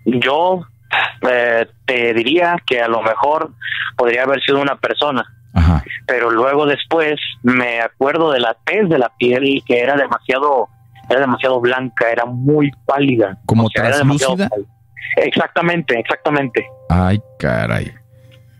Yo 0.05 0.61
eh, 1.30 1.67
te 1.86 2.13
diría 2.13 2.55
que 2.65 2.82
a 2.82 2.88
lo 2.88 3.01
mejor 3.01 3.51
podría 3.95 4.23
haber 4.23 4.41
sido 4.41 4.61
una 4.61 4.77
persona, 4.77 5.23
Ajá. 5.53 5.84
pero 6.07 6.32
luego 6.32 6.65
después 6.65 7.15
me 7.43 7.82
acuerdo 7.82 8.32
de 8.32 8.39
la 8.39 8.55
tez 8.65 8.89
de 8.89 8.97
la 8.97 9.11
piel 9.17 9.43
y 9.45 9.61
que 9.61 9.80
era 9.80 9.95
demasiado 9.95 10.67
era 11.09 11.21
demasiado 11.21 11.59
blanca, 11.59 12.11
era 12.11 12.25
muy 12.25 12.71
pálida. 12.86 13.38
¿Como 13.47 13.65
O 13.65 13.69
sea, 13.69 13.84
translúcida? 13.89 14.47
Exactamente, 15.18 16.00
exactamente. 16.00 16.66
Ay, 16.89 17.20
caray. 17.39 17.91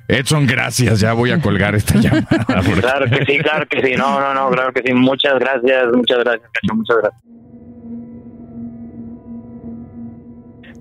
Edson, 0.08 0.48
gracias. 0.48 1.00
Ya 1.00 1.14
voy 1.14 1.32
a 1.32 1.40
colgar 1.40 1.76
esta 1.76 1.96
llamada. 2.00 2.46
porque- 2.48 2.82
Claro 2.82 3.06
que 3.06 3.26
sí, 3.26 3.38
claro 3.40 3.66
que 3.68 3.82
sí. 3.86 3.96
No, 3.96 4.20
no, 4.20 4.34
no, 4.34 4.50
claro 4.50 4.74
que 4.74 4.82
sí. 4.84 4.94
Muchas 4.94 5.38
gracias, 5.40 5.86
muchas 5.94 6.20
gracias, 6.20 6.50
Cacho, 6.52 6.76
muchas 6.76 6.98
gracias. 6.98 7.22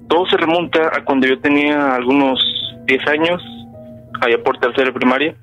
Todo 0.09 0.27
se 0.29 0.37
remonta 0.39 0.91
a 0.95 1.05
cuando 1.05 1.27
yo 1.27 1.39
tenía 1.41 1.95
algunos 1.95 2.41
10 2.87 3.07
años, 3.09 3.43
allá 4.23 4.43
por 4.43 4.59
tercero 4.59 4.87
de 4.87 4.93
primaria. 4.93 5.35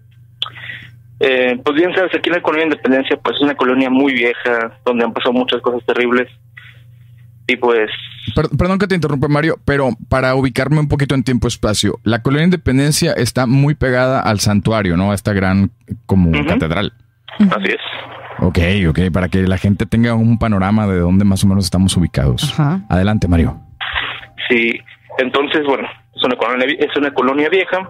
Eh, 1.19 1.59
pues 1.63 1.75
bien 1.77 1.93
sabes, 1.93 2.13
aquí 2.15 2.29
en 2.29 2.35
la 2.35 2.41
colonia 2.41 2.65
Independencia, 2.65 3.17
pues 3.17 3.35
es 3.37 3.41
una 3.43 3.55
colonia 3.55 3.89
muy 3.89 4.13
vieja, 4.13 4.79
donde 4.83 5.05
han 5.05 5.13
pasado 5.13 5.33
muchas 5.33 5.61
cosas 5.61 5.85
terribles. 5.85 6.27
Y 7.47 7.55
pues, 7.57 7.89
perdón 8.57 8.79
que 8.79 8.87
te 8.87 8.95
interrumpa, 8.95 9.27
Mario, 9.27 9.57
pero 9.65 9.89
para 10.09 10.35
ubicarme 10.35 10.79
un 10.79 10.87
poquito 10.87 11.15
en 11.15 11.23
tiempo-espacio, 11.23 11.99
la 12.03 12.21
colonia 12.21 12.45
Independencia 12.45 13.13
está 13.13 13.45
muy 13.45 13.75
pegada 13.75 14.19
al 14.21 14.39
santuario, 14.39 14.97
¿no? 14.97 15.11
A 15.11 15.15
esta 15.15 15.33
gran 15.33 15.71
como 16.05 16.31
catedral. 16.45 16.93
así 17.39 17.67
es. 17.67 17.81
Ok, 18.39 18.59
ok, 18.89 19.11
para 19.13 19.29
que 19.29 19.43
la 19.43 19.57
gente 19.57 19.85
tenga 19.85 20.13
un 20.13 20.37
panorama 20.37 20.87
de 20.87 20.99
dónde 20.99 21.23
más 21.23 21.43
o 21.43 21.47
menos 21.47 21.65
estamos 21.65 21.95
ubicados. 21.95 22.51
Ajá. 22.53 22.81
Adelante, 22.89 23.27
Mario. 23.27 23.59
Sí, 24.49 24.79
entonces, 25.17 25.63
bueno, 25.65 25.87
es 26.15 26.23
una 26.23 26.35
colonia, 26.35 26.67
es 26.77 26.95
una 26.97 27.13
colonia 27.13 27.49
vieja 27.49 27.89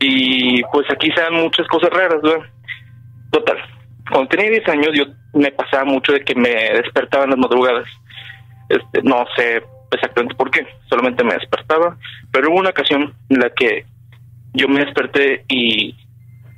y 0.00 0.62
pues 0.72 0.86
aquí 0.90 1.10
se 1.14 1.20
dan 1.20 1.34
muchas 1.34 1.66
cosas 1.68 1.90
raras, 1.90 2.22
¿verdad? 2.22 2.46
Total, 3.30 3.56
cuando 4.10 4.28
tenía 4.28 4.50
10 4.50 4.68
años 4.68 4.88
yo 4.94 5.04
me 5.34 5.52
pasaba 5.52 5.84
mucho 5.84 6.12
de 6.12 6.20
que 6.24 6.34
me 6.34 6.50
despertaba 6.50 7.24
en 7.24 7.30
las 7.30 7.38
madrugadas. 7.38 7.86
Este, 8.70 9.02
no 9.02 9.26
sé 9.36 9.64
exactamente 9.90 10.36
por 10.36 10.50
qué, 10.50 10.64
solamente 10.88 11.24
me 11.24 11.34
despertaba, 11.34 11.96
pero 12.30 12.50
hubo 12.50 12.60
una 12.60 12.70
ocasión 12.70 13.12
en 13.28 13.40
la 13.40 13.50
que 13.50 13.84
yo 14.54 14.68
me 14.68 14.84
desperté 14.84 15.44
y 15.48 15.96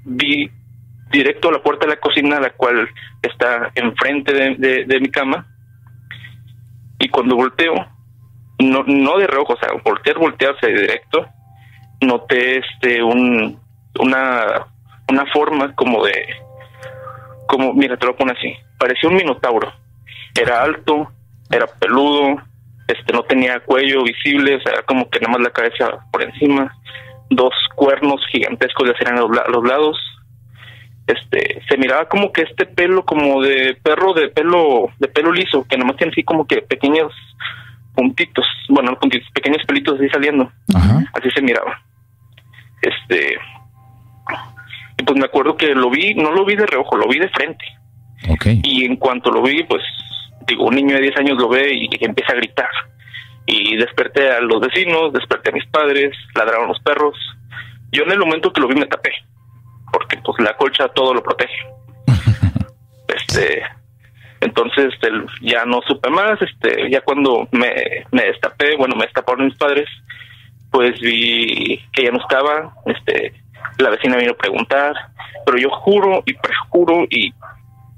vi 0.04 0.50
directo 1.10 1.48
a 1.48 1.52
la 1.52 1.62
puerta 1.62 1.86
de 1.86 1.94
la 1.94 2.00
cocina, 2.00 2.38
la 2.38 2.50
cual 2.50 2.86
está 3.22 3.72
enfrente 3.74 4.32
de, 4.32 5.00
mi 5.00 5.10
cama, 5.10 5.46
y 6.98 7.08
cuando 7.08 7.36
volteo, 7.36 7.74
no, 8.58 8.84
no 8.86 9.18
de 9.18 9.26
reojo, 9.26 9.54
o 9.54 9.58
sea, 9.58 9.70
voltear, 9.82 10.18
voltearse 10.18 10.66
directo, 10.66 11.26
noté 12.02 12.58
este 12.58 13.02
un 13.02 13.58
una 13.98 14.66
una 15.08 15.26
forma 15.32 15.74
como 15.74 16.04
de 16.04 16.12
como 17.46 17.72
mira 17.74 17.96
te 17.96 18.06
lo 18.06 18.16
pongo 18.16 18.32
así, 18.32 18.54
parecía 18.78 19.08
un 19.08 19.16
minotauro. 19.16 19.72
Era 20.34 20.62
alto, 20.62 21.12
era 21.53 21.66
peludo, 21.66 22.42
este 22.88 23.12
no 23.12 23.22
tenía 23.22 23.61
cuello 23.61 24.03
visible, 24.03 24.57
o 24.57 24.61
sea, 24.61 24.82
como 24.86 25.09
que 25.09 25.20
nada 25.20 25.32
más 25.32 25.42
la 25.42 25.50
cabeza 25.50 26.05
por 26.11 26.22
encima, 26.22 26.74
dos 27.30 27.55
cuernos 27.76 28.20
gigantescos 28.30 28.88
le 28.88 28.94
hacían 28.94 29.18
a 29.18 29.20
los, 29.20 29.64
lados. 29.68 29.98
Este, 31.07 31.62
se 31.68 31.76
miraba 31.76 32.09
como 32.09 32.32
que 32.32 32.42
este 32.42 32.64
pelo 32.64 33.05
como 33.05 33.42
de 33.42 33.76
perro 33.82 34.14
de 34.14 34.28
pelo 34.28 34.88
de 34.98 35.09
pelo 35.09 35.32
liso, 35.32 35.66
que 35.68 35.76
nomás 35.76 35.96
tiene 35.96 36.12
así 36.12 36.22
como 36.22 36.46
que 36.46 36.62
pequeños 36.62 37.12
puntitos, 37.94 38.46
bueno, 38.68 38.92
no 38.92 38.98
puntitos, 38.98 39.28
pequeños 39.32 39.62
pelitos 39.66 39.98
así 39.98 40.09
saliendo. 40.09 40.50
Ajá. 40.74 41.05
Así 41.12 41.30
se 41.30 41.42
miraba. 41.42 41.82
Este. 42.80 43.36
Y 44.98 45.03
pues 45.05 45.18
me 45.18 45.26
acuerdo 45.26 45.57
que 45.57 45.74
lo 45.74 45.90
vi, 45.90 46.14
no 46.14 46.32
lo 46.32 46.44
vi 46.44 46.57
de 46.57 46.66
reojo, 46.66 46.96
lo 46.96 47.09
vi 47.09 47.18
de 47.18 47.28
frente. 47.28 47.64
Y 48.62 48.84
en 48.84 48.96
cuanto 48.96 49.30
lo 49.30 49.42
vi, 49.42 49.62
pues, 49.64 49.82
digo, 50.53 50.64
un 50.64 50.74
niño 50.74 50.94
de 50.94 51.03
10 51.03 51.18
años 51.18 51.38
lo 51.38 51.48
ve 51.48 51.72
y 51.72 51.88
empieza 52.05 52.32
a 52.32 52.36
gritar. 52.36 52.70
Y 53.46 53.76
desperté 53.76 54.30
a 54.30 54.40
los 54.40 54.61
vecinos, 54.61 55.12
desperté 55.12 55.50
a 55.50 55.53
mis 55.53 55.66
padres, 55.66 56.16
ladraron 56.34 56.68
los 56.68 56.80
perros. 56.80 57.16
Yo 57.90 58.05
en 58.05 58.12
el 58.12 58.18
momento 58.18 58.53
que 58.53 58.61
lo 58.61 58.68
vi 58.68 58.76
me 58.76 58.86
tapé, 58.86 59.12
porque 59.92 60.18
pues 60.24 60.40
la 60.40 60.57
colcha 60.57 60.88
todo 60.88 61.12
lo 61.14 61.22
protege. 61.22 61.59
este, 63.09 63.62
entonces 64.40 64.92
este, 64.94 65.09
ya 65.40 65.64
no 65.64 65.80
supe 65.86 66.09
más, 66.11 66.40
este, 66.40 66.90
ya 66.90 67.00
cuando 67.00 67.48
me, 67.50 67.74
me 68.12 68.24
destapé, 68.24 68.76
bueno, 68.76 68.94
me 68.94 69.07
destaparon 69.07 69.46
mis 69.46 69.57
padres, 69.57 69.88
pues 70.70 70.98
vi 71.00 71.80
que 71.92 72.05
ya 72.05 72.11
no 72.11 72.18
estaba, 72.18 72.74
este, 72.86 73.34
la 73.78 73.90
vecina 73.90 74.16
vino 74.16 74.32
a 74.32 74.36
preguntar, 74.36 74.94
pero 75.44 75.59
yo 75.59 75.68
juro 75.70 76.22
y 76.26 76.34
prejuro 76.34 77.07
y 77.11 77.32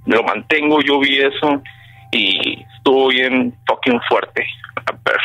lo 0.07 0.23
mantengo, 0.23 0.81
yo 0.81 0.99
vi 0.99 1.19
eso 1.19 1.63
y 2.15 2.65
estuvo 2.77 3.09
bien 3.09 3.55
fucking 3.67 4.01
fuerte. 4.09 4.45
A 4.87 4.93
ver. 5.05 5.21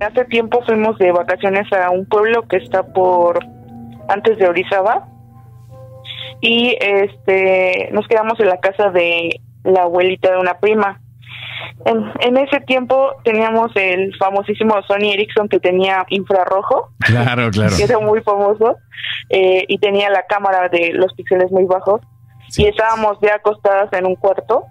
Hace 0.00 0.24
tiempo 0.26 0.62
fuimos 0.66 0.98
de 0.98 1.12
vacaciones 1.12 1.72
a 1.72 1.90
un 1.90 2.06
pueblo 2.06 2.42
que 2.48 2.56
está 2.56 2.82
por 2.92 3.38
antes 4.08 4.36
de 4.38 4.48
Orizaba 4.48 5.08
y 6.40 6.76
este 6.80 7.88
nos 7.92 8.06
quedamos 8.08 8.38
en 8.40 8.48
la 8.48 8.58
casa 8.58 8.90
de 8.90 9.40
la 9.62 9.82
abuelita 9.82 10.32
de 10.32 10.38
una 10.38 10.58
prima. 10.58 11.00
En, 11.86 12.12
en 12.20 12.36
ese 12.36 12.60
tiempo 12.60 13.12
teníamos 13.24 13.70
el 13.76 14.14
famosísimo 14.16 14.74
Sony 14.82 15.12
Ericsson 15.12 15.48
que 15.48 15.60
tenía 15.60 16.04
infrarrojo, 16.08 16.90
Claro, 16.98 17.50
claro. 17.50 17.74
que 17.76 17.84
era 17.84 17.98
muy 17.98 18.20
famoso, 18.22 18.76
eh, 19.30 19.64
y 19.68 19.78
tenía 19.78 20.10
la 20.10 20.26
cámara 20.26 20.68
de 20.68 20.92
los 20.92 21.14
píxeles 21.14 21.50
muy 21.50 21.64
bajos. 21.64 22.00
Y 22.56 22.66
estábamos 22.66 23.18
ya 23.20 23.36
acostadas 23.36 23.92
en 23.92 24.06
un 24.06 24.16
cuarto. 24.16 24.64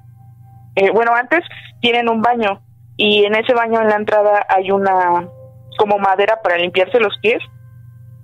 Eh, 0.75 0.91
bueno, 0.91 1.13
antes 1.15 1.41
tienen 1.81 2.09
un 2.09 2.21
baño 2.21 2.61
y 2.97 3.25
en 3.25 3.35
ese 3.35 3.53
baño 3.53 3.81
en 3.81 3.89
la 3.89 3.95
entrada 3.95 4.45
hay 4.49 4.71
una 4.71 5.27
como 5.77 5.97
madera 5.97 6.41
para 6.41 6.57
limpiarse 6.57 6.99
los 6.99 7.17
pies 7.21 7.41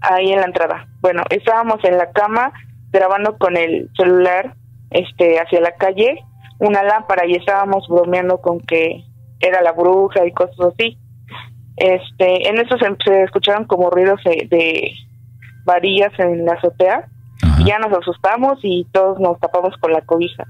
ahí 0.01 0.32
en 0.32 0.39
la 0.39 0.45
entrada. 0.45 0.88
Bueno, 1.01 1.24
estábamos 1.30 1.84
en 1.84 1.97
la 1.97 2.12
cama 2.12 2.53
grabando 2.91 3.38
con 3.38 3.57
el 3.57 3.89
celular 3.95 4.55
este 4.91 5.39
hacia 5.39 5.62
la 5.62 5.76
calle 5.76 6.24
una 6.60 6.84
lámpara 6.84 7.26
y 7.26 7.36
estábamos 7.36 7.88
bromeando 7.88 8.39
con 8.41 8.60
que 8.60 9.03
era 9.39 9.62
la 9.62 9.72
bruja 9.72 10.26
y 10.26 10.34
cosas 10.34 10.74
así. 10.74 10.97
Este, 11.78 12.49
en 12.49 12.60
eso 12.60 12.78
se, 12.78 12.88
se 13.05 13.24
escucharon 13.24 13.66
como 13.66 13.89
ruidos 13.89 14.22
de, 14.26 14.47
de 14.49 14.91
varillas 15.64 16.12
en 16.20 16.45
la 16.45 16.53
azotea 16.53 17.07
ya 17.66 17.80
nos 17.80 17.97
asustamos 17.97 18.60
y 18.64 18.86
todos 18.91 19.20
nos 19.20 19.39
tapamos 19.39 19.76
con 19.78 19.91
la 19.91 20.01
cobija. 20.01 20.45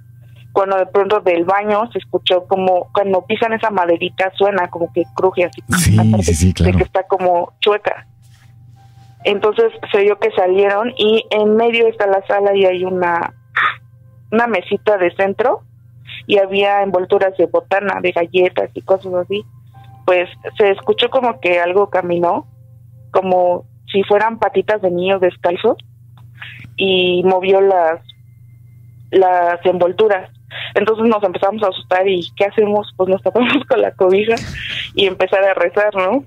Cuando 0.52 0.78
de 0.78 0.88
pronto 0.88 1.20
del 1.20 1.46
baño 1.46 1.90
se 1.92 2.00
escuchó 2.00 2.46
como 2.48 2.90
cuando 2.94 3.26
pisan 3.26 3.54
esa 3.54 3.70
maderita 3.70 4.32
suena 4.36 4.68
como 4.70 4.92
que 4.94 5.04
cruje 5.16 5.46
así. 5.46 5.62
Sí, 5.78 6.54
De 6.64 6.72
que 6.72 6.84
está 6.84 7.04
como 7.04 7.54
chueca. 7.60 8.08
Entonces 9.24 9.72
se 9.92 10.02
vio 10.02 10.18
que 10.18 10.32
salieron 10.32 10.92
y 10.98 11.24
en 11.30 11.56
medio 11.56 11.88
está 11.88 12.08
la 12.08 12.26
sala 12.28 12.56
y 12.56 12.66
hay 12.66 12.84
una 12.84 13.34
una 14.32 14.48
mesita 14.48 14.98
de 14.98 15.14
centro 15.16 15.62
y 16.28 16.38
había 16.38 16.84
envolturas 16.84 17.36
de 17.38 17.48
botana, 17.48 18.00
de 18.02 18.12
galletas 18.12 18.70
y 18.74 18.82
cosas 18.82 19.14
así. 19.14 19.44
Pues 20.06 20.30
se 20.58 20.72
escuchó 20.72 21.10
como 21.10 21.40
que 21.40 21.60
algo 21.60 21.90
caminó, 21.90 22.48
como 23.12 23.66
si 23.92 24.04
fueran 24.04 24.40
patitas 24.40 24.82
de 24.82 24.92
niño 24.92 25.20
descalzos 25.20 25.78
y 26.80 27.22
movió 27.24 27.62
las 27.62 28.02
las 29.12 29.64
envolturas. 29.66 30.32
Entonces 30.76 31.06
nos 31.06 31.24
empezamos 31.24 31.62
a 31.64 31.68
asustar 31.68 32.08
y 32.08 32.28
¿qué 32.36 32.46
hacemos? 32.46 32.92
Pues 32.96 33.10
nos 33.10 33.22
tapamos 33.22 33.54
con 33.70 33.82
la 33.82 33.92
cobija 33.92 34.36
y 34.96 35.06
empezar 35.06 35.44
a 35.44 35.54
rezar, 35.54 35.94
¿no? 35.96 36.24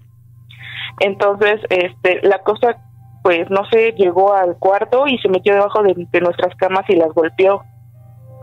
Entonces, 1.01 1.61
este, 1.71 2.21
la 2.23 2.39
cosa, 2.41 2.77
pues 3.23 3.49
no 3.51 3.65
sé, 3.71 3.93
llegó 3.97 4.35
al 4.35 4.57
cuarto 4.59 5.07
y 5.07 5.19
se 5.19 5.29
metió 5.29 5.55
debajo 5.55 5.83
de, 5.83 5.95
de 5.97 6.21
nuestras 6.21 6.55
camas 6.57 6.85
y 6.89 6.97
las 6.97 7.13
golpeó. 7.13 7.63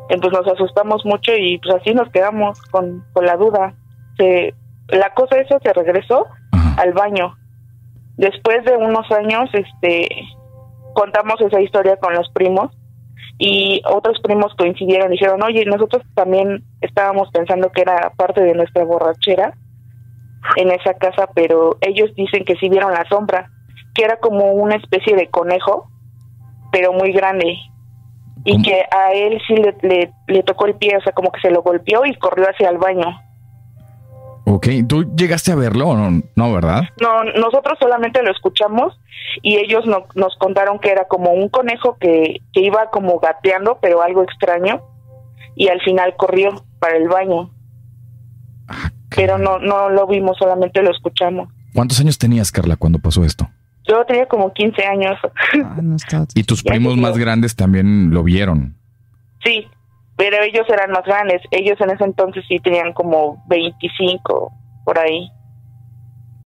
Entonces 0.09 0.39
nos 0.39 0.53
asustamos 0.53 1.05
mucho 1.05 1.31
y 1.35 1.59
pues 1.59 1.75
así 1.75 1.93
nos 1.93 2.09
quedamos 2.09 2.59
con, 2.71 3.05
con 3.13 3.25
la 3.25 3.37
duda. 3.37 3.73
Se, 4.17 4.55
la 4.87 5.13
cosa 5.13 5.37
esa 5.37 5.59
se 5.59 5.73
regresó 5.73 6.25
al 6.77 6.93
baño. 6.93 7.35
Después 8.17 8.65
de 8.65 8.75
unos 8.75 9.09
años, 9.11 9.49
este, 9.53 10.09
contamos 10.99 11.39
esa 11.39 11.61
historia 11.61 11.95
con 11.95 12.13
los 12.13 12.29
primos 12.31 12.71
y 13.37 13.81
otros 13.85 14.19
primos 14.21 14.53
coincidieron 14.57 15.11
dijeron, 15.11 15.41
oye, 15.41 15.63
nosotros 15.63 16.03
también 16.13 16.65
estábamos 16.81 17.29
pensando 17.31 17.71
que 17.71 17.83
era 17.83 18.11
parte 18.17 18.43
de 18.43 18.53
nuestra 18.53 18.83
borrachera 18.83 19.53
en 20.57 20.71
esa 20.71 20.93
casa, 20.95 21.29
pero 21.33 21.77
ellos 21.79 22.13
dicen 22.15 22.43
que 22.43 22.57
sí 22.57 22.67
vieron 22.67 22.91
la 22.91 23.07
sombra, 23.07 23.49
que 23.95 24.03
era 24.03 24.17
como 24.17 24.51
una 24.51 24.75
especie 24.75 25.15
de 25.15 25.29
conejo 25.29 25.87
pero 26.71 26.91
muy 26.91 27.13
grande. 27.13 27.57
Y 28.43 28.61
que 28.61 28.83
a 28.91 29.11
él 29.11 29.41
sí 29.47 29.55
le, 29.55 29.75
le, 29.81 30.11
le 30.27 30.43
tocó 30.43 30.65
el 30.65 30.75
pie, 30.75 30.97
o 30.97 31.01
sea, 31.01 31.13
como 31.13 31.31
que 31.31 31.41
se 31.41 31.51
lo 31.51 31.61
golpeó 31.61 32.05
y 32.05 32.15
corrió 32.15 32.45
hacia 32.45 32.69
el 32.69 32.77
baño. 32.77 33.05
Ok, 34.51 34.67
¿tú 34.87 35.15
llegaste 35.15 35.51
a 35.51 35.55
verlo 35.55 35.89
o 35.89 35.95
no? 35.95 36.23
No, 36.35 36.51
¿verdad? 36.51 36.81
No, 36.99 37.23
nosotros 37.23 37.77
solamente 37.79 38.23
lo 38.23 38.31
escuchamos 38.31 38.99
y 39.43 39.57
ellos 39.57 39.85
no, 39.85 40.05
nos 40.15 40.35
contaron 40.37 40.79
que 40.79 40.89
era 40.89 41.05
como 41.07 41.33
un 41.33 41.49
conejo 41.49 41.97
que, 41.99 42.41
que 42.51 42.61
iba 42.61 42.89
como 42.89 43.19
gateando, 43.19 43.77
pero 43.79 44.01
algo 44.01 44.23
extraño, 44.23 44.81
y 45.55 45.67
al 45.67 45.79
final 45.81 46.15
corrió 46.17 46.49
para 46.79 46.97
el 46.97 47.07
baño. 47.07 47.51
pero 49.15 49.37
no, 49.37 49.59
no 49.59 49.91
lo 49.91 50.07
vimos, 50.07 50.35
solamente 50.39 50.81
lo 50.81 50.89
escuchamos. 50.89 51.49
¿Cuántos 51.75 51.99
años 51.99 52.17
tenías, 52.17 52.51
Carla, 52.51 52.75
cuando 52.75 52.97
pasó 52.97 53.23
esto? 53.23 53.47
Yo 53.87 54.03
tenía 54.05 54.25
como 54.25 54.51
15 54.51 54.83
años. 54.83 55.15
y 56.33 56.43
tus 56.43 56.63
primos 56.63 56.97
más 56.97 57.19
grandes 57.19 57.55
también 57.55 58.09
lo 58.11 58.23
vieron. 58.23 58.75
Sí, 59.43 59.67
pero 60.19 60.43
ellos 60.43 60.67
eran 60.67 60.91
más 60.91 61.05
grandes. 61.05 61.41
Ellos 61.49 61.79
en 61.79 61.91
ese 61.91 62.03
entonces 62.03 62.43
sí 62.45 62.59
tenían 62.59 62.91
como 62.91 63.41
25 63.47 64.51
por 64.83 64.99
ahí. 64.99 65.31